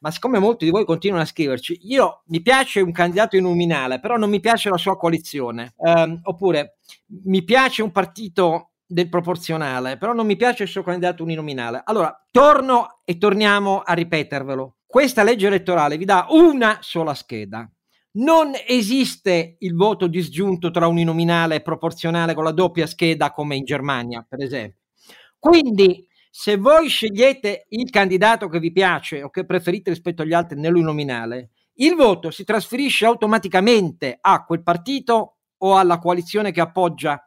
ma 0.00 0.10
siccome 0.10 0.38
molti 0.38 0.66
di 0.66 0.70
voi 0.70 0.84
continuano 0.84 1.22
a 1.22 1.26
scriverci, 1.26 1.78
io 1.84 2.24
mi 2.26 2.42
piace 2.42 2.82
un 2.82 2.92
candidato 2.92 3.40
nominale, 3.40 4.00
però 4.00 4.18
non 4.18 4.28
mi 4.28 4.40
piace 4.40 4.68
la 4.68 4.76
sua 4.76 4.98
coalizione, 4.98 5.72
eh, 5.78 6.20
oppure 6.24 6.76
mi 7.24 7.42
piace 7.42 7.80
un 7.80 7.90
partito 7.90 8.71
del 8.92 9.08
proporzionale, 9.08 9.96
però 9.96 10.12
non 10.12 10.26
mi 10.26 10.36
piace 10.36 10.64
il 10.64 10.68
suo 10.68 10.82
candidato 10.82 11.22
uninominale. 11.22 11.80
Allora, 11.84 12.14
torno 12.30 13.00
e 13.04 13.16
torniamo 13.16 13.80
a 13.80 13.92
ripetervelo. 13.94 14.76
Questa 14.86 15.22
legge 15.22 15.46
elettorale 15.46 15.96
vi 15.96 16.04
dà 16.04 16.26
una 16.30 16.78
sola 16.80 17.14
scheda. 17.14 17.68
Non 18.14 18.52
esiste 18.66 19.56
il 19.60 19.74
voto 19.74 20.06
disgiunto 20.06 20.70
tra 20.70 20.86
uninominale 20.86 21.56
e 21.56 21.62
proporzionale 21.62 22.34
con 22.34 22.44
la 22.44 22.52
doppia 22.52 22.86
scheda 22.86 23.32
come 23.32 23.56
in 23.56 23.64
Germania, 23.64 24.24
per 24.28 24.42
esempio. 24.42 24.80
Quindi, 25.38 26.06
se 26.30 26.56
voi 26.56 26.88
scegliete 26.88 27.66
il 27.70 27.88
candidato 27.88 28.48
che 28.48 28.58
vi 28.58 28.70
piace 28.70 29.22
o 29.22 29.30
che 29.30 29.46
preferite 29.46 29.90
rispetto 29.90 30.22
agli 30.22 30.34
altri 30.34 30.60
nell'uninominale, 30.60 31.52
il 31.76 31.94
voto 31.94 32.30
si 32.30 32.44
trasferisce 32.44 33.06
automaticamente 33.06 34.18
a 34.20 34.44
quel 34.44 34.62
partito 34.62 35.38
o 35.56 35.76
alla 35.76 35.98
coalizione 35.98 36.52
che 36.52 36.60
appoggia 36.60 37.18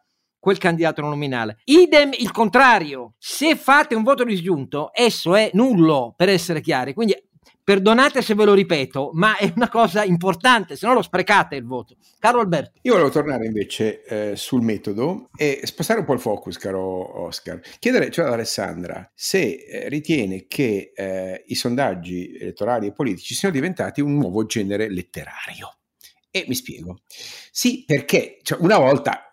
quel 0.45 0.59
candidato 0.59 1.01
nominale. 1.01 1.57
Idem 1.63 2.11
il 2.19 2.29
contrario, 2.29 3.15
se 3.17 3.55
fate 3.55 3.95
un 3.95 4.03
voto 4.03 4.23
disgiunto, 4.23 4.91
esso 4.93 5.33
è 5.33 5.49
nullo, 5.53 6.13
per 6.15 6.29
essere 6.29 6.61
chiari. 6.61 6.93
Quindi 6.93 7.15
perdonate 7.63 8.21
se 8.21 8.35
ve 8.35 8.45
lo 8.45 8.53
ripeto, 8.53 9.09
ma 9.13 9.37
è 9.37 9.51
una 9.55 9.69
cosa 9.69 10.03
importante, 10.03 10.75
se 10.75 10.85
no 10.85 10.93
lo 10.93 11.01
sprecate 11.01 11.55
il 11.55 11.65
voto. 11.65 11.95
Caro 12.19 12.41
Alberto. 12.41 12.77
Io 12.83 12.91
volevo 12.91 13.09
tornare 13.09 13.47
invece 13.47 14.03
eh, 14.03 14.35
sul 14.35 14.61
metodo 14.61 15.31
e 15.35 15.61
spostare 15.63 16.01
un 16.01 16.05
po' 16.05 16.13
il 16.13 16.19
focus, 16.19 16.59
caro 16.59 17.23
Oscar. 17.23 17.59
Chiedere 17.79 18.11
cioè 18.11 18.27
ad 18.27 18.33
Alessandra 18.33 19.11
se 19.15 19.65
eh, 19.67 19.89
ritiene 19.89 20.45
che 20.47 20.91
eh, 20.93 21.43
i 21.47 21.55
sondaggi 21.55 22.37
elettorali 22.39 22.85
e 22.85 22.91
politici 22.91 23.33
siano 23.33 23.55
diventati 23.55 23.99
un 23.99 24.13
nuovo 24.13 24.45
genere 24.45 24.91
letterario. 24.91 25.77
E 26.29 26.45
mi 26.47 26.53
spiego. 26.53 26.99
Sì, 27.49 27.83
perché 27.83 28.37
cioè, 28.43 28.59
una 28.61 28.77
volta 28.77 29.24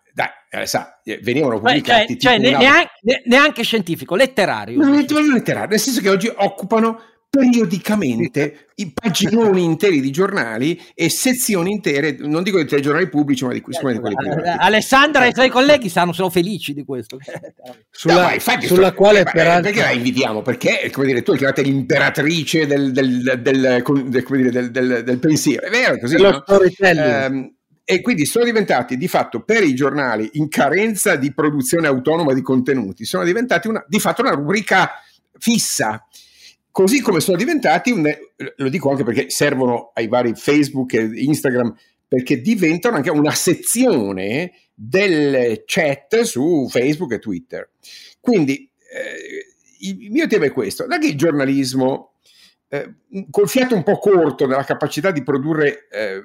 eh, 0.61 0.67
sa, 0.67 0.99
eh, 1.03 1.19
venivano 1.23 1.59
pubblicati. 1.59 2.19
Cioè, 2.19 2.39
cioè 2.39 2.57
neanche, 2.57 3.23
neanche, 3.25 3.63
scientifico, 3.63 4.15
letterario. 4.15 4.77
Non 4.79 4.93
è 4.93 5.01
letterario, 5.01 5.69
nel 5.69 5.79
senso 5.79 5.99
che 5.99 6.09
oggi 6.09 6.31
occupano 6.33 7.01
periodicamente 7.27 8.67
i 8.75 8.91
paginoni 8.93 9.63
interi 9.63 9.99
di 9.99 10.11
giornali 10.11 10.79
e 10.93 11.09
sezioni 11.09 11.71
intere, 11.71 12.15
non 12.19 12.43
dico 12.43 12.61
dei 12.61 12.81
giornali 12.81 13.09
pubblici, 13.09 13.43
ma 13.45 13.53
di, 13.53 13.63
certo, 13.67 13.89
di 13.89 13.99
quelli 13.99 14.15
privati. 14.15 14.47
Alessandra 14.59 15.25
e 15.25 15.29
i 15.29 15.33
suoi 15.33 15.49
colleghi 15.49 15.89
sanno, 15.89 16.13
sono 16.13 16.29
felici 16.29 16.73
di 16.73 16.83
questo. 16.83 17.17
sulla, 17.89 18.27
no, 18.27 18.33
infatti, 18.33 18.67
sulla 18.67 18.87
sto, 18.87 18.95
quale 18.95 19.21
eh, 19.21 19.23
peraltro... 19.23 19.71
Perché 19.71 19.81
la 19.81 19.91
invitiamo? 19.91 20.43
Perché, 20.43 20.91
come 20.91 21.07
dire, 21.07 21.23
tu 21.23 21.31
hai 21.31 21.37
chiamato 21.37 21.63
l'imperatrice 21.63 22.67
del, 22.67 22.91
del, 22.91 23.39
del, 23.41 25.01
del, 25.03 25.19
pensiero. 25.19 25.65
È 25.65 25.71
vero, 25.71 25.97
così, 25.97 26.17
no? 26.17 26.43
storytelling. 26.45 27.47
Eh, 27.47 27.53
e 27.93 28.01
quindi 28.01 28.25
sono 28.25 28.45
diventati 28.45 28.97
di 28.97 29.07
fatto 29.07 29.43
per 29.43 29.63
i 29.63 29.75
giornali 29.75 30.27
in 30.33 30.49
carenza 30.49 31.15
di 31.15 31.31
produzione 31.31 31.85
autonoma 31.85 32.33
di 32.33 32.41
contenuti, 32.41 33.05
sono 33.05 33.23
diventati 33.23 33.67
una, 33.67 33.85
di 33.87 33.99
fatto 33.99 34.23
una 34.23 34.31
rubrica 34.31 34.93
fissa, 35.37 36.03
così 36.71 37.01
come 37.01 37.19
sono 37.19 37.37
diventati, 37.37 37.91
un, 37.91 38.11
lo 38.55 38.69
dico 38.69 38.89
anche 38.89 39.03
perché 39.03 39.29
servono 39.29 39.91
ai 39.93 40.07
vari 40.07 40.33
Facebook 40.33 40.93
e 40.93 41.07
Instagram, 41.13 41.75
perché 42.07 42.41
diventano 42.41 42.95
anche 42.95 43.11
una 43.11 43.33
sezione 43.33 44.53
del 44.73 45.61
chat 45.67 46.21
su 46.21 46.67
Facebook 46.71 47.11
e 47.11 47.19
Twitter. 47.19 47.69
Quindi 48.19 48.67
eh, 48.91 49.53
il 49.81 50.09
mio 50.09 50.25
tema 50.25 50.45
è 50.45 50.51
questo, 50.51 50.87
da 50.87 50.97
che 50.97 51.09
il 51.09 51.17
giornalismo 51.17 52.13
eh, 52.69 52.91
col 53.29 53.47
fiato 53.47 53.75
un 53.75 53.83
po' 53.83 53.99
corto 53.99 54.47
nella 54.47 54.63
capacità 54.63 55.11
di 55.11 55.21
produrre 55.21 55.87
eh, 55.91 56.23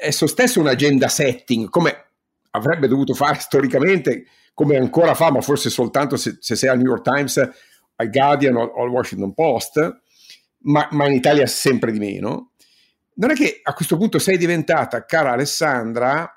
esso 0.00 0.26
stesso 0.26 0.60
un 0.60 0.66
agenda 0.66 1.08
setting, 1.08 1.68
come 1.68 2.06
avrebbe 2.50 2.88
dovuto 2.88 3.14
fare 3.14 3.38
storicamente, 3.38 4.24
come 4.54 4.76
ancora 4.76 5.14
fa, 5.14 5.30
ma 5.30 5.40
forse 5.40 5.70
soltanto 5.70 6.16
se, 6.16 6.38
se 6.40 6.56
sei 6.56 6.68
al 6.68 6.78
New 6.78 6.86
York 6.86 7.02
Times, 7.02 7.50
al 7.96 8.10
Guardian 8.10 8.56
o, 8.56 8.74
al 8.74 8.88
Washington 8.88 9.34
Post, 9.34 10.02
ma, 10.62 10.88
ma, 10.90 11.06
in 11.06 11.14
Italia 11.14 11.46
sempre 11.46 11.92
di 11.92 11.98
meno. 11.98 12.52
Non 13.14 13.30
è 13.30 13.34
che 13.34 13.60
a 13.62 13.72
questo 13.74 13.96
punto 13.96 14.18
sei 14.18 14.38
diventata, 14.38 15.04
cara 15.04 15.32
Alessandra, 15.32 16.30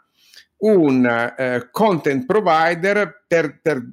un 0.64 1.34
eh, 1.38 1.68
content 1.72 2.26
provider 2.26 3.26
per, 3.28 3.60
per, 3.62 3.86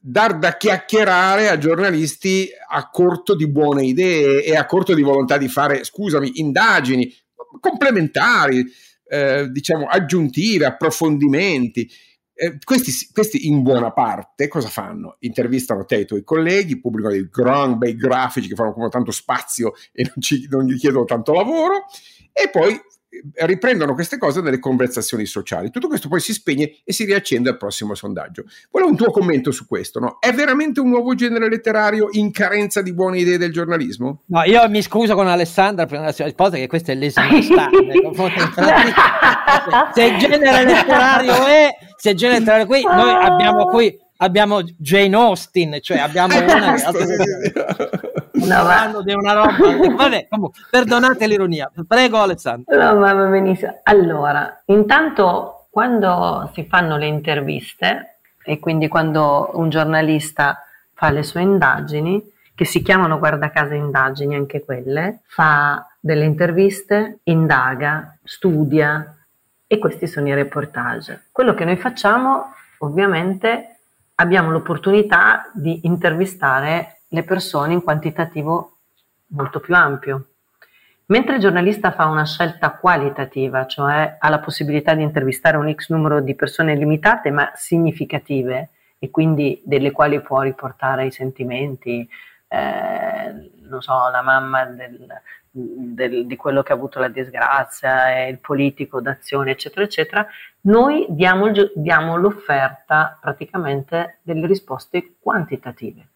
dar 0.00 0.38
da 0.38 0.56
chiacchierare 0.56 1.48
a 1.48 1.56
giornalisti 1.56 2.48
a 2.68 2.90
corto 2.90 3.34
di 3.34 3.48
buone 3.48 3.84
idee 3.84 4.44
e 4.44 4.54
a 4.54 4.66
corto 4.66 4.94
di 4.94 5.02
volontà 5.02 5.38
di 5.38 5.48
fare, 5.48 5.84
scusami, 5.84 6.32
indagini 6.40 7.10
complementari, 7.60 8.64
eh, 9.08 9.48
diciamo, 9.50 9.86
aggiuntive, 9.86 10.66
approfondimenti. 10.66 11.90
Eh, 12.34 12.58
questi, 12.62 12.92
questi, 13.12 13.48
in 13.48 13.62
buona 13.62 13.92
parte 13.92 14.46
cosa 14.46 14.68
fanno? 14.68 15.16
Intervistano 15.20 15.84
te 15.84 15.96
e 15.96 16.00
i 16.00 16.06
tuoi 16.06 16.22
colleghi, 16.22 16.80
pubblicano 16.80 17.14
dei 17.14 17.28
gran 17.28 17.78
bei 17.78 17.96
grafici 17.96 18.48
che 18.48 18.54
fanno 18.54 18.72
come 18.72 18.88
tanto 18.88 19.10
spazio 19.10 19.72
e 19.92 20.04
non, 20.04 20.20
ci, 20.20 20.46
non 20.48 20.64
gli 20.64 20.78
chiedono 20.78 21.04
tanto 21.04 21.32
lavoro 21.32 21.86
e 22.32 22.48
poi 22.50 22.78
riprendono 23.44 23.94
queste 23.94 24.18
cose 24.18 24.40
nelle 24.40 24.58
conversazioni 24.58 25.24
sociali. 25.24 25.70
Tutto 25.70 25.88
questo 25.88 26.08
poi 26.08 26.20
si 26.20 26.32
spegne 26.32 26.80
e 26.84 26.92
si 26.92 27.04
riaccende 27.04 27.48
al 27.48 27.56
prossimo 27.56 27.94
sondaggio. 27.94 28.44
Volevo 28.70 28.90
un 28.90 28.96
tuo 28.96 29.10
commento 29.10 29.50
su 29.50 29.66
questo. 29.66 29.98
No? 30.00 30.18
È 30.20 30.32
veramente 30.32 30.80
un 30.80 30.90
nuovo 30.90 31.14
genere 31.14 31.48
letterario 31.48 32.08
in 32.12 32.30
carenza 32.30 32.82
di 32.82 32.92
buone 32.92 33.18
idee 33.18 33.38
del 33.38 33.52
giornalismo? 33.52 34.22
No, 34.26 34.42
io 34.42 34.68
mi 34.68 34.82
scuso 34.82 35.14
con 35.14 35.26
Alessandra 35.26 35.86
per 35.86 36.00
la 36.00 36.12
sua 36.12 36.26
risposta 36.26 36.56
che 36.56 36.66
questa 36.66 36.92
è 36.92 36.94
l'esame 36.94 37.42
Se 39.94 40.04
il 40.04 40.18
genere 40.18 40.64
letterario 40.64 41.46
è, 41.46 41.70
se 41.96 42.10
il 42.10 42.16
genere 42.16 42.40
letterario 42.40 42.66
qui, 42.66 42.82
noi 42.82 43.10
abbiamo 43.10 43.64
qui 43.66 44.06
abbiamo 44.18 44.62
Jane 44.62 45.14
Austen, 45.14 45.78
cioè 45.80 45.98
abbiamo 45.98 46.36
una... 46.36 46.74
no, 48.46 48.64
ma... 48.64 49.02
di 49.02 49.12
una 49.12 49.32
roba. 49.32 49.52
Vabbè, 49.96 50.26
comunque, 50.28 50.60
perdonate 50.70 51.26
l'ironia. 51.26 51.70
Prego 51.86 52.18
Alessandro. 52.18 52.76
No, 52.76 52.96
ma 52.96 53.12
va 53.12 53.24
benissimo. 53.24 53.80
Allora, 53.84 54.62
intanto 54.66 55.66
quando 55.70 56.50
si 56.54 56.64
fanno 56.64 56.96
le 56.96 57.06
interviste 57.06 58.18
e 58.42 58.58
quindi 58.58 58.88
quando 58.88 59.50
un 59.54 59.68
giornalista 59.68 60.64
fa 60.94 61.10
le 61.10 61.22
sue 61.22 61.42
indagini, 61.42 62.32
che 62.54 62.64
si 62.64 62.82
chiamano 62.82 63.18
guarda 63.18 63.50
caso 63.50 63.74
indagini 63.74 64.34
anche 64.34 64.64
quelle, 64.64 65.20
fa 65.26 65.86
delle 66.00 66.24
interviste, 66.24 67.20
indaga, 67.24 68.16
studia 68.24 69.16
e 69.66 69.78
questi 69.78 70.08
sono 70.08 70.26
i 70.28 70.34
reportage. 70.34 71.26
Quello 71.30 71.54
che 71.54 71.64
noi 71.64 71.76
facciamo, 71.76 72.54
ovviamente, 72.78 73.76
abbiamo 74.16 74.50
l'opportunità 74.50 75.48
di 75.52 75.80
intervistare 75.84 76.97
le 77.08 77.22
persone 77.22 77.72
in 77.72 77.82
quantitativo 77.82 78.76
molto 79.28 79.60
più 79.60 79.74
ampio. 79.74 80.26
Mentre 81.06 81.36
il 81.36 81.40
giornalista 81.40 81.90
fa 81.92 82.06
una 82.06 82.26
scelta 82.26 82.72
qualitativa, 82.72 83.66
cioè 83.66 84.16
ha 84.18 84.28
la 84.28 84.40
possibilità 84.40 84.94
di 84.94 85.02
intervistare 85.02 85.56
un 85.56 85.72
X 85.72 85.88
numero 85.88 86.20
di 86.20 86.34
persone 86.34 86.74
limitate 86.74 87.30
ma 87.30 87.50
significative 87.54 88.70
e 88.98 89.10
quindi 89.10 89.62
delle 89.64 89.90
quali 89.90 90.20
può 90.20 90.42
riportare 90.42 91.06
i 91.06 91.10
sentimenti, 91.10 92.06
eh, 92.48 93.50
non 93.62 93.80
so, 93.80 94.08
la 94.10 94.20
mamma 94.20 94.66
del, 94.66 95.06
del, 95.50 96.26
di 96.26 96.36
quello 96.36 96.62
che 96.62 96.72
ha 96.72 96.76
avuto 96.76 96.98
la 96.98 97.08
disgrazia, 97.08 98.26
il 98.26 98.38
politico 98.38 99.00
d'azione, 99.00 99.52
eccetera, 99.52 99.84
eccetera, 99.84 100.26
noi 100.62 101.06
diamo, 101.08 101.50
diamo 101.74 102.16
l'offerta 102.16 103.16
praticamente 103.18 104.18
delle 104.22 104.46
risposte 104.46 105.14
quantitative. 105.18 106.08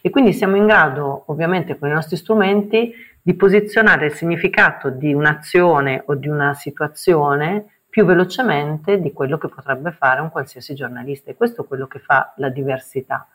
E 0.00 0.10
quindi 0.10 0.32
siamo 0.32 0.56
in 0.56 0.66
grado, 0.66 1.24
ovviamente 1.26 1.78
con 1.78 1.88
i 1.88 1.92
nostri 1.92 2.16
strumenti, 2.16 2.92
di 3.20 3.34
posizionare 3.34 4.06
il 4.06 4.12
significato 4.12 4.90
di 4.90 5.12
un'azione 5.12 6.02
o 6.06 6.14
di 6.14 6.28
una 6.28 6.54
situazione 6.54 7.80
più 7.88 8.04
velocemente 8.04 9.00
di 9.00 9.12
quello 9.12 9.38
che 9.38 9.48
potrebbe 9.48 9.90
fare 9.90 10.20
un 10.20 10.30
qualsiasi 10.30 10.74
giornalista. 10.74 11.30
E 11.30 11.34
questo 11.34 11.62
è 11.62 11.66
quello 11.66 11.86
che 11.86 11.98
fa 11.98 12.32
la 12.36 12.50
diversità. 12.50 13.26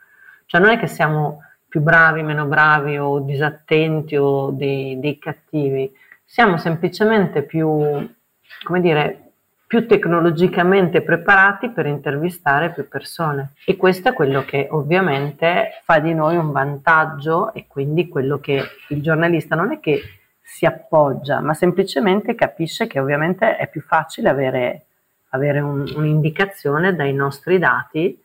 Cioè 0.45 0.61
non 0.61 0.69
è 0.69 0.77
che 0.77 0.87
siamo 0.87 1.41
più 1.67 1.81
bravi, 1.81 2.21
meno 2.21 2.45
bravi 2.45 2.97
o 2.97 3.19
disattenti 3.19 4.17
o 4.17 4.51
dei, 4.51 4.99
dei 4.99 5.17
cattivi, 5.17 5.89
siamo 6.23 6.57
semplicemente 6.57 7.43
più, 7.43 7.67
come 8.63 8.81
dire, 8.81 9.30
più 9.71 9.87
tecnologicamente 9.87 11.01
preparati 11.01 11.69
per 11.69 11.85
intervistare 11.85 12.73
più 12.73 12.89
persone. 12.89 13.53
E 13.65 13.77
questo 13.77 14.09
è 14.09 14.13
quello 14.13 14.43
che 14.43 14.67
ovviamente 14.69 15.79
fa 15.85 15.99
di 15.99 16.13
noi 16.13 16.35
un 16.35 16.51
vantaggio 16.51 17.53
e 17.53 17.67
quindi 17.69 18.09
quello 18.09 18.37
che 18.39 18.61
il 18.89 19.01
giornalista 19.01 19.55
non 19.55 19.71
è 19.71 19.79
che 19.79 20.01
si 20.41 20.65
appoggia, 20.65 21.39
ma 21.39 21.53
semplicemente 21.53 22.35
capisce 22.35 22.85
che 22.85 22.99
ovviamente 22.99 23.55
è 23.55 23.69
più 23.69 23.79
facile 23.79 24.27
avere, 24.27 24.81
avere 25.29 25.61
un, 25.61 25.89
un'indicazione 25.95 26.93
dai 26.93 27.13
nostri 27.13 27.57
dati 27.57 28.21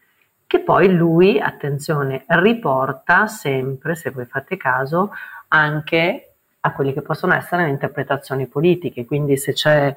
che 0.48 0.58
poi 0.58 0.92
lui, 0.92 1.38
attenzione, 1.38 2.24
riporta 2.26 3.28
sempre, 3.28 3.94
se 3.94 4.10
voi 4.10 4.24
fate 4.24 4.56
caso, 4.56 5.12
anche 5.46 6.32
a 6.58 6.72
quelle 6.72 6.92
che 6.92 7.02
possono 7.02 7.34
essere 7.34 7.62
le 7.62 7.70
interpretazioni 7.70 8.48
politiche. 8.48 9.06
Quindi 9.06 9.36
se 9.36 9.52
c'è 9.52 9.94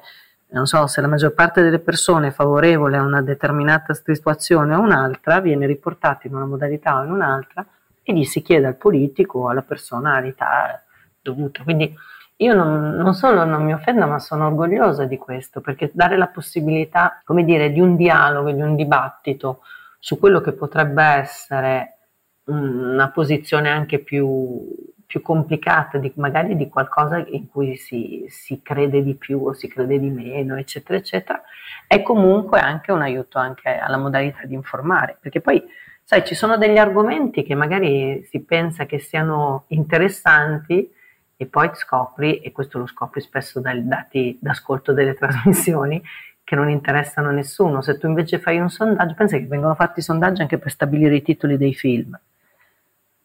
non 0.52 0.66
so, 0.66 0.86
se 0.86 1.00
la 1.00 1.06
maggior 1.06 1.32
parte 1.32 1.62
delle 1.62 1.78
persone 1.78 2.28
è 2.28 2.32
favorevole 2.32 2.96
a 2.96 3.02
una 3.02 3.22
determinata 3.22 3.94
situazione 3.94 4.74
o 4.74 4.80
un'altra, 4.80 5.40
viene 5.40 5.66
riportata 5.66 6.26
in 6.26 6.34
una 6.34 6.46
modalità 6.46 6.98
o 6.98 7.04
in 7.04 7.10
un'altra 7.10 7.64
e 8.02 8.12
gli 8.12 8.24
si 8.24 8.42
chiede 8.42 8.66
al 8.66 8.76
politico 8.76 9.40
o 9.40 9.48
alla 9.48 9.62
personalità 9.62 10.82
dovuta. 11.20 11.62
Quindi 11.62 11.94
io 12.36 12.54
non, 12.54 12.94
non, 12.96 13.14
solo 13.14 13.44
non 13.44 13.64
mi 13.64 13.72
offendo, 13.72 14.06
ma 14.06 14.18
sono 14.18 14.46
orgogliosa 14.46 15.04
di 15.04 15.18
questo, 15.18 15.60
perché 15.60 15.90
dare 15.92 16.16
la 16.16 16.28
possibilità, 16.28 17.20
come 17.24 17.44
dire, 17.44 17.70
di 17.70 17.80
un 17.80 17.96
dialogo, 17.96 18.50
di 18.50 18.62
un 18.62 18.76
dibattito 18.76 19.60
su 19.98 20.18
quello 20.18 20.40
che 20.40 20.52
potrebbe 20.52 21.02
essere 21.02 21.98
una 22.44 23.10
posizione 23.10 23.68
anche 23.68 23.98
più 23.98 24.66
più 25.10 25.22
complicata 25.22 25.98
di, 25.98 26.12
magari 26.14 26.54
di 26.54 26.68
qualcosa 26.68 27.18
in 27.18 27.48
cui 27.48 27.74
si, 27.74 28.26
si, 28.28 28.62
crede 28.62 29.02
di 29.02 29.16
più 29.16 29.44
o 29.44 29.52
si 29.52 29.66
crede 29.66 29.98
di 29.98 30.08
meno, 30.08 30.54
eccetera, 30.54 30.96
eccetera, 30.96 31.42
è 31.88 32.00
comunque 32.00 32.60
anche 32.60 32.92
un 32.92 33.02
aiuto 33.02 33.40
anche 33.40 33.76
alla 33.76 33.96
modalità 33.96 34.44
di 34.44 34.54
informare, 34.54 35.18
perché 35.20 35.40
poi, 35.40 35.60
sai, 36.04 36.24
ci 36.24 36.36
sono 36.36 36.56
degli 36.56 36.78
argomenti 36.78 37.42
che 37.42 37.56
magari 37.56 38.24
si 38.30 38.44
pensa 38.44 38.86
che 38.86 39.00
siano 39.00 39.64
interessanti 39.70 40.88
e 41.36 41.46
poi 41.46 41.70
scopri, 41.74 42.38
e 42.38 42.52
questo 42.52 42.78
lo 42.78 42.86
scopri 42.86 43.20
spesso 43.20 43.58
dai 43.58 43.84
dati 43.84 44.38
d'ascolto 44.40 44.92
delle 44.92 45.14
trasmissioni, 45.18 46.00
che 46.44 46.54
non 46.54 46.70
interessano 46.70 47.30
a 47.30 47.32
nessuno. 47.32 47.82
Se 47.82 47.98
tu 47.98 48.06
invece 48.06 48.38
fai 48.38 48.60
un 48.60 48.70
sondaggio, 48.70 49.14
pensa 49.14 49.36
che 49.36 49.46
vengono 49.46 49.74
fatti 49.74 50.02
sondaggi 50.02 50.42
anche 50.42 50.58
per 50.58 50.70
stabilire 50.70 51.16
i 51.16 51.22
titoli 51.22 51.56
dei 51.56 51.74
film 51.74 52.16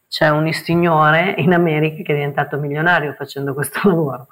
c'è 0.08 0.30
un 0.30 0.52
signore 0.54 1.36
in 1.38 1.54
America 1.54 2.02
che 2.04 2.12
è 2.12 2.16
diventato 2.16 2.58
milionario 2.58 3.14
facendo 3.14 3.54
questo 3.54 3.80
lavoro. 3.90 4.28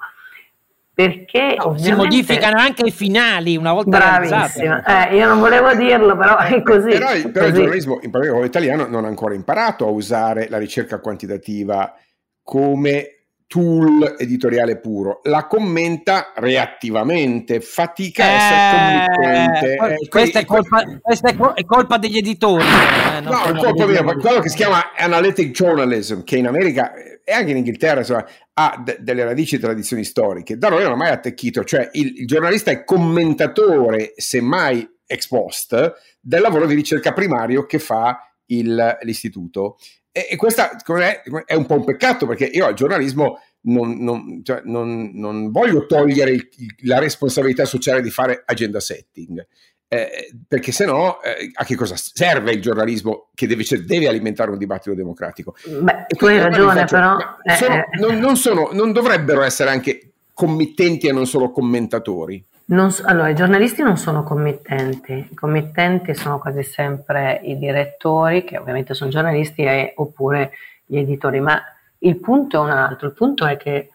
Perché 0.94 1.56
no, 1.58 1.76
si 1.76 1.92
modificano 1.92 2.56
anche 2.56 2.86
i 2.86 2.92
finali 2.92 3.56
una 3.56 3.72
volta 3.72 3.98
Bravissima, 3.98 5.08
eh, 5.08 5.16
io 5.16 5.26
non 5.26 5.40
volevo 5.40 5.74
dirlo, 5.74 6.16
però 6.16 6.36
è 6.38 6.62
così. 6.62 6.90
Però, 6.90 7.08
però 7.08 7.46
così. 7.46 7.46
il 7.46 7.52
giornalismo, 7.52 7.98
in 8.00 8.10
particolare 8.12 8.46
italiano, 8.46 8.86
non 8.86 9.04
ha 9.04 9.08
ancora 9.08 9.34
imparato 9.34 9.86
a 9.86 9.90
usare 9.90 10.46
la 10.48 10.58
ricerca 10.58 11.00
quantitativa 11.00 11.96
come 12.44 13.23
tool 13.46 14.16
editoriale 14.18 14.78
puro, 14.78 15.20
la 15.24 15.46
commenta 15.46 16.32
reattivamente, 16.34 17.60
fatica 17.60 18.24
a 18.24 18.28
essere 18.28 19.04
eh, 19.04 19.14
committente. 19.14 20.02
Eh, 20.02 20.08
questa, 20.08 20.38
è 20.40 20.44
colpa, 20.44 20.84
questa 21.00 21.28
è, 21.28 21.64
colpa, 21.64 21.98
degli 21.98 22.16
editori. 22.16 22.64
Eh, 22.64 23.20
no, 23.20 23.42
è 23.44 23.52
colpa 23.54 23.86
mia, 23.86 24.02
quello 24.02 24.40
che 24.40 24.48
si 24.48 24.56
chiama 24.56 24.92
analytic 24.96 25.50
journalism, 25.50 26.22
che 26.22 26.36
in 26.36 26.46
America 26.46 26.92
e 27.24 27.32
anche 27.32 27.50
in 27.52 27.58
Inghilterra 27.58 28.00
insomma, 28.00 28.26
ha 28.54 28.82
de- 28.84 28.98
delle 29.00 29.24
radici 29.24 29.56
e 29.56 29.58
tradizioni 29.58 30.04
storiche, 30.04 30.58
da 30.58 30.68
noi 30.68 30.82
non 30.82 30.92
è 30.92 30.96
mai 30.96 31.10
attecchito, 31.10 31.64
cioè 31.64 31.88
il, 31.92 32.20
il 32.20 32.26
giornalista 32.26 32.70
è 32.70 32.84
commentatore, 32.84 34.12
semmai 34.16 34.88
ex 35.06 35.28
post, 35.28 35.92
del 36.20 36.40
lavoro 36.40 36.66
di 36.66 36.74
ricerca 36.74 37.12
primario 37.12 37.66
che 37.66 37.78
fa 37.78 38.18
il, 38.46 38.98
l'istituto. 39.02 39.76
E, 40.16 40.28
e 40.30 40.36
questa 40.36 40.70
è, 40.76 41.22
è, 41.44 41.54
un 41.54 41.66
po' 41.66 41.74
un 41.74 41.84
peccato 41.84 42.24
perché 42.24 42.44
io 42.44 42.66
al 42.66 42.74
giornalismo 42.74 43.40
non, 43.62 43.96
non, 43.98 44.42
cioè, 44.44 44.62
non, 44.64 45.10
non 45.12 45.50
voglio 45.50 45.86
togliere 45.86 46.30
il, 46.30 46.48
la 46.84 47.00
responsabilità 47.00 47.64
sociale 47.64 48.00
di 48.00 48.10
fare 48.10 48.44
agenda 48.46 48.78
setting. 48.78 49.44
Eh, 49.88 50.32
perché 50.46 50.70
se 50.70 50.86
no 50.86 51.20
eh, 51.20 51.50
a 51.52 51.64
che 51.64 51.74
cosa 51.74 51.96
serve 51.96 52.52
il 52.52 52.62
giornalismo 52.62 53.30
che 53.34 53.48
deve, 53.48 53.64
cioè, 53.64 53.80
deve 53.80 54.06
alimentare 54.06 54.52
un 54.52 54.58
dibattito 54.58 54.94
democratico? 54.94 55.56
Beh, 55.64 56.06
tu 56.16 56.26
hai 56.26 56.38
ragione, 56.38 56.86
faccio, 56.86 56.94
però... 56.94 57.16
Sono, 57.56 57.74
eh, 57.74 57.86
non, 57.98 58.18
non, 58.20 58.36
sono, 58.36 58.68
non 58.72 58.92
dovrebbero 58.92 59.42
essere 59.42 59.70
anche 59.70 60.12
committenti 60.32 61.08
e 61.08 61.12
non 61.12 61.26
solo 61.26 61.50
commentatori? 61.50 62.44
Non, 62.66 62.90
allora, 63.02 63.28
i 63.28 63.34
giornalisti 63.34 63.82
non 63.82 63.98
sono 63.98 64.22
committenti, 64.22 65.28
i 65.30 65.34
committenti 65.34 66.14
sono 66.14 66.38
quasi 66.38 66.62
sempre 66.62 67.40
i 67.42 67.58
direttori, 67.58 68.42
che 68.42 68.56
ovviamente 68.56 68.94
sono 68.94 69.10
giornalisti, 69.10 69.62
e, 69.62 69.92
oppure 69.96 70.52
gli 70.86 70.96
editori, 70.96 71.40
ma 71.40 71.60
il 71.98 72.16
punto 72.18 72.56
è 72.56 72.60
un 72.60 72.70
altro, 72.70 73.08
il 73.08 73.12
punto 73.12 73.44
è 73.44 73.58
che 73.58 73.90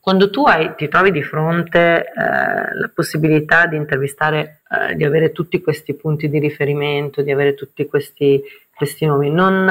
quando 0.00 0.28
tu 0.28 0.44
hai, 0.44 0.74
ti 0.76 0.88
trovi 0.88 1.10
di 1.12 1.22
fronte 1.22 2.06
eh, 2.06 2.74
la 2.74 2.90
possibilità 2.92 3.66
di 3.66 3.76
intervistare, 3.76 4.62
eh, 4.68 4.96
di 4.96 5.04
avere 5.04 5.32
tutti 5.32 5.60
questi 5.62 5.94
punti 5.94 6.28
di 6.28 6.38
riferimento, 6.38 7.22
di 7.22 7.30
avere 7.30 7.54
tutti 7.54 7.86
questi, 7.86 8.42
questi 8.74 9.06
nomi, 9.06 9.30
non, 9.30 9.64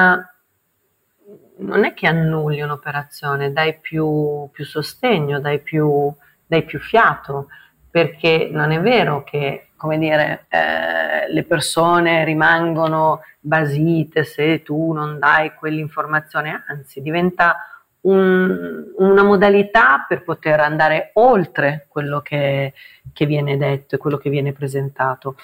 non, 1.58 1.86
è 1.86 1.94
che 1.94 2.08
annulli 2.08 2.62
un'operazione, 2.62 3.52
dai 3.52 3.78
più, 3.80 4.50
più 4.52 4.66
sostegno, 4.66 5.40
dai 5.40 5.60
più, 5.60 6.12
dai 6.46 6.64
più 6.64 6.80
fiato 6.80 7.48
perché 7.90 8.50
non 8.52 8.72
è 8.72 8.80
vero 8.80 9.24
che, 9.24 9.70
come 9.76 9.98
dire, 9.98 10.46
eh, 10.50 11.32
le 11.32 11.44
persone 11.44 12.24
rimangono 12.24 13.22
basite 13.40 14.24
se 14.24 14.62
tu 14.62 14.92
non 14.92 15.18
dai 15.20 15.54
quell'informazione, 15.54 16.64
anzi 16.68 17.02
diventa 17.02 17.58
un, 18.02 18.86
una 18.98 19.24
modalità 19.24 20.06
per 20.08 20.24
poter 20.24 20.60
andare 20.60 21.12
oltre 21.14 21.88
quello 21.90 22.22
che, 22.22 22.74
che 23.12 23.26
viene 23.26 23.58
detto 23.58 23.96
e 23.96 23.98
quello 23.98 24.18
che 24.18 24.30
viene 24.30 24.54
presentato. 24.54 25.36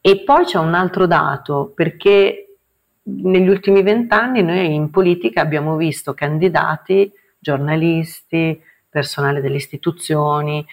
E 0.00 0.22
poi 0.24 0.44
c'è 0.44 0.58
un 0.58 0.74
altro 0.74 1.06
dato, 1.06 1.72
perché 1.74 2.56
negli 3.04 3.48
ultimi 3.48 3.82
vent'anni 3.82 4.42
noi 4.42 4.74
in 4.74 4.90
politica 4.90 5.40
abbiamo 5.40 5.76
visto 5.76 6.14
candidati, 6.14 7.10
giornalisti, 7.38 8.62
personale 8.88 9.40
delle 9.40 9.56
istituzioni, 9.56 10.64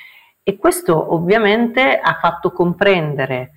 e 0.43 0.57
questo 0.57 1.13
ovviamente 1.13 1.99
ha 1.99 2.17
fatto 2.19 2.51
comprendere 2.51 3.51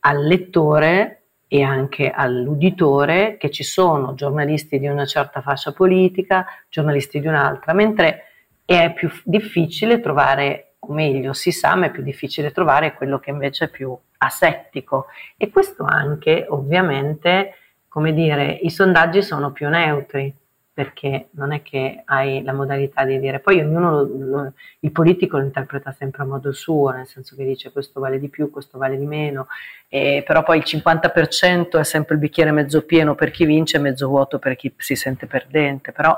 al 0.00 0.24
lettore 0.24 1.22
e 1.48 1.62
anche 1.62 2.10
all'uditore 2.10 3.36
che 3.38 3.50
ci 3.50 3.62
sono 3.62 4.14
giornalisti 4.14 4.78
di 4.78 4.86
una 4.86 5.06
certa 5.06 5.40
fascia 5.40 5.72
politica, 5.72 6.44
giornalisti 6.68 7.20
di 7.20 7.26
un'altra, 7.26 7.72
mentre 7.72 8.24
è 8.64 8.92
più 8.92 9.10
difficile 9.24 10.00
trovare, 10.00 10.74
o 10.80 10.92
meglio 10.92 11.32
si 11.32 11.52
sa, 11.52 11.74
ma 11.74 11.86
è 11.86 11.90
più 11.90 12.02
difficile 12.02 12.50
trovare 12.50 12.94
quello 12.94 13.18
che 13.18 13.30
invece 13.30 13.66
è 13.66 13.70
più 13.70 13.96
asettico. 14.18 15.06
E 15.36 15.50
questo 15.50 15.84
anche 15.84 16.46
ovviamente, 16.48 17.54
come 17.88 18.12
dire, 18.12 18.58
i 18.62 18.70
sondaggi 18.70 19.22
sono 19.22 19.52
più 19.52 19.68
neutri 19.68 20.34
perché 20.76 21.28
non 21.30 21.54
è 21.54 21.62
che 21.62 22.02
hai 22.04 22.42
la 22.42 22.52
modalità 22.52 23.02
di 23.06 23.18
dire, 23.18 23.40
poi 23.40 23.60
ognuno, 23.60 23.92
lo, 23.92 24.10
lo, 24.12 24.52
il 24.80 24.92
politico 24.92 25.38
lo 25.38 25.44
interpreta 25.44 25.90
sempre 25.90 26.22
a 26.22 26.26
modo 26.26 26.52
suo, 26.52 26.90
nel 26.90 27.06
senso 27.06 27.34
che 27.34 27.46
dice 27.46 27.72
questo 27.72 27.98
vale 27.98 28.18
di 28.18 28.28
più, 28.28 28.50
questo 28.50 28.76
vale 28.76 28.98
di 28.98 29.06
meno, 29.06 29.46
e, 29.88 30.22
però 30.26 30.42
poi 30.42 30.58
il 30.58 30.64
50% 30.66 31.78
è 31.78 31.82
sempre 31.82 32.16
il 32.16 32.20
bicchiere 32.20 32.50
mezzo 32.50 32.84
pieno 32.84 33.14
per 33.14 33.30
chi 33.30 33.46
vince 33.46 33.78
e 33.78 33.80
mezzo 33.80 34.06
vuoto 34.06 34.38
per 34.38 34.54
chi 34.54 34.70
si 34.76 34.96
sente 34.96 35.24
perdente, 35.24 35.92
però 35.92 36.14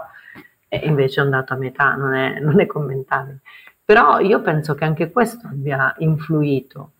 eh, 0.66 0.78
invece 0.78 1.20
è 1.20 1.24
un 1.24 1.30
dato 1.30 1.52
a 1.52 1.56
metà, 1.56 1.94
non 1.94 2.14
è, 2.14 2.40
non 2.40 2.58
è 2.58 2.66
commentabile. 2.66 3.38
Però 3.84 4.18
io 4.18 4.40
penso 4.40 4.74
che 4.74 4.84
anche 4.84 5.12
questo 5.12 5.46
abbia 5.46 5.94
influito. 5.98 6.94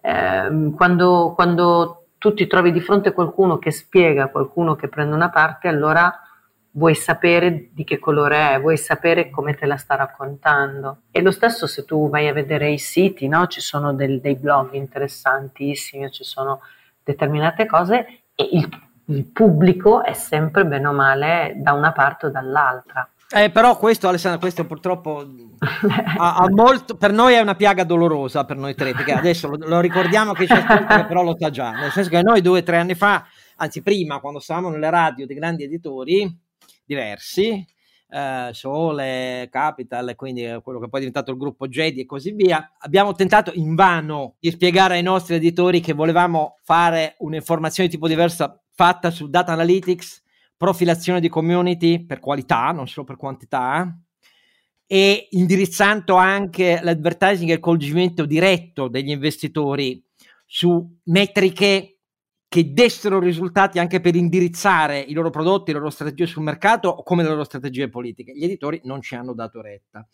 Eh, 0.00 0.72
quando, 0.74 1.34
quando 1.36 2.06
tu 2.18 2.34
ti 2.34 2.48
trovi 2.48 2.72
di 2.72 2.80
fronte 2.80 3.10
a 3.10 3.12
qualcuno 3.12 3.60
che 3.60 3.70
spiega, 3.70 4.26
qualcuno 4.26 4.74
che 4.74 4.88
prende 4.88 5.14
una 5.14 5.30
parte, 5.30 5.68
allora 5.68 6.24
vuoi 6.72 6.94
sapere 6.94 7.70
di 7.72 7.84
che 7.84 7.98
colore 7.98 8.54
è, 8.54 8.60
vuoi 8.60 8.76
sapere 8.76 9.30
come 9.30 9.54
te 9.54 9.66
la 9.66 9.76
sta 9.76 9.96
raccontando. 9.96 11.02
E 11.10 11.20
lo 11.20 11.30
stesso 11.30 11.66
se 11.66 11.84
tu 11.84 12.08
vai 12.08 12.28
a 12.28 12.32
vedere 12.32 12.70
i 12.70 12.78
siti, 12.78 13.26
no? 13.28 13.46
ci 13.46 13.60
sono 13.60 13.92
del, 13.92 14.20
dei 14.20 14.36
blog 14.36 14.74
interessantissimi, 14.74 16.10
ci 16.10 16.24
sono 16.24 16.60
determinate 17.02 17.66
cose 17.66 18.06
e 18.34 18.48
il, 18.52 18.68
il 19.06 19.24
pubblico 19.24 20.04
è 20.04 20.12
sempre 20.12 20.64
bene 20.64 20.86
o 20.86 20.92
male 20.92 21.54
da 21.56 21.72
una 21.72 21.92
parte 21.92 22.26
o 22.26 22.30
dall'altra. 22.30 23.08
Eh, 23.32 23.50
però 23.50 23.76
questo, 23.76 24.08
Alessandro, 24.08 24.40
questo 24.40 24.66
purtroppo 24.66 25.24
ha, 26.18 26.34
ha 26.34 26.50
molto, 26.50 26.96
per 26.96 27.12
noi 27.12 27.34
è 27.34 27.40
una 27.40 27.54
piaga 27.54 27.84
dolorosa, 27.84 28.44
per 28.44 28.56
noi 28.56 28.74
tre, 28.74 28.92
perché 28.92 29.12
adesso 29.12 29.48
lo, 29.48 29.56
lo 29.60 29.80
ricordiamo 29.80 30.32
che 30.32 30.46
c'è 30.46 30.64
ascolta, 30.64 31.04
però 31.04 31.22
lo 31.22 31.36
sa 31.38 31.48
già, 31.48 31.70
nel 31.70 31.92
senso 31.92 32.10
che 32.10 32.22
noi 32.22 32.40
due 32.40 32.58
o 32.58 32.62
tre 32.64 32.78
anni 32.78 32.96
fa, 32.96 33.24
anzi 33.56 33.82
prima, 33.82 34.18
quando 34.18 34.40
stavamo 34.40 34.68
nelle 34.70 34.90
radio 34.90 35.26
dei 35.26 35.36
grandi 35.36 35.62
editori, 35.62 36.48
diversi, 36.94 37.64
eh, 38.08 38.50
Sole, 38.52 39.48
Capital, 39.50 40.14
quindi 40.16 40.42
quello 40.62 40.80
che 40.80 40.88
poi 40.88 41.00
è 41.00 41.04
diventato 41.04 41.30
il 41.30 41.36
gruppo 41.36 41.68
Jedi 41.68 42.00
e 42.00 42.06
così 42.06 42.32
via. 42.32 42.72
Abbiamo 42.78 43.12
tentato 43.12 43.52
invano 43.54 44.34
di 44.40 44.50
spiegare 44.50 44.94
ai 44.94 45.02
nostri 45.02 45.36
editori 45.36 45.80
che 45.80 45.92
volevamo 45.92 46.58
fare 46.64 47.14
un'informazione 47.18 47.88
di 47.88 47.94
tipo 47.94 48.08
diverso 48.08 48.62
fatta 48.72 49.10
su 49.10 49.28
data 49.28 49.52
analytics, 49.52 50.22
profilazione 50.56 51.20
di 51.20 51.28
community 51.28 52.04
per 52.04 52.18
qualità, 52.18 52.72
non 52.72 52.88
solo 52.88 53.06
per 53.06 53.16
quantità, 53.16 53.96
e 54.86 55.28
indirizzando 55.30 56.16
anche 56.16 56.80
l'advertising 56.82 57.50
e 57.50 57.54
il 57.54 57.60
coinvolgimento 57.60 58.24
diretto 58.24 58.88
degli 58.88 59.10
investitori 59.10 60.02
su 60.44 60.98
metriche 61.04 61.89
che 62.50 62.72
dessero 62.72 63.20
risultati 63.20 63.78
anche 63.78 64.00
per 64.00 64.16
indirizzare 64.16 64.98
i 64.98 65.12
loro 65.12 65.30
prodotti, 65.30 65.70
le 65.70 65.78
loro 65.78 65.88
strategie 65.88 66.26
sul 66.26 66.42
mercato, 66.42 66.96
come 66.96 67.22
le 67.22 67.28
loro 67.28 67.44
strategie 67.44 67.88
politiche. 67.88 68.32
Gli 68.34 68.42
editori 68.42 68.80
non 68.84 69.00
ci 69.00 69.14
hanno 69.14 69.34
dato 69.34 69.60
retta. 69.60 70.04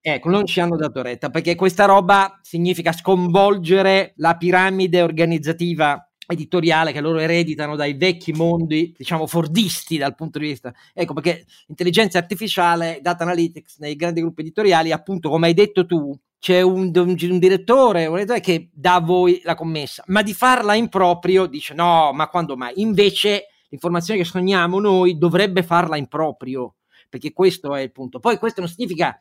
Ecco, 0.00 0.30
non 0.30 0.46
ci 0.46 0.60
hanno 0.60 0.76
dato 0.76 1.02
retta 1.02 1.28
perché 1.28 1.54
questa 1.54 1.84
roba 1.84 2.40
significa 2.40 2.92
sconvolgere 2.92 4.14
la 4.16 4.38
piramide 4.38 5.02
organizzativa 5.02 6.10
editoriale 6.26 6.90
che 6.90 7.02
loro 7.02 7.18
ereditano 7.18 7.76
dai 7.76 7.92
vecchi 7.98 8.32
mondi, 8.32 8.94
diciamo, 8.96 9.26
fordisti 9.26 9.98
dal 9.98 10.14
punto 10.14 10.38
di 10.38 10.46
vista. 10.46 10.72
Ecco 10.94 11.12
perché 11.12 11.44
intelligenza 11.66 12.16
artificiale, 12.16 13.00
data 13.02 13.24
analytics 13.24 13.76
nei 13.80 13.94
grandi 13.94 14.22
gruppi 14.22 14.40
editoriali, 14.40 14.90
appunto, 14.90 15.28
come 15.28 15.48
hai 15.48 15.54
detto 15.54 15.84
tu, 15.84 16.18
c'è 16.42 16.60
un, 16.60 16.90
un, 16.92 17.16
un 17.20 17.38
direttore, 17.38 18.26
che 18.40 18.68
dà 18.72 18.94
a 18.94 19.00
voi 19.00 19.40
la 19.44 19.54
commessa, 19.54 20.02
ma 20.08 20.22
di 20.22 20.34
farla 20.34 20.74
in 20.74 20.88
proprio 20.88 21.46
dice 21.46 21.72
no, 21.72 22.10
ma 22.12 22.26
quando 22.26 22.56
mai? 22.56 22.72
Invece 22.80 23.44
l'informazione 23.68 24.18
che 24.18 24.26
sogniamo 24.26 24.80
noi 24.80 25.16
dovrebbe 25.18 25.62
farla 25.62 25.96
in 25.96 26.08
proprio, 26.08 26.74
perché 27.08 27.32
questo 27.32 27.76
è 27.76 27.82
il 27.82 27.92
punto. 27.92 28.18
Poi 28.18 28.38
questo 28.38 28.60
non 28.60 28.68
significa 28.68 29.16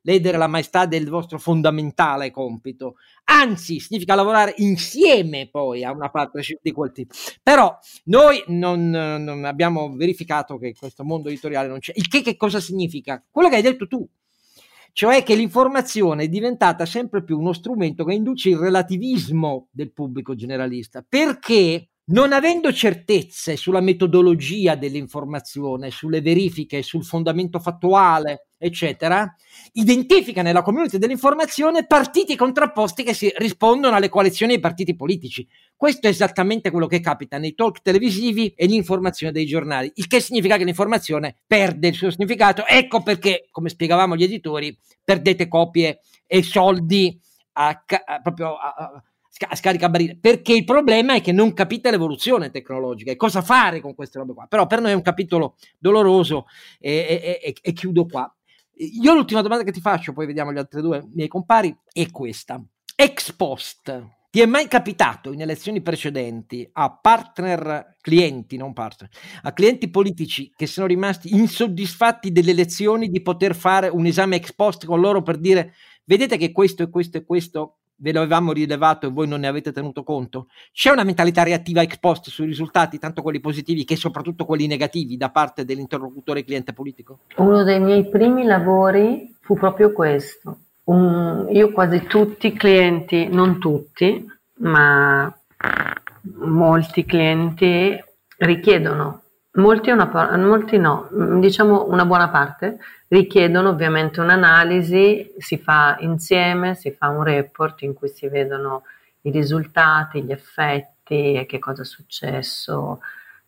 ledere 0.00 0.36
la 0.36 0.48
maestà 0.48 0.84
del 0.84 1.08
vostro 1.08 1.38
fondamentale 1.38 2.32
compito, 2.32 2.96
anzi 3.22 3.78
significa 3.78 4.16
lavorare 4.16 4.54
insieme 4.56 5.48
poi 5.48 5.84
a 5.84 5.92
una 5.92 6.10
partnership 6.10 6.58
di 6.60 6.72
quel 6.72 6.90
tipo. 6.90 7.14
Però 7.40 7.78
noi 8.06 8.42
non, 8.48 8.90
non 8.90 9.44
abbiamo 9.44 9.94
verificato 9.94 10.58
che 10.58 10.74
questo 10.76 11.04
mondo 11.04 11.28
editoriale 11.28 11.68
non 11.68 11.78
c'è. 11.78 11.92
Il 11.94 12.08
che, 12.08 12.20
che 12.20 12.36
cosa 12.36 12.58
significa? 12.58 13.24
Quello 13.30 13.48
che 13.48 13.54
hai 13.54 13.62
detto 13.62 13.86
tu, 13.86 14.04
cioè 14.94 15.24
che 15.24 15.34
l'informazione 15.34 16.22
è 16.22 16.28
diventata 16.28 16.86
sempre 16.86 17.24
più 17.24 17.36
uno 17.36 17.52
strumento 17.52 18.04
che 18.04 18.14
induce 18.14 18.50
il 18.50 18.58
relativismo 18.58 19.66
del 19.72 19.92
pubblico 19.92 20.36
generalista, 20.36 21.04
perché 21.06 21.88
non 22.06 22.32
avendo 22.32 22.70
certezze 22.72 23.56
sulla 23.56 23.80
metodologia 23.80 24.74
dell'informazione, 24.74 25.90
sulle 25.90 26.20
verifiche, 26.20 26.82
sul 26.82 27.04
fondamento 27.04 27.58
fattuale, 27.58 28.48
eccetera, 28.58 29.34
identifica 29.72 30.42
nella 30.42 30.60
community 30.60 30.98
dell'informazione 30.98 31.86
partiti 31.86 32.36
contrapposti 32.36 33.04
che 33.04 33.14
si 33.14 33.32
rispondono 33.36 33.96
alle 33.96 34.10
coalizioni 34.10 34.52
dei 34.52 34.60
partiti 34.60 34.94
politici. 34.94 35.46
Questo 35.74 36.06
è 36.06 36.10
esattamente 36.10 36.70
quello 36.70 36.86
che 36.86 37.00
capita 37.00 37.38
nei 37.38 37.54
talk 37.54 37.80
televisivi 37.80 38.52
e 38.54 38.66
l'informazione 38.66 39.32
dei 39.32 39.46
giornali, 39.46 39.90
il 39.94 40.06
che 40.06 40.20
significa 40.20 40.58
che 40.58 40.64
l'informazione 40.64 41.36
perde 41.46 41.88
il 41.88 41.94
suo 41.94 42.10
significato. 42.10 42.66
Ecco 42.66 43.02
perché, 43.02 43.48
come 43.50 43.70
spiegavamo 43.70 44.14
gli 44.14 44.24
editori, 44.24 44.76
perdete 45.02 45.48
copie 45.48 46.00
e 46.26 46.42
soldi 46.42 47.18
a, 47.52 47.68
a, 47.68 48.20
proprio 48.20 48.56
a, 48.56 48.74
a 48.76 49.02
scaricabarile, 49.54 50.16
perché 50.20 50.52
il 50.52 50.64
problema 50.64 51.14
è 51.14 51.20
che 51.20 51.32
non 51.32 51.52
capite 51.52 51.90
l'evoluzione 51.90 52.50
tecnologica 52.50 53.10
e 53.10 53.16
cosa 53.16 53.42
fare 53.42 53.80
con 53.80 53.94
queste 53.94 54.18
robe 54.18 54.32
qua. 54.32 54.46
Però 54.46 54.66
per 54.66 54.80
noi 54.80 54.92
è 54.92 54.94
un 54.94 55.02
capitolo 55.02 55.56
doloroso 55.78 56.46
e, 56.78 56.92
e, 56.92 57.40
e, 57.42 57.54
e 57.60 57.72
chiudo 57.72 58.06
qua. 58.06 58.32
Io 58.76 59.14
l'ultima 59.14 59.40
domanda 59.40 59.64
che 59.64 59.72
ti 59.72 59.80
faccio, 59.80 60.12
poi 60.12 60.26
vediamo 60.26 60.52
gli 60.52 60.58
altri 60.58 60.80
due 60.80 61.08
miei 61.14 61.28
compari, 61.28 61.76
è 61.92 62.10
questa. 62.10 62.62
Ex 62.96 63.32
post, 63.32 64.06
ti 64.30 64.40
è 64.40 64.46
mai 64.46 64.66
capitato 64.66 65.32
in 65.32 65.40
elezioni 65.40 65.80
precedenti 65.80 66.68
a 66.72 66.92
partner 66.92 67.96
clienti, 68.00 68.56
non 68.56 68.72
partner, 68.72 69.08
a 69.42 69.52
clienti 69.52 69.88
politici 69.90 70.52
che 70.56 70.66
sono 70.66 70.88
rimasti 70.88 71.34
insoddisfatti 71.34 72.32
delle 72.32 72.50
elezioni 72.50 73.10
di 73.10 73.22
poter 73.22 73.54
fare 73.54 73.88
un 73.88 74.06
esame 74.06 74.36
ex 74.36 74.52
post 74.52 74.86
con 74.86 74.98
loro 74.98 75.22
per 75.22 75.38
dire 75.38 75.74
vedete 76.04 76.36
che 76.36 76.50
questo 76.50 76.82
e 76.82 76.90
questo 76.90 77.18
e 77.18 77.24
questo 77.24 77.78
ve 77.96 78.12
lo 78.12 78.20
avevamo 78.20 78.52
rilevato 78.52 79.06
e 79.06 79.10
voi 79.10 79.28
non 79.28 79.40
ne 79.40 79.46
avete 79.46 79.72
tenuto 79.72 80.02
conto? 80.02 80.48
C'è 80.72 80.90
una 80.90 81.04
mentalità 81.04 81.42
reattiva 81.42 81.82
ex 81.82 81.98
post 81.98 82.28
sui 82.28 82.46
risultati, 82.46 82.98
tanto 82.98 83.22
quelli 83.22 83.40
positivi 83.40 83.84
che 83.84 83.96
soprattutto 83.96 84.44
quelli 84.44 84.66
negativi 84.66 85.16
da 85.16 85.30
parte 85.30 85.64
dell'interlocutore 85.64 86.44
cliente 86.44 86.72
politico? 86.72 87.20
Uno 87.36 87.62
dei 87.62 87.80
miei 87.80 88.08
primi 88.08 88.44
lavori 88.44 89.34
fu 89.40 89.54
proprio 89.54 89.92
questo. 89.92 90.58
Un, 90.84 91.46
io 91.50 91.72
quasi 91.72 92.04
tutti 92.04 92.48
i 92.48 92.52
clienti, 92.52 93.28
non 93.28 93.58
tutti, 93.58 94.26
ma 94.58 95.34
molti 96.36 97.04
clienti 97.04 98.02
richiedono 98.38 99.23
Molti, 99.56 99.90
una, 99.90 100.10
molti, 100.36 100.78
no, 100.78 101.08
diciamo 101.38 101.86
una 101.86 102.04
buona 102.04 102.28
parte, 102.28 102.78
richiedono 103.06 103.68
ovviamente 103.68 104.20
un'analisi, 104.20 105.34
si 105.38 105.58
fa 105.58 105.96
insieme, 106.00 106.74
si 106.74 106.90
fa 106.90 107.08
un 107.08 107.22
report 107.22 107.82
in 107.82 107.94
cui 107.94 108.08
si 108.08 108.26
vedono 108.28 108.82
i 109.22 109.30
risultati, 109.30 110.24
gli 110.24 110.32
effetti 110.32 111.44
che 111.48 111.58
cosa 111.60 111.82
è 111.82 111.84
successo, 111.84 113.00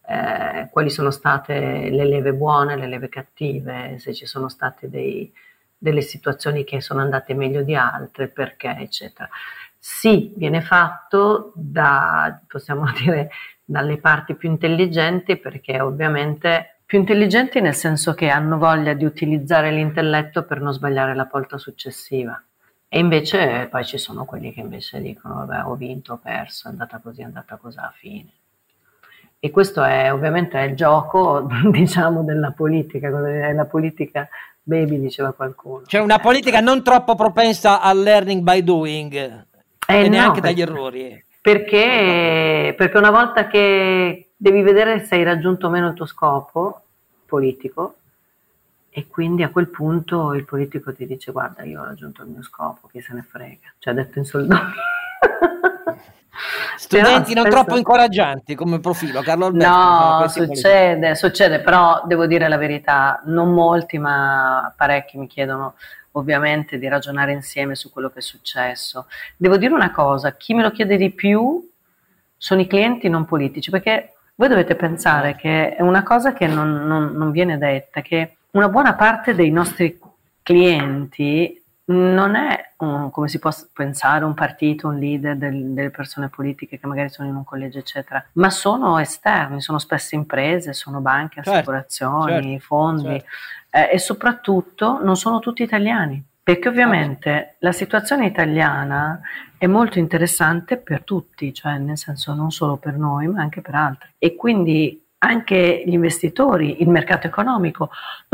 eh, 0.06 0.68
quali 0.70 0.90
sono 0.90 1.10
state 1.10 1.88
le 1.90 2.04
leve 2.04 2.32
buone, 2.32 2.76
le 2.76 2.86
leve 2.86 3.08
cattive, 3.08 3.98
se 3.98 4.14
ci 4.14 4.26
sono 4.26 4.48
state 4.48 4.88
dei, 4.88 5.32
delle 5.76 6.02
situazioni 6.02 6.62
che 6.62 6.80
sono 6.80 7.00
andate 7.00 7.34
meglio 7.34 7.62
di 7.62 7.74
altre, 7.74 8.28
perché, 8.28 8.76
eccetera. 8.78 9.28
Sì, 9.76 10.32
viene 10.36 10.60
fatto 10.62 11.52
da, 11.54 12.40
possiamo 12.46 12.90
dire, 12.96 13.30
dalle 13.68 13.98
parti 13.98 14.34
più 14.36 14.48
intelligenti 14.48 15.36
perché 15.36 15.80
ovviamente 15.80 16.78
più 16.86 17.00
intelligenti 17.00 17.60
nel 17.60 17.74
senso 17.74 18.14
che 18.14 18.28
hanno 18.28 18.58
voglia 18.58 18.92
di 18.92 19.04
utilizzare 19.04 19.72
l'intelletto 19.72 20.44
per 20.44 20.60
non 20.60 20.72
sbagliare 20.72 21.16
la 21.16 21.28
volta 21.30 21.58
successiva. 21.58 22.40
E 22.88 23.00
invece 23.00 23.66
poi 23.68 23.84
ci 23.84 23.98
sono 23.98 24.24
quelli 24.24 24.52
che 24.54 24.60
invece 24.60 25.00
dicono 25.00 25.44
vabbè 25.44 25.68
ho 25.68 25.74
vinto, 25.74 26.12
ho 26.12 26.20
perso, 26.22 26.68
è 26.68 26.70
andata 26.70 27.00
così, 27.02 27.22
è 27.22 27.24
andata 27.24 27.56
così, 27.56 27.78
a 27.78 27.92
fine. 27.94 28.28
E 29.40 29.50
questo 29.50 29.82
è 29.82 30.12
ovviamente 30.12 30.58
il 30.60 30.76
gioco, 30.76 31.48
diciamo, 31.70 32.22
della 32.22 32.52
politica, 32.52 33.10
la 33.10 33.64
politica 33.64 34.28
baby 34.62 35.00
diceva 35.00 35.32
qualcuno. 35.32 35.84
Cioè 35.86 36.00
una 36.00 36.20
politica 36.20 36.60
non 36.60 36.84
troppo 36.84 37.16
propensa 37.16 37.80
al 37.80 38.00
learning 38.00 38.42
by 38.42 38.62
doing, 38.62 39.14
eh, 39.14 40.04
e 40.04 40.08
neanche 40.08 40.40
no, 40.40 40.46
dagli 40.46 40.60
errori 40.60 41.24
perché, 41.46 42.74
perché 42.76 42.98
una 42.98 43.12
volta 43.12 43.46
che 43.46 44.30
devi 44.34 44.62
vedere 44.62 45.04
se 45.04 45.14
hai 45.14 45.22
raggiunto 45.22 45.68
o 45.68 45.70
meno 45.70 45.86
il 45.86 45.94
tuo 45.94 46.04
scopo 46.04 46.80
politico, 47.24 47.98
e 48.90 49.06
quindi 49.06 49.44
a 49.44 49.50
quel 49.50 49.68
punto 49.68 50.34
il 50.34 50.44
politico 50.44 50.92
ti 50.92 51.06
dice 51.06 51.30
guarda 51.30 51.62
io 51.62 51.82
ho 51.82 51.84
raggiunto 51.84 52.22
il 52.22 52.30
mio 52.30 52.42
scopo, 52.42 52.88
chi 52.88 53.00
se 53.00 53.14
ne 53.14 53.24
frega, 53.30 53.74
cioè 53.78 53.94
detto 53.94 54.18
in 54.18 54.24
soldoni. 54.24 54.60
Studenti 56.76 57.32
non 57.32 57.44
spesso... 57.44 57.62
troppo 57.62 57.76
incoraggianti 57.76 58.56
come 58.56 58.80
profilo, 58.80 59.20
Carlo 59.20 59.46
Alberto. 59.46 59.72
No, 59.72 60.26
succede, 60.26 61.14
succede, 61.14 61.60
però 61.60 62.02
devo 62.06 62.26
dire 62.26 62.48
la 62.48 62.58
verità, 62.58 63.22
non 63.26 63.52
molti, 63.52 63.98
ma 63.98 64.74
parecchi 64.76 65.16
mi 65.16 65.28
chiedono 65.28 65.74
ovviamente 66.16 66.78
di 66.78 66.88
ragionare 66.88 67.32
insieme 67.32 67.74
su 67.74 67.90
quello 67.90 68.10
che 68.10 68.18
è 68.18 68.22
successo. 68.22 69.06
Devo 69.36 69.56
dire 69.56 69.72
una 69.72 69.90
cosa, 69.90 70.32
chi 70.36 70.54
me 70.54 70.62
lo 70.62 70.70
chiede 70.70 70.96
di 70.96 71.10
più 71.10 71.70
sono 72.36 72.60
i 72.60 72.66
clienti 72.66 73.08
non 73.08 73.24
politici, 73.24 73.70
perché 73.70 74.14
voi 74.34 74.48
dovete 74.48 74.74
pensare 74.74 75.36
che 75.36 75.74
è 75.74 75.82
una 75.82 76.02
cosa 76.02 76.32
che 76.32 76.46
non, 76.46 76.86
non, 76.86 77.12
non 77.12 77.30
viene 77.30 77.58
detta, 77.58 78.00
che 78.00 78.36
una 78.52 78.68
buona 78.68 78.94
parte 78.94 79.34
dei 79.34 79.50
nostri 79.50 79.98
clienti 80.42 81.62
non 81.88 82.34
è 82.34 82.72
un, 82.78 83.10
come 83.10 83.28
si 83.28 83.38
può 83.38 83.50
pensare 83.72 84.24
un 84.24 84.34
partito, 84.34 84.88
un 84.88 84.98
leader 84.98 85.36
del, 85.36 85.72
delle 85.72 85.90
persone 85.90 86.28
politiche 86.28 86.80
che 86.80 86.86
magari 86.86 87.10
sono 87.10 87.28
in 87.28 87.34
un 87.36 87.44
collegio, 87.44 87.78
eccetera, 87.78 88.24
ma 88.32 88.50
sono 88.50 88.98
esterni, 88.98 89.60
sono 89.60 89.78
spesso 89.78 90.14
imprese, 90.14 90.72
sono 90.72 91.00
banche, 91.00 91.42
certo, 91.42 91.50
assicurazioni, 91.50 92.52
certo, 92.52 92.64
fondi 92.64 93.04
certo. 93.04 93.26
Eh, 93.76 93.90
e 93.92 93.98
soprattutto 93.98 95.02
non 95.02 95.16
sono 95.16 95.38
tutti 95.38 95.62
italiani. 95.62 96.24
Perché 96.42 96.68
ovviamente 96.68 97.56
la 97.58 97.72
situazione 97.72 98.24
italiana 98.24 99.20
è 99.58 99.66
molto 99.66 99.98
interessante 99.98 100.78
per 100.78 101.02
tutti, 101.02 101.52
cioè 101.52 101.76
nel 101.76 101.98
senso 101.98 102.32
non 102.32 102.50
solo 102.50 102.76
per 102.76 102.96
noi, 102.96 103.26
ma 103.26 103.42
anche 103.42 103.60
per 103.60 103.74
altri. 103.74 104.08
E 104.16 104.34
quindi 104.34 105.04
anche 105.18 105.82
gli 105.84 105.92
investitori, 105.92 106.80
il 106.80 106.88
mercato 106.88 107.26
economico 107.26 107.90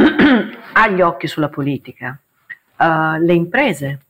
ha 0.74 0.88
gli 0.88 1.00
occhi 1.00 1.26
sulla 1.26 1.48
politica, 1.48 2.16
uh, 2.76 3.18
le 3.18 3.32
imprese, 3.32 4.00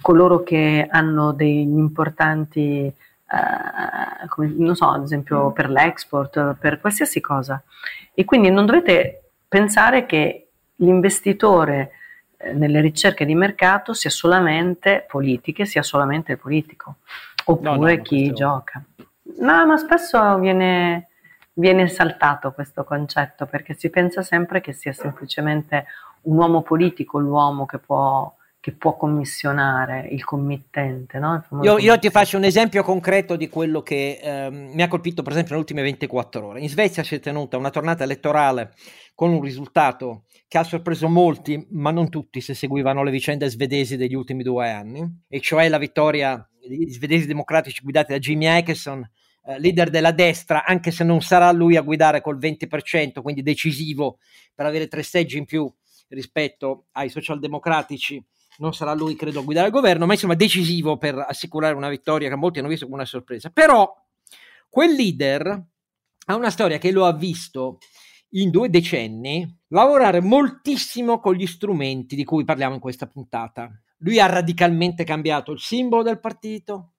coloro 0.00 0.44
che 0.44 0.86
hanno 0.88 1.32
degli 1.32 1.76
importanti, 1.76 2.92
uh, 3.30 4.28
come, 4.28 4.54
non 4.58 4.76
so, 4.76 4.90
ad 4.90 5.02
esempio 5.02 5.50
per 5.52 5.70
l'export, 5.70 6.54
per 6.60 6.80
qualsiasi 6.80 7.20
cosa. 7.20 7.60
E 8.12 8.24
quindi 8.24 8.50
non 8.50 8.66
dovete 8.66 9.22
pensare 9.48 10.06
che 10.06 10.48
l'investitore 10.76 11.92
eh, 12.36 12.52
nelle 12.52 12.80
ricerche 12.80 13.24
di 13.24 13.34
mercato 13.34 13.94
sia 13.94 14.10
solamente 14.10 15.04
politiche, 15.08 15.64
sia 15.64 15.82
solamente 15.82 16.32
il 16.32 16.38
politico, 16.38 16.96
oppure 17.46 17.76
no, 17.76 17.96
no, 17.96 18.02
chi 18.02 18.32
gioca. 18.32 18.82
No, 19.40 19.66
ma 19.66 19.76
spesso 19.76 20.38
viene, 20.38 21.08
viene 21.54 21.88
saltato 21.88 22.52
questo 22.52 22.84
concetto 22.84 23.46
perché 23.46 23.74
si 23.74 23.90
pensa 23.90 24.22
sempre 24.22 24.60
che 24.60 24.72
sia 24.72 24.92
semplicemente 24.92 25.86
un 26.22 26.36
uomo 26.36 26.62
politico 26.62 27.18
l'uomo 27.18 27.66
che 27.66 27.78
può, 27.78 28.32
che 28.60 28.72
può 28.72 28.96
commissionare 28.96 30.08
il 30.10 30.24
committente. 30.24 31.18
No? 31.18 31.44
Il 31.50 31.58
io, 31.62 31.78
io, 31.78 31.98
ti 31.98 32.10
faccio 32.10 32.36
un 32.36 32.44
esempio 32.44 32.82
concreto 32.82 33.36
di 33.36 33.48
quello 33.48 33.82
che 33.82 34.18
ehm, 34.20 34.72
mi 34.72 34.82
ha 34.82 34.88
colpito, 34.88 35.22
per 35.22 35.32
esempio, 35.32 35.52
nelle 35.52 35.64
ultime 35.64 35.82
24 35.82 36.46
ore. 36.46 36.60
In 36.60 36.68
Svezia 36.68 37.04
si 37.04 37.14
è 37.14 37.20
tenuta 37.20 37.56
una 37.56 37.70
tornata 37.70 38.04
elettorale 38.04 38.72
con 39.14 39.30
un 39.30 39.40
risultato 39.40 40.24
che 40.48 40.58
ha 40.58 40.64
sorpreso 40.64 41.08
molti, 41.08 41.66
ma 41.70 41.90
non 41.90 42.08
tutti, 42.08 42.40
se 42.40 42.54
seguivano 42.54 43.02
le 43.02 43.10
vicende 43.10 43.48
svedesi 43.48 43.96
degli 43.96 44.14
ultimi 44.14 44.42
due 44.42 44.70
anni, 44.70 45.06
e 45.28 45.40
cioè 45.40 45.68
la 45.68 45.78
vittoria 45.78 46.48
degli 46.58 46.90
svedesi 46.90 47.26
democratici 47.26 47.82
guidati 47.82 48.12
da 48.12 48.18
Jimmy 48.18 48.46
Akeson, 48.46 49.08
eh, 49.44 49.60
leader 49.60 49.90
della 49.90 50.12
destra, 50.12 50.64
anche 50.64 50.90
se 50.90 51.04
non 51.04 51.20
sarà 51.20 51.52
lui 51.52 51.76
a 51.76 51.82
guidare 51.82 52.20
col 52.20 52.38
20%, 52.38 53.20
quindi 53.20 53.42
decisivo 53.42 54.18
per 54.54 54.66
avere 54.66 54.88
tre 54.88 55.02
seggi 55.02 55.36
in 55.36 55.44
più 55.44 55.70
rispetto 56.08 56.86
ai 56.92 57.10
socialdemocratici 57.10 58.24
non 58.58 58.74
sarà 58.74 58.92
lui, 58.94 59.16
credo, 59.16 59.40
a 59.40 59.44
guidare 59.44 59.68
il 59.68 59.72
governo, 59.72 60.06
ma 60.06 60.12
insomma 60.12 60.34
decisivo 60.34 60.96
per 60.96 61.16
assicurare 61.16 61.74
una 61.74 61.88
vittoria 61.88 62.28
che 62.28 62.36
molti 62.36 62.58
hanno 62.58 62.68
visto 62.68 62.84
come 62.84 62.98
una 62.98 63.06
sorpresa. 63.06 63.50
Però 63.50 63.92
quel 64.68 64.94
leader 64.94 65.66
ha 66.26 66.34
una 66.34 66.50
storia 66.50 66.78
che 66.78 66.90
lo 66.90 67.06
ha 67.06 67.12
visto 67.12 67.78
in 68.32 68.50
due 68.50 68.68
decenni 68.68 69.58
lavorare 69.68 70.20
moltissimo 70.20 71.18
con 71.18 71.34
gli 71.34 71.46
strumenti 71.46 72.14
di 72.16 72.24
cui 72.24 72.44
parliamo 72.44 72.74
in 72.74 72.80
questa 72.80 73.06
puntata. 73.06 73.70
Lui 73.98 74.20
ha 74.20 74.26
radicalmente 74.26 75.04
cambiato 75.04 75.52
il 75.52 75.60
simbolo 75.60 76.02
del 76.02 76.20
partito, 76.20 76.92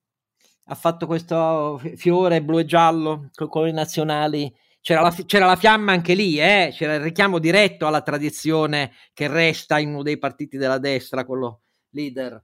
ha 0.66 0.76
fatto 0.76 1.06
questo 1.06 1.80
fiore 1.96 2.44
blu 2.44 2.60
e 2.60 2.66
giallo 2.66 3.30
con 3.34 3.48
i 3.48 3.50
colori 3.50 3.72
nazionali 3.72 4.54
c'era 4.82 5.02
la, 5.02 5.12
c'era 5.26 5.46
la, 5.46 5.56
fiamma 5.56 5.92
anche 5.92 6.14
lì, 6.14 6.40
eh? 6.40 6.72
c'era 6.74 6.96
il 6.96 7.02
richiamo 7.02 7.40
diretto 7.40 7.88
alla 7.88 8.02
tradizione 8.02 8.94
che 9.14 9.28
resta 9.28 9.80
in 9.80 9.90
uno 9.90 10.04
dei 10.04 10.18
partiti 10.18 10.58
della 10.58 10.78
destra, 10.78 11.26
quello 11.26 11.62
leader. 11.92 12.42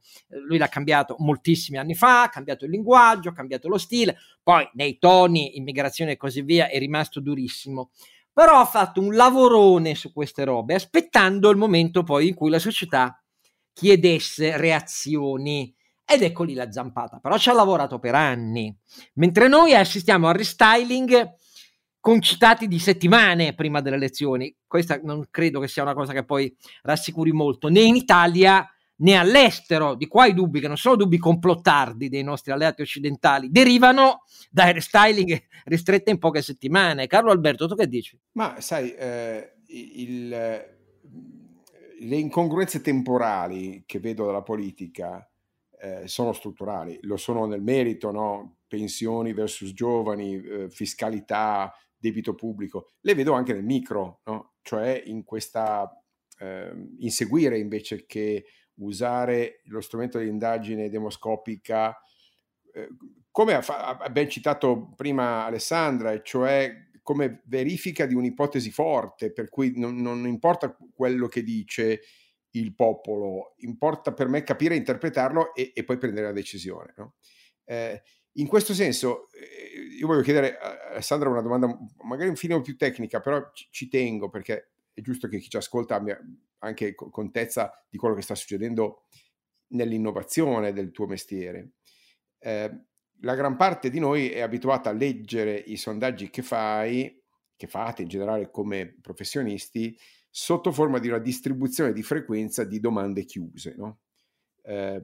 Lui 0.47 0.57
l'ha 0.57 0.67
cambiato 0.67 1.15
moltissimi 1.19 1.77
anni 1.77 1.95
fa, 1.95 2.23
ha 2.23 2.29
cambiato 2.29 2.65
il 2.65 2.71
linguaggio, 2.71 3.29
ha 3.29 3.33
cambiato 3.33 3.67
lo 3.67 3.77
stile, 3.77 4.17
poi 4.43 4.67
nei 4.73 4.97
toni, 4.97 5.57
immigrazione 5.57 6.11
e 6.11 6.17
così 6.17 6.41
via, 6.41 6.67
è 6.67 6.77
rimasto 6.79 7.19
durissimo. 7.19 7.91
Però 8.33 8.59
ha 8.59 8.65
fatto 8.65 9.01
un 9.01 9.15
lavorone 9.15 9.95
su 9.95 10.11
queste 10.11 10.43
robe, 10.43 10.75
aspettando 10.75 11.49
il 11.49 11.57
momento 11.57 12.03
poi 12.03 12.27
in 12.27 12.33
cui 12.33 12.49
la 12.49 12.59
società 12.59 13.21
chiedesse 13.71 14.57
reazioni. 14.57 15.73
Ed 16.07 16.21
ecco 16.21 16.43
lì 16.43 16.53
la 16.53 16.71
zampata, 16.71 17.19
però 17.19 17.38
ci 17.38 17.49
ha 17.49 17.53
lavorato 17.53 17.97
per 17.97 18.13
anni. 18.13 18.75
Mentre 19.13 19.47
noi 19.47 19.73
assistiamo 19.73 20.27
al 20.27 20.36
restyling 20.36 21.33
concitati 22.06 22.68
di 22.68 22.78
settimane 22.78 23.56
prima 23.56 23.82
delle 23.82 23.95
elezioni. 23.95 24.56
Questa 24.68 24.99
non 25.01 25.26
credo 25.32 25.60
che 25.60 25.68
sia 25.68 25.82
una 25.82 25.95
cosa 25.95 26.14
che 26.14 26.24
poi 26.24 26.56
rassicuri 26.84 27.32
molto, 27.32 27.68
né 27.68 27.82
in 27.82 27.95
Italia 27.95 28.64
né 28.97 29.16
all'estero. 29.16 29.95
Di 29.95 30.06
qua 30.06 30.28
i 30.28 30.36
dubbi, 30.36 30.60
che 30.60 30.68
non 30.68 30.78
sono 30.78 30.97
dubbi 30.97 31.18
complottardi 31.18 32.08
dei 32.08 32.22
nostri 32.22 32.51
alleati 32.51 32.84
occidentali, 32.84 33.49
derivano 33.49 34.22
da 34.51 34.72
restyling 34.72 35.47
ristrette 35.64 36.12
in 36.12 36.20
poche 36.20 36.43
settimane. 36.43 37.08
Carlo 37.08 37.32
Alberto, 37.32 37.68
tu 37.68 37.74
che 37.74 37.88
dici? 37.88 38.16
Ma 38.34 38.62
sai, 38.62 38.93
eh, 38.93 39.56
il, 39.70 40.30
le 40.30 42.16
incongruenze 42.16 42.82
temporali 42.82 43.82
che 43.88 43.97
vedo 43.99 44.28
dalla 44.28 44.43
politica 44.43 45.28
eh, 45.82 46.08
sono 46.08 46.34
strutturali, 46.34 46.99
lo 47.01 47.18
sono 47.18 47.47
nel 47.47 47.64
merito, 47.64 48.12
no? 48.12 48.58
pensioni 48.68 49.34
versus 49.34 49.74
giovani, 49.74 50.36
eh, 50.36 50.70
fiscalità, 50.70 51.74
debito 51.97 52.35
pubblico, 52.35 52.87
le 53.01 53.15
vedo 53.15 53.33
anche 53.33 53.53
nel 53.53 53.63
micro, 53.63 54.21
no? 54.25 54.55
cioè 54.61 55.01
in 55.05 55.23
questa 55.23 55.89
eh, 56.39 56.73
inseguire 56.99 57.57
invece 57.57 58.05
che 58.05 58.45
usare 58.75 59.61
lo 59.65 59.81
strumento 59.81 60.19
di 60.19 60.27
indagine 60.27 60.89
demoscopica, 60.89 61.95
eh, 62.73 62.87
come 63.31 63.53
ha, 63.53 64.09
ben 64.09 64.29
citato 64.29 64.93
prima 64.95 65.45
Alessandra, 65.45 66.21
cioè 66.21 66.83
come 67.01 67.43
verifica 67.45 68.05
di 68.05 68.15
un'ipotesi 68.15 68.71
forte, 68.71 69.31
per 69.31 69.49
cui 69.49 69.73
non, 69.77 70.01
non, 70.01 70.25
importa 70.25 70.75
quello 70.93 71.27
che 71.27 71.43
dice 71.43 72.01
il 72.51 72.73
popolo, 72.73 73.53
importa 73.57 74.13
per 74.13 74.27
me 74.27 74.43
capire, 74.43 74.75
interpretarlo 74.75 75.53
e, 75.53 75.71
e 75.75 75.83
poi 75.83 75.97
prendere 75.97 76.27
la 76.27 76.31
decisione. 76.33 76.93
No? 76.97 77.15
Eh, 77.65 78.01
in 78.38 78.47
questo 78.47 78.73
senso, 78.73 79.29
eh, 79.31 79.79
io 79.97 80.07
voglio 80.07 80.21
chiedere 80.21 80.57
a 80.57 80.89
Alessandra 80.91 81.29
una 81.29 81.41
domanda 81.41 81.77
magari 82.03 82.29
un 82.29 82.36
filino 82.36 82.61
più 82.61 82.75
tecnica, 82.75 83.19
però 83.19 83.51
ci, 83.53 83.88
tengo 83.88 84.29
perché 84.29 84.71
è 84.93 85.01
giusto 85.01 85.27
che 85.27 85.39
chi 85.39 85.49
ci 85.49 85.57
ascolta 85.57 85.95
abbia 85.95 86.19
anche 86.59 86.95
contezza 86.95 87.71
di 87.89 87.97
quello 87.97 88.15
che 88.15 88.21
sta 88.21 88.36
succedendo 88.36 89.03
nell'innovazione 89.67 90.73
del 90.73 90.91
tuo 90.91 91.05
mestiere. 91.05 91.73
Eh, 92.39 92.71
la 93.21 93.36
gran 93.36 93.55
parte 93.55 93.89
di 93.89 93.99
noi 93.99 94.29
è 94.29 94.41
abituata 94.41 94.89
a 94.89 94.93
leggere 94.93 95.55
i 95.55 95.77
sondaggi 95.77 96.29
che 96.29 96.41
fai, 96.41 97.21
che 97.55 97.67
fate 97.67 98.01
in 98.01 98.07
generale 98.07 98.51
come 98.51 98.97
professionisti, 99.01 99.97
sotto 100.29 100.73
forma 100.73 100.99
di 100.99 101.07
una 101.07 101.19
distribuzione 101.19 101.93
di 101.93 102.03
frequenza 102.03 102.65
di 102.65 102.79
domande 102.79 103.23
chiuse. 103.23 103.75
No? 103.77 103.99
Eh, 104.61 104.99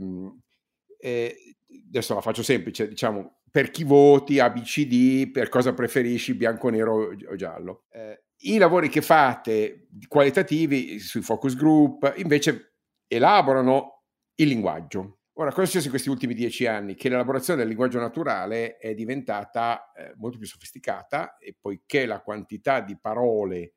adesso 1.88 2.14
la 2.14 2.22
faccio 2.22 2.44
semplice, 2.44 2.88
diciamo, 2.88 3.42
per 3.52 3.70
chi 3.70 3.84
voti, 3.84 4.40
ABCD, 4.40 5.30
per 5.32 5.50
cosa 5.50 5.74
preferisci, 5.74 6.34
bianco, 6.34 6.70
nero 6.70 7.14
o 7.30 7.36
giallo. 7.36 7.86
Eh, 7.92 8.24
I 8.44 8.58
lavori 8.58 8.90
che 8.90 9.02
fate 9.02 9.88
qualitativi 10.08 11.00
sui 11.00 11.22
focus 11.22 11.56
group 11.56 12.14
invece 12.18 12.76
elaborano 13.08 14.04
il 14.36 14.48
linguaggio. 14.48 15.20
Ora, 15.34 15.50
cosa 15.50 15.64
è 15.64 15.66
successo 15.66 15.86
in 15.86 15.92
questi 15.92 16.10
ultimi 16.10 16.34
dieci 16.34 16.66
anni? 16.66 16.96
Che 16.96 17.10
l'elaborazione 17.10 17.60
del 17.60 17.68
linguaggio 17.68 18.00
naturale 18.00 18.78
è 18.78 18.94
diventata 18.94 19.92
eh, 19.94 20.14
molto 20.16 20.38
più 20.38 20.48
sofisticata 20.48 21.38
e 21.38 21.56
poiché 21.60 22.06
la 22.06 22.22
quantità 22.22 22.82
di 22.82 22.98
parole 23.00 23.76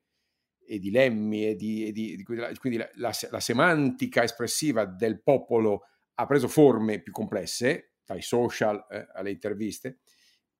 e 0.67 0.79
di 0.79 0.91
lemmi 0.91 1.47
e 1.47 1.55
di, 1.55 1.87
e 1.87 1.91
di, 1.91 2.15
di 2.15 2.23
quindi 2.23 2.77
la, 2.77 2.89
la, 2.95 3.11
la 3.29 3.39
semantica 3.39 4.23
espressiva 4.23 4.85
del 4.85 5.21
popolo 5.21 5.83
ha 6.15 6.25
preso 6.25 6.47
forme 6.47 7.01
più 7.01 7.11
complesse, 7.11 7.93
dai 8.05 8.21
social 8.21 8.85
eh, 8.89 9.07
alle 9.13 9.31
interviste, 9.31 9.99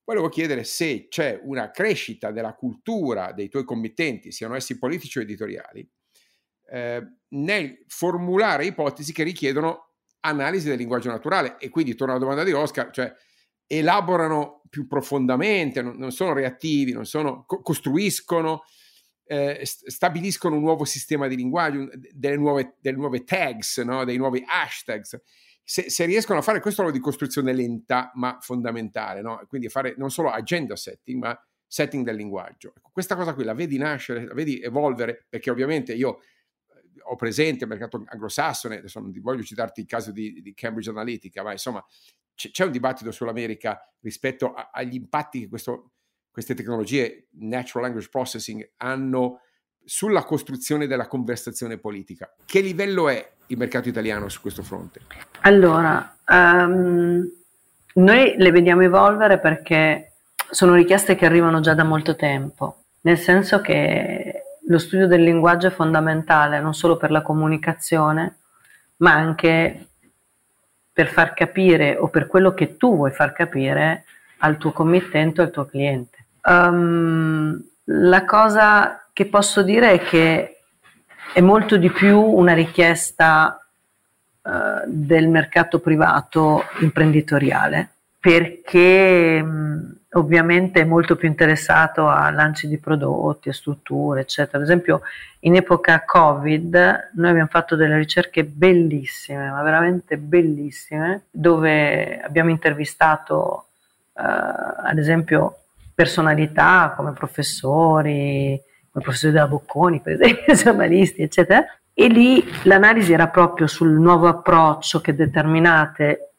volevo 0.03 0.29
chiedere 0.29 0.63
se 0.63 1.07
c'è 1.07 1.39
una 1.43 1.71
crescita 1.71 2.31
della 2.31 2.53
cultura 2.53 3.31
dei 3.31 3.49
tuoi 3.49 3.63
committenti, 3.63 4.31
siano 4.31 4.55
essi 4.55 4.77
politici 4.77 5.19
o 5.19 5.21
editoriali, 5.21 5.87
eh, 6.69 7.03
nel 7.29 7.83
formulare 7.87 8.65
ipotesi 8.65 9.13
che 9.13 9.23
richiedono 9.23 9.93
analisi 10.21 10.67
del 10.67 10.77
linguaggio 10.77 11.09
naturale. 11.09 11.57
E 11.57 11.69
quindi 11.69 11.95
torno 11.95 12.13
alla 12.13 12.21
domanda 12.21 12.43
di 12.43 12.51
Oscar, 12.51 12.91
cioè 12.91 13.13
elaborano 13.67 14.61
più 14.69 14.87
profondamente, 14.87 15.81
non, 15.81 15.95
non 15.97 16.11
sono 16.11 16.33
reattivi, 16.33 16.91
non 16.91 17.05
sono, 17.05 17.45
co- 17.45 17.61
costruiscono, 17.61 18.63
eh, 19.27 19.61
stabiliscono 19.63 20.55
un 20.55 20.61
nuovo 20.61 20.85
sistema 20.85 21.27
di 21.27 21.35
linguaggio, 21.35 21.89
delle 22.11 22.37
nuove, 22.37 22.75
delle 22.79 22.97
nuove 22.97 23.23
tags, 23.23 23.79
no? 23.79 24.03
dei 24.05 24.17
nuovi 24.17 24.43
hashtags. 24.45 25.19
Se, 25.63 25.89
se, 25.89 26.05
riescono 26.05 26.39
a 26.39 26.41
fare 26.43 26.59
questo 26.59 26.81
lavoro 26.81 26.99
di 26.99 27.03
costruzione 27.03 27.51
lenta 27.51 28.11
ma 28.15 28.37
fondamentale, 28.39 29.21
no? 29.21 29.43
quindi 29.47 29.67
fare 29.67 29.95
non 29.97 30.11
solo 30.11 30.29
agenda 30.29 30.75
setting, 30.75 31.19
ma 31.19 31.47
setting 31.65 32.05
del 32.05 32.15
linguaggio. 32.15 32.73
Ecco, 32.75 32.89
questa 32.93 33.15
cosa 33.15 33.33
qui 33.33 33.43
la 33.43 33.53
vedi 33.53 33.77
nascere, 33.77 34.25
la 34.25 34.33
vedi 34.33 34.61
evolvere, 34.61 35.25
perché 35.27 35.49
ovviamente 35.49 35.93
io 35.93 36.19
eh, 36.19 37.01
ho 37.03 37.15
presente 37.15 37.63
il 37.63 37.69
mercato 37.69 38.03
anglosassone, 38.05 38.77
adesso 38.77 38.99
non 38.99 39.11
voglio 39.21 39.41
citarti 39.41 39.81
il 39.81 39.87
caso 39.87 40.11
di, 40.11 40.41
di 40.41 40.53
Cambridge 40.53 40.89
Analytica, 40.91 41.41
ma 41.41 41.51
insomma 41.51 41.83
c'è 42.35 42.65
un 42.65 42.71
dibattito 42.71 43.11
sull'America 43.11 43.79
rispetto 44.01 44.53
a, 44.53 44.69
agli 44.71 44.95
impatti 44.95 45.39
che 45.41 45.47
questo, 45.47 45.93
queste 46.35 46.53
tecnologie 46.53 47.27
natural 47.39 47.83
language 47.85 48.09
processing 48.11 48.71
hanno 48.79 49.39
sulla 49.85 50.25
costruzione 50.25 50.85
della 50.85 51.07
conversazione 51.07 51.77
politica. 51.77 52.29
Che 52.45 52.59
livello 52.59 53.07
è 53.07 53.25
il 53.47 53.57
mercato 53.57 53.87
italiano 53.87 54.27
su 54.27 54.41
questo 54.41 54.61
fronte? 54.61 54.99
Allora, 55.43 56.17
um, 56.27 57.25
noi 57.93 58.35
le 58.35 58.51
vediamo 58.51 58.81
evolvere 58.81 59.39
perché 59.39 60.11
sono 60.51 60.73
richieste 60.73 61.15
che 61.15 61.25
arrivano 61.25 61.61
già 61.61 61.73
da 61.73 61.85
molto 61.85 62.17
tempo, 62.17 62.83
nel 63.03 63.17
senso 63.17 63.61
che 63.61 64.43
lo 64.67 64.77
studio 64.77 65.07
del 65.07 65.23
linguaggio 65.23 65.67
è 65.67 65.71
fondamentale 65.71 66.59
non 66.59 66.73
solo 66.73 66.97
per 66.97 67.11
la 67.11 67.21
comunicazione, 67.21 68.39
ma 68.97 69.13
anche 69.13 69.87
per 70.91 71.07
far 71.07 71.33
capire 71.33 71.95
o 71.95 72.09
per 72.09 72.27
quello 72.27 72.53
che 72.53 72.75
tu 72.75 72.93
vuoi 72.93 73.11
far 73.11 73.31
capire 73.31 74.03
al 74.39 74.57
tuo 74.57 74.73
committente 74.73 75.39
o 75.39 75.45
al 75.45 75.51
tuo 75.51 75.65
cliente. 75.65 76.14
Um, 76.45 77.59
la 77.85 78.25
cosa 78.25 79.07
che 79.13 79.25
posso 79.25 79.63
dire 79.63 79.91
è 79.93 79.99
che 79.99 80.57
è 81.33 81.41
molto 81.41 81.77
di 81.77 81.89
più 81.89 82.19
una 82.19 82.53
richiesta 82.53 83.59
uh, 84.41 84.51
del 84.85 85.27
mercato 85.27 85.79
privato 85.79 86.63
imprenditoriale 86.79 87.89
perché 88.19 89.39
um, 89.43 89.95
ovviamente 90.13 90.81
è 90.81 90.83
molto 90.85 91.15
più 91.15 91.27
interessato 91.27 92.07
a 92.07 92.31
lanci 92.31 92.67
di 92.67 92.79
prodotti, 92.79 93.49
a 93.49 93.53
strutture, 93.53 94.21
eccetera. 94.21 94.57
Ad 94.57 94.63
esempio, 94.63 95.01
in 95.41 95.55
epoca 95.55 96.03
Covid 96.03 97.11
noi 97.13 97.29
abbiamo 97.29 97.49
fatto 97.49 97.75
delle 97.75 97.97
ricerche 97.97 98.43
bellissime, 98.43 99.49
ma 99.49 99.61
veramente 99.61 100.17
bellissime, 100.17 101.25
dove 101.29 102.19
abbiamo 102.19 102.49
intervistato, 102.49 103.67
eh, 104.13 104.23
ad 104.23 104.97
esempio, 104.97 105.64
personalità 105.95 106.93
come 106.95 107.13
professori, 107.13 108.61
come 108.91 109.03
professori 109.03 109.31
della 109.31 109.47
Bocconi, 109.47 110.01
per 110.01 110.13
esempio, 110.13 110.53
giornalisti, 110.53 111.23
eccetera. 111.23 111.63
E 111.93 112.07
lì 112.07 112.43
l'analisi 112.63 113.13
era 113.13 113.29
proprio 113.29 113.67
sul 113.67 113.91
nuovo 113.91 114.27
approccio 114.27 114.99
che 114.99 115.15
determinate 115.15 116.33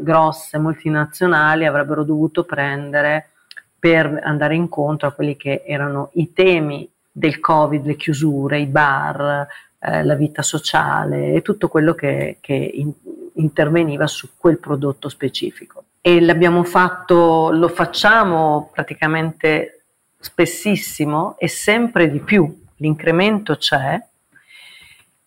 grosse 0.00 0.58
multinazionali 0.58 1.66
avrebbero 1.66 2.04
dovuto 2.04 2.44
prendere 2.44 3.30
per 3.78 4.20
andare 4.22 4.54
incontro 4.54 5.08
a 5.08 5.12
quelli 5.12 5.36
che 5.36 5.62
erano 5.66 6.10
i 6.14 6.32
temi 6.32 6.88
del 7.10 7.40
Covid, 7.40 7.84
le 7.84 7.96
chiusure, 7.96 8.58
i 8.58 8.66
bar, 8.66 9.46
eh, 9.78 10.04
la 10.04 10.14
vita 10.14 10.42
sociale 10.42 11.32
e 11.32 11.42
tutto 11.42 11.68
quello 11.68 11.94
che, 11.94 12.38
che 12.40 12.54
in, 12.54 12.92
interveniva 13.34 14.06
su 14.06 14.30
quel 14.36 14.58
prodotto 14.58 15.08
specifico. 15.08 15.84
E 16.06 16.20
l'abbiamo 16.20 16.62
fatto, 16.62 17.50
lo 17.50 17.66
facciamo 17.66 18.70
praticamente 18.72 19.86
spessissimo 20.20 21.36
e 21.36 21.48
sempre 21.48 22.08
di 22.08 22.20
più. 22.20 22.62
L'incremento 22.76 23.56
c'è 23.56 24.00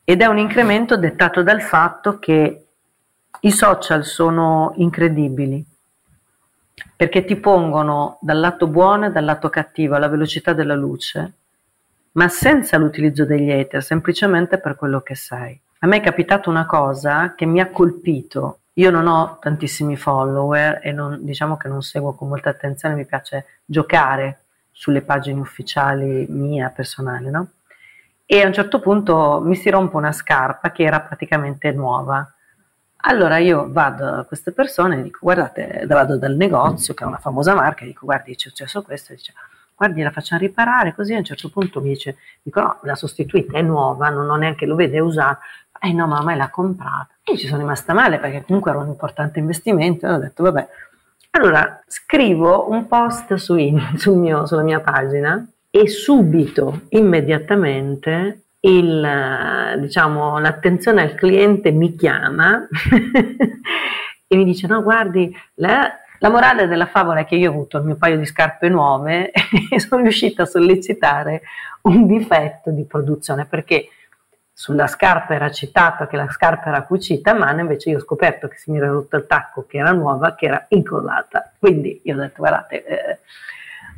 ed 0.05 0.21
è 0.21 0.25
un 0.25 0.37
incremento 0.37 0.95
dettato 0.95 1.43
dal 1.43 1.61
fatto 1.61 2.17
che 2.17 2.67
i 3.41 3.51
social 3.51 4.05
sono 4.05 4.71
incredibili 4.77 5.65
perché 6.95 7.25
ti 7.25 7.35
pongono 7.35 8.17
dal 8.21 8.39
lato 8.39 8.65
buono 8.67 9.07
e 9.07 9.11
dal 9.11 9.25
lato 9.25 9.49
cattivo 9.49 9.95
alla 9.95 10.07
velocità 10.07 10.53
della 10.53 10.75
luce, 10.75 11.33
ma 12.13 12.29
senza 12.29 12.77
l'utilizzo 12.77 13.25
degli 13.25 13.51
ether, 13.51 13.83
semplicemente 13.83 14.59
per 14.59 14.77
quello 14.77 15.01
che 15.01 15.15
sei. 15.15 15.59
A 15.79 15.87
me 15.87 15.97
è 15.97 16.01
capitata 16.01 16.49
una 16.49 16.65
cosa 16.65 17.35
che 17.35 17.45
mi 17.45 17.59
ha 17.59 17.69
colpito. 17.69 18.59
Io 18.79 18.89
non 18.91 19.07
ho 19.07 19.37
tantissimi 19.39 19.95
follower 19.95 20.79
e 20.81 20.91
non, 20.91 21.19
diciamo 21.21 21.57
che 21.57 21.67
non 21.67 21.81
seguo 21.81 22.13
con 22.13 22.27
molta 22.27 22.49
attenzione, 22.49 22.95
mi 22.95 23.05
piace 23.05 23.45
giocare 23.65 24.43
sulle 24.71 25.01
pagine 25.01 25.39
ufficiali 25.39 26.25
mia 26.29 26.69
personale, 26.69 27.29
no? 27.29 27.49
E 28.25 28.41
a 28.41 28.47
un 28.47 28.53
certo 28.53 28.79
punto 28.79 29.41
mi 29.43 29.55
si 29.55 29.69
rompe 29.69 29.95
una 29.97 30.11
scarpa 30.11 30.71
che 30.71 30.83
era 30.83 31.01
praticamente 31.01 31.71
nuova 31.71 32.33
allora 33.01 33.37
io 33.37 33.71
vado 33.71 34.05
a 34.07 34.23
queste 34.25 34.51
persone 34.51 34.99
e 34.99 35.03
dico, 35.03 35.19
guardate, 35.21 35.85
vado 35.87 36.17
dal 36.17 36.35
negozio, 36.35 36.93
che 36.93 37.03
è 37.05 37.07
una 37.07 37.17
famosa 37.17 37.53
marca, 37.53 37.83
e 37.83 37.87
dico, 37.87 38.05
guardi, 38.05 38.35
c'è 38.35 38.49
successo 38.49 38.81
questo, 38.81 39.13
e 39.13 39.15
dice, 39.15 39.33
guardi, 39.75 40.01
la 40.01 40.11
facciamo 40.11 40.41
riparare, 40.41 40.93
così 40.93 41.13
a 41.13 41.17
un 41.17 41.23
certo 41.23 41.49
punto 41.49 41.79
mi 41.79 41.89
dice, 41.89 42.17
dico, 42.41 42.59
no, 42.59 42.79
la 42.83 42.95
sostituita 42.95 43.57
è 43.57 43.61
nuova, 43.61 44.09
non 44.09 44.29
ho 44.29 44.35
neanche, 44.35 44.65
lo 44.65 44.75
vede 44.75 44.99
usata, 44.99 45.39
eh 45.79 45.93
no, 45.93 46.07
ma 46.07 46.21
mai 46.21 46.35
l'ha 46.35 46.49
comprata. 46.49 47.07
E 47.31 47.37
ci 47.37 47.47
sono 47.47 47.59
rimasta 47.59 47.93
male 47.93 48.17
perché 48.17 48.43
comunque 48.43 48.71
era 48.71 48.79
un 48.79 48.87
importante 48.87 49.39
investimento, 49.39 50.05
e 50.07 50.11
ho 50.11 50.17
detto, 50.17 50.43
vabbè. 50.43 50.67
Allora 51.31 51.81
scrivo 51.85 52.69
un 52.71 52.87
post 52.87 53.35
su 53.35 53.55
in, 53.55 53.79
sul 53.97 54.17
mio, 54.17 54.45
sulla 54.45 54.63
mia 54.63 54.79
pagina 54.79 55.45
e 55.69 55.87
subito, 55.87 56.81
immediatamente, 56.89 58.45
il, 58.61 59.77
diciamo, 59.79 60.39
l'attenzione 60.39 61.01
al 61.03 61.15
cliente 61.15 61.71
mi 61.71 61.95
chiama 61.95 62.67
e 64.27 64.35
mi 64.35 64.43
dice 64.43 64.67
no 64.67 64.83
guardi 64.83 65.33
la, 65.55 65.89
la, 66.19 66.29
morale 66.29 66.67
della 66.67 66.85
favola 66.85 67.21
è 67.21 67.25
che 67.25 67.35
io 67.35 67.49
ho 67.49 67.53
avuto 67.53 67.77
il 67.77 67.85
mio 67.85 67.95
paio 67.95 68.17
di 68.17 68.25
scarpe 68.25 68.67
nuove 68.67 69.31
e 69.71 69.79
sono 69.79 70.01
riuscita 70.01 70.43
a 70.43 70.45
sollecitare 70.45 71.41
un 71.83 72.05
difetto 72.05 72.71
di 72.71 72.83
produzione 72.83 73.45
perché 73.45 73.87
sulla 74.59 74.87
scarpa 74.87 75.35
era 75.35 75.49
citato 75.51 76.05
che 76.05 76.17
la 76.17 76.29
scarpa 76.29 76.67
era 76.67 76.83
cucita 76.83 77.31
a 77.31 77.33
mano, 77.33 77.61
invece 77.61 77.91
io 77.91 77.95
ho 77.95 78.01
scoperto 78.01 78.49
che 78.49 78.57
si 78.57 78.71
mi 78.71 78.77
era 78.77 78.89
rotto 78.89 79.15
il 79.15 79.25
tacco, 79.25 79.65
che 79.65 79.77
era 79.77 79.93
nuova, 79.93 80.35
che 80.35 80.47
era 80.47 80.65
incollata. 80.67 81.53
Quindi 81.57 82.01
io 82.03 82.13
ho 82.13 82.19
detto, 82.19 82.39
guardate, 82.39 82.83
eh. 82.85 83.19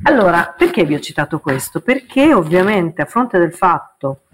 allora 0.03 0.53
perché 0.55 0.83
vi 0.83 0.93
ho 0.93 0.99
citato 0.99 1.39
questo? 1.39 1.81
Perché 1.81 2.31
ovviamente 2.35 3.01
a 3.01 3.05
fronte 3.05 3.39
del 3.39 3.55
fatto 3.55 4.25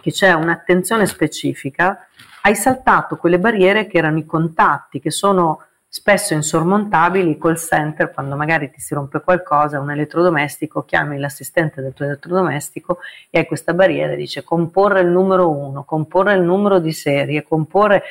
che 0.00 0.10
c'è 0.10 0.32
un'attenzione 0.32 1.06
specifica, 1.06 2.08
hai 2.40 2.56
saltato 2.56 3.16
quelle 3.16 3.38
barriere 3.38 3.86
che 3.86 3.98
erano 3.98 4.18
i 4.18 4.26
contatti, 4.26 4.98
che 4.98 5.12
sono 5.12 5.62
spesso 5.90 6.34
insormontabili 6.34 7.38
col 7.38 7.58
center 7.58 8.12
quando 8.12 8.36
magari 8.36 8.70
ti 8.70 8.78
si 8.78 8.92
rompe 8.92 9.22
qualcosa, 9.22 9.80
un 9.80 9.90
elettrodomestico, 9.90 10.84
chiami 10.84 11.18
l'assistente 11.18 11.80
del 11.80 11.94
tuo 11.94 12.04
elettrodomestico 12.04 12.98
e 13.30 13.38
hai 13.38 13.46
questa 13.46 13.72
barriera 13.72 14.14
dice 14.14 14.44
comporre 14.44 15.00
il 15.00 15.08
numero 15.08 15.50
uno, 15.50 15.84
comporre 15.84 16.34
il 16.34 16.42
numero 16.42 16.78
di 16.78 16.92
serie, 16.92 17.42
comporre 17.42 18.02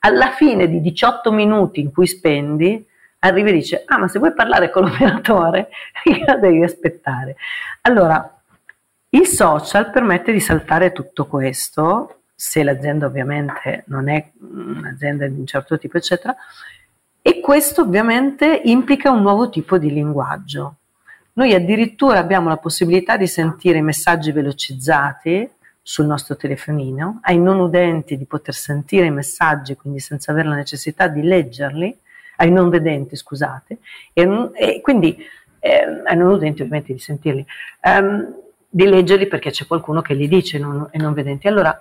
alla 0.00 0.32
fine 0.32 0.68
di 0.68 0.80
18 0.80 1.30
minuti 1.30 1.80
in 1.80 1.92
cui 1.92 2.08
spendi 2.08 2.84
arrivi 3.20 3.50
e 3.50 3.52
dice 3.52 3.84
ah 3.86 3.98
ma 3.98 4.08
se 4.08 4.18
vuoi 4.18 4.34
parlare 4.34 4.68
con 4.70 4.82
l'operatore 4.82 5.68
devi 6.40 6.64
aspettare. 6.64 7.36
Allora 7.82 8.42
il 9.10 9.26
social 9.26 9.90
permette 9.90 10.32
di 10.32 10.40
saltare 10.40 10.90
tutto 10.90 11.26
questo, 11.26 12.22
se 12.34 12.64
l'azienda 12.64 13.06
ovviamente 13.06 13.84
non 13.86 14.08
è 14.08 14.32
un'azienda 14.40 15.28
di 15.28 15.38
un 15.38 15.46
certo 15.46 15.78
tipo, 15.78 15.98
eccetera, 15.98 16.34
e 17.22 17.40
questo 17.40 17.82
ovviamente 17.82 18.62
implica 18.64 19.10
un 19.10 19.22
nuovo 19.22 19.48
tipo 19.48 19.78
di 19.78 19.92
linguaggio. 19.92 20.74
Noi 21.34 21.54
addirittura 21.54 22.18
abbiamo 22.18 22.48
la 22.48 22.56
possibilità 22.56 23.16
di 23.16 23.28
sentire 23.28 23.80
messaggi 23.80 24.32
velocizzati 24.32 25.48
sul 25.80 26.06
nostro 26.06 26.36
telefonino, 26.36 27.20
ai 27.22 27.38
non 27.38 27.58
udenti 27.58 28.18
di 28.18 28.26
poter 28.26 28.54
sentire 28.54 29.06
i 29.06 29.10
messaggi, 29.10 29.76
quindi 29.76 30.00
senza 30.00 30.32
avere 30.32 30.48
la 30.48 30.56
necessità 30.56 31.06
di 31.06 31.22
leggerli, 31.22 31.96
ai 32.36 32.50
non 32.50 32.68
vedenti, 32.68 33.16
scusate, 33.16 33.78
e, 34.12 34.50
e 34.54 34.80
quindi 34.80 35.16
eh, 35.60 36.02
ai 36.04 36.16
non 36.16 36.32
udenti 36.32 36.62
ovviamente 36.62 36.92
di 36.92 36.98
sentirli. 36.98 37.46
Um, 37.82 38.34
di 38.68 38.86
leggerli 38.86 39.26
perché 39.26 39.50
c'è 39.50 39.66
qualcuno 39.66 40.00
che 40.00 40.14
li 40.14 40.26
dice 40.26 40.58
non, 40.58 40.88
e 40.90 40.98
non 40.98 41.12
vedenti. 41.12 41.46
Allora, 41.46 41.78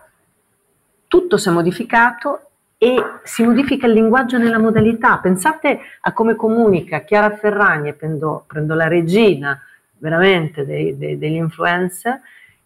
tutto 1.08 1.38
si 1.38 1.48
è 1.48 1.52
modificato 1.52 2.51
e 2.84 3.20
si 3.22 3.44
modifica 3.44 3.86
il 3.86 3.94
linguaggio 3.94 4.40
nella 4.40 4.58
modalità. 4.58 5.20
Pensate 5.20 5.82
a 6.02 6.14
come 6.14 6.36
comunica 6.36 7.02
Chiara 7.02 7.30
Ferragni, 7.30 7.94
prendo, 7.94 8.44
prendo 8.48 8.74
la 8.74 8.88
regina 8.88 9.62
veramente 10.00 10.66
dei, 10.66 10.98
dei, 10.98 11.16
degli 11.20 11.36
influencer, 11.36 12.20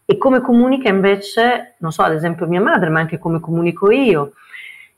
e 0.05 0.17
come 0.17 0.39
comunica 0.39 0.87
invece, 0.87 1.75
non 1.79 1.91
so, 1.91 2.03
ad 2.03 2.13
esempio 2.13 2.47
mia 2.47 2.61
madre, 2.61 2.89
ma 2.89 3.01
anche 3.01 3.19
come 3.19 3.41
comunico 3.41 3.91
io 3.91 4.31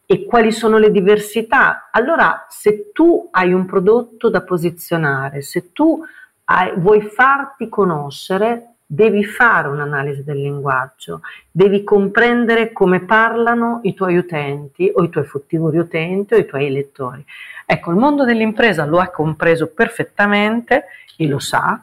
e 0.05 0.23
quali 0.23 0.51
sono 0.51 0.77
le 0.77 0.91
diversità. 0.91 1.89
Allora, 1.91 2.45
se 2.47 2.91
tu 2.93 3.27
hai 3.31 3.51
un 3.53 3.65
prodotto 3.65 4.29
da 4.29 4.43
posizionare, 4.43 5.41
se 5.41 5.71
tu 5.71 5.99
hai, 6.43 6.73
vuoi 6.75 7.01
farti 7.01 7.69
conoscere, 7.69 8.75
devi 8.89 9.25
fare 9.25 9.67
un'analisi 9.67 10.23
del 10.23 10.37
linguaggio, 10.37 11.19
devi 11.51 11.83
comprendere 11.83 12.71
come 12.71 13.01
parlano 13.01 13.81
i 13.83 13.93
tuoi 13.93 14.15
utenti 14.15 14.89
o 14.93 15.03
i 15.03 15.09
tuoi 15.09 15.25
futuri 15.25 15.77
utenti 15.77 16.33
o 16.33 16.37
i 16.37 16.45
tuoi 16.45 16.71
lettori. 16.71 17.23
Ecco, 17.65 17.91
il 17.91 17.97
mondo 17.97 18.23
dell'impresa 18.23 18.85
lo 18.85 18.99
ha 18.99 19.09
compreso 19.09 19.67
perfettamente 19.67 20.85
e 21.17 21.27
lo 21.27 21.37
sa, 21.37 21.81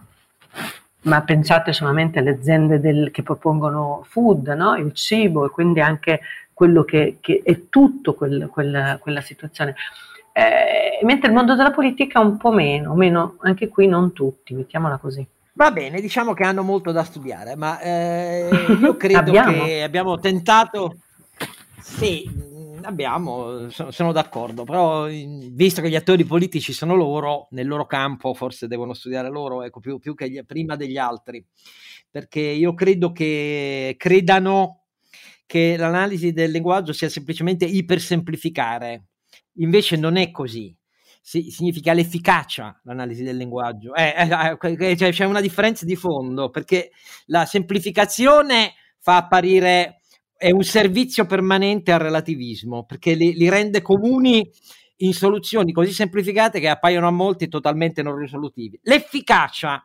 ma 1.02 1.20
pensate 1.20 1.74
solamente 1.74 2.20
alle 2.20 2.30
aziende 2.30 2.80
del, 2.80 3.10
che 3.10 3.22
propongono 3.22 4.02
food, 4.08 4.48
no? 4.48 4.74
il 4.76 4.94
cibo 4.94 5.44
e 5.44 5.50
quindi 5.50 5.80
anche 5.82 6.20
quello 6.54 6.84
che, 6.84 7.18
che 7.20 7.42
è 7.44 7.68
tutto 7.68 8.14
quel, 8.14 8.48
quel, 8.50 8.98
quella 8.98 9.20
situazione. 9.20 9.74
Eh, 10.32 11.04
mentre 11.04 11.28
il 11.28 11.34
mondo 11.34 11.54
della 11.54 11.70
politica 11.70 12.18
un 12.18 12.38
po' 12.38 12.50
meno, 12.50 12.94
meno, 12.94 13.36
anche 13.40 13.68
qui 13.68 13.86
non 13.86 14.14
tutti, 14.14 14.54
mettiamola 14.54 14.96
così. 14.96 15.26
Va 15.56 15.70
bene, 15.70 16.00
diciamo 16.00 16.34
che 16.34 16.42
hanno 16.42 16.64
molto 16.64 16.90
da 16.90 17.04
studiare, 17.04 17.54
ma 17.54 17.78
eh, 17.80 18.48
io 18.80 18.96
credo 18.98 19.18
abbiamo. 19.18 19.64
che 19.64 19.84
abbiamo 19.84 20.18
tentato, 20.18 20.96
sì, 21.80 22.28
abbiamo, 22.82 23.68
sono, 23.70 24.10
d'accordo, 24.10 24.64
però 24.64 25.06
visto 25.06 25.80
che 25.80 25.88
gli 25.88 25.94
attori 25.94 26.24
politici 26.24 26.72
sono 26.72 26.96
loro, 26.96 27.46
nel 27.50 27.68
loro 27.68 27.86
campo 27.86 28.34
forse 28.34 28.66
devono 28.66 28.94
studiare 28.94 29.30
loro, 29.30 29.62
ecco, 29.62 29.78
più, 29.78 30.00
più 30.00 30.16
che 30.16 30.28
gli, 30.28 30.44
prima 30.44 30.74
degli 30.74 30.96
altri, 30.96 31.44
perché 32.10 32.40
io 32.40 32.74
credo 32.74 33.12
che 33.12 33.94
credano 33.96 34.86
che 35.46 35.76
l'analisi 35.76 36.32
del 36.32 36.50
linguaggio 36.50 36.92
sia 36.92 37.08
semplicemente 37.08 37.64
ipersemplificare, 37.64 39.04
invece 39.58 39.96
non 39.96 40.16
è 40.16 40.32
così. 40.32 40.76
Si, 41.26 41.50
significa 41.50 41.94
l'efficacia 41.94 42.78
l'analisi 42.84 43.22
del 43.22 43.38
linguaggio. 43.38 43.94
Eh, 43.94 44.14
eh, 44.14 44.96
cioè, 44.96 45.10
c'è 45.10 45.24
una 45.24 45.40
differenza 45.40 45.86
di 45.86 45.96
fondo 45.96 46.50
perché 46.50 46.90
la 47.26 47.46
semplificazione 47.46 48.74
fa 48.98 49.16
apparire 49.16 50.02
è 50.36 50.50
un 50.50 50.62
servizio 50.62 51.24
permanente 51.24 51.92
al 51.92 52.00
relativismo 52.00 52.84
perché 52.84 53.14
li, 53.14 53.32
li 53.32 53.48
rende 53.48 53.80
comuni 53.80 54.46
in 54.96 55.14
soluzioni 55.14 55.72
così 55.72 55.92
semplificate 55.92 56.60
che 56.60 56.68
appaiono 56.68 57.06
a 57.06 57.10
molti 57.10 57.48
totalmente 57.48 58.02
non 58.02 58.18
risolutivi. 58.18 58.78
L'efficacia 58.82 59.82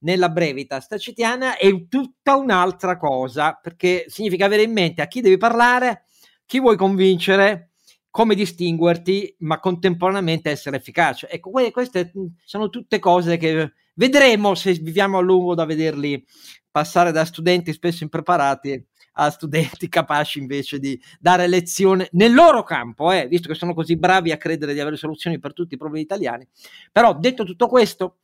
nella 0.00 0.30
brevitas 0.30 0.88
tacitiana 0.88 1.56
è 1.56 1.86
tutta 1.86 2.34
un'altra 2.34 2.96
cosa, 2.96 3.58
perché 3.60 4.06
significa 4.08 4.46
avere 4.46 4.62
in 4.62 4.72
mente 4.72 5.00
a 5.00 5.06
chi 5.06 5.20
devi 5.20 5.36
parlare, 5.36 6.06
chi 6.44 6.58
vuoi 6.58 6.76
convincere, 6.76 7.71
come 8.12 8.34
distinguerti, 8.34 9.34
ma 9.38 9.58
contemporaneamente 9.58 10.50
essere 10.50 10.76
efficace. 10.76 11.30
Ecco, 11.30 11.50
queste 11.72 12.12
sono 12.44 12.68
tutte 12.68 12.98
cose 12.98 13.38
che 13.38 13.72
vedremo 13.94 14.54
se 14.54 14.74
viviamo 14.74 15.16
a 15.16 15.22
lungo 15.22 15.54
da 15.54 15.64
vederli 15.64 16.22
passare 16.70 17.10
da 17.10 17.24
studenti 17.24 17.72
spesso 17.72 18.02
impreparati 18.02 18.86
a 19.14 19.30
studenti 19.30 19.88
capaci 19.88 20.40
invece 20.40 20.78
di 20.78 21.00
dare 21.18 21.46
lezione 21.46 22.08
nel 22.12 22.34
loro 22.34 22.62
campo, 22.62 23.10
eh, 23.10 23.26
visto 23.28 23.48
che 23.48 23.54
sono 23.54 23.72
così 23.72 23.96
bravi 23.96 24.30
a 24.30 24.36
credere 24.36 24.74
di 24.74 24.80
avere 24.80 24.96
soluzioni 24.96 25.38
per 25.38 25.54
tutti 25.54 25.72
i 25.72 25.78
problemi 25.78 26.04
italiani. 26.04 26.46
Però 26.92 27.18
detto 27.18 27.44
tutto 27.44 27.66
questo, 27.66 28.18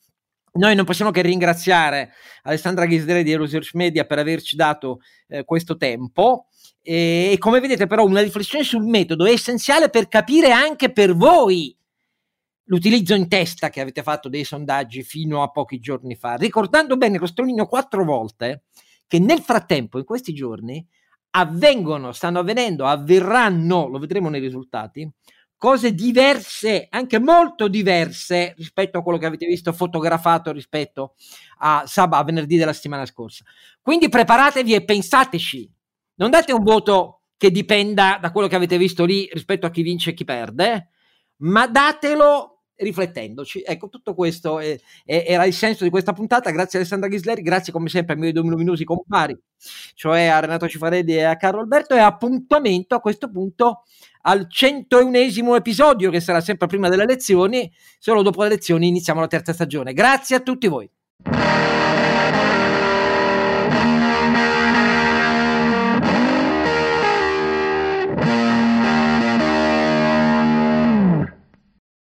noi 0.53 0.75
non 0.75 0.85
possiamo 0.85 1.11
che 1.11 1.23
ringraziare 1.23 2.13
Alessandra 2.43 2.85
Ghisleri 2.85 3.23
di 3.23 3.35
Research 3.35 3.73
Media 3.73 4.05
per 4.05 4.19
averci 4.19 4.55
dato 4.55 5.01
eh, 5.29 5.45
questo 5.45 5.79
tempo 5.79 6.48
e, 6.91 7.37
come 7.39 7.61
vedete 7.61 7.87
però 7.87 8.07
una 8.07 8.23
riflessione 8.23 8.65
sul 8.65 8.83
metodo 8.83 9.27
è 9.27 9.33
essenziale 9.33 9.91
per 9.91 10.09
capire 10.09 10.53
anche 10.53 10.91
per 10.91 11.15
voi 11.15 11.77
l'utilizzo 12.65 13.15
in 13.15 13.29
testa 13.29 13.69
che 13.69 13.83
avete 13.83 14.03
fatto 14.03 14.31
dei 14.31 14.43
sondaggi 14.43 15.03
fino 15.03 15.43
a 15.43 15.51
pochi 15.51 15.81
giorni 15.81 16.17
fa, 16.17 16.37
ricordando 16.37 16.97
bene, 16.97 17.19
lo 17.19 17.27
sottolineo 17.27 17.67
quattro 17.67 18.05
volte, 18.05 18.63
che 19.07 19.19
nel 19.19 19.41
frattempo, 19.41 19.99
in 19.99 20.07
questi 20.07 20.33
giorni, 20.33 20.83
avvengono, 21.33 22.13
stanno 22.13 22.39
avvenendo, 22.39 22.87
avverranno, 22.87 23.87
lo 23.89 23.99
vedremo 23.99 24.31
nei 24.31 24.41
risultati, 24.41 25.11
cose 25.59 25.93
diverse, 25.93 26.87
anche 26.89 27.19
molto 27.19 27.69
diverse 27.69 28.55
rispetto 28.57 28.97
a 28.97 29.03
quello 29.03 29.19
che 29.19 29.27
avete 29.27 29.47
visto 29.47 29.75
fotografato 29.75 30.53
rispetto 30.53 31.17
a 31.59 31.83
sabato, 31.85 32.23
a 32.23 32.25
venerdì 32.25 32.57
della 32.57 32.73
settimana 32.73 33.05
scorsa. 33.05 33.45
Quindi 33.83 34.09
preparatevi 34.09 34.73
e 34.73 34.85
pensateci. 34.85 35.77
Non 36.19 36.31
date 36.31 36.53
un 36.53 36.63
voto 36.63 37.23
che 37.37 37.51
dipenda 37.51 38.19
da 38.21 38.33
quello 38.33 38.49
che 38.49 38.57
avete 38.57 38.77
visto 38.77 39.05
lì 39.05 39.29
rispetto 39.33 39.67
a 39.67 39.71
chi 39.71 39.83
vince 39.83 40.11
e 40.11 40.15
chi 40.15 40.25
perde, 40.25 40.89
ma 41.39 41.69
datelo 41.69 42.65
riflettendoci. 42.75 43.63
Ecco, 43.65 43.89
tutto 43.89 44.15
questo 44.15 44.59
è, 44.59 44.77
è, 45.05 45.25
era 45.29 45.45
il 45.45 45.53
senso 45.53 45.85
di 45.85 45.91
questa 45.91 46.13
puntata. 46.13 46.51
Grazie 46.51 46.81
Alessandra 46.81 47.09
Ghisleri, 47.09 47.43
grazie 47.43 47.73
come 47.73 47.89
sempre 47.89 48.15
ai 48.15 48.21
miei 48.21 48.33
due 48.33 48.43
luminosi 48.43 48.83
compari, 48.83 49.39
cioè 49.95 50.27
a 50.27 50.41
Renato 50.41 50.69
Cifarelli 50.69 51.15
e 51.15 51.23
a 51.23 51.37
Carlo 51.37 51.61
Alberto, 51.61 51.95
e 51.95 52.01
appuntamento 52.01 52.97
a 52.97 53.01
questo 53.01 53.31
punto 53.31 53.85
al 54.23 54.49
101esimo 54.51 55.55
episodio, 55.55 56.11
che 56.11 56.21
sarà 56.21 56.41
sempre 56.41 56.67
prima 56.67 56.89
delle 56.89 57.05
elezioni. 57.05 57.71
Solo 57.99 58.23
dopo 58.23 58.41
le 58.41 58.49
elezioni 58.49 58.89
iniziamo 58.89 59.21
la 59.21 59.29
terza 59.29 59.53
stagione. 59.53 59.93
Grazie 59.93 60.35
a 60.35 60.41
tutti 60.41 60.67
voi. 60.67 60.91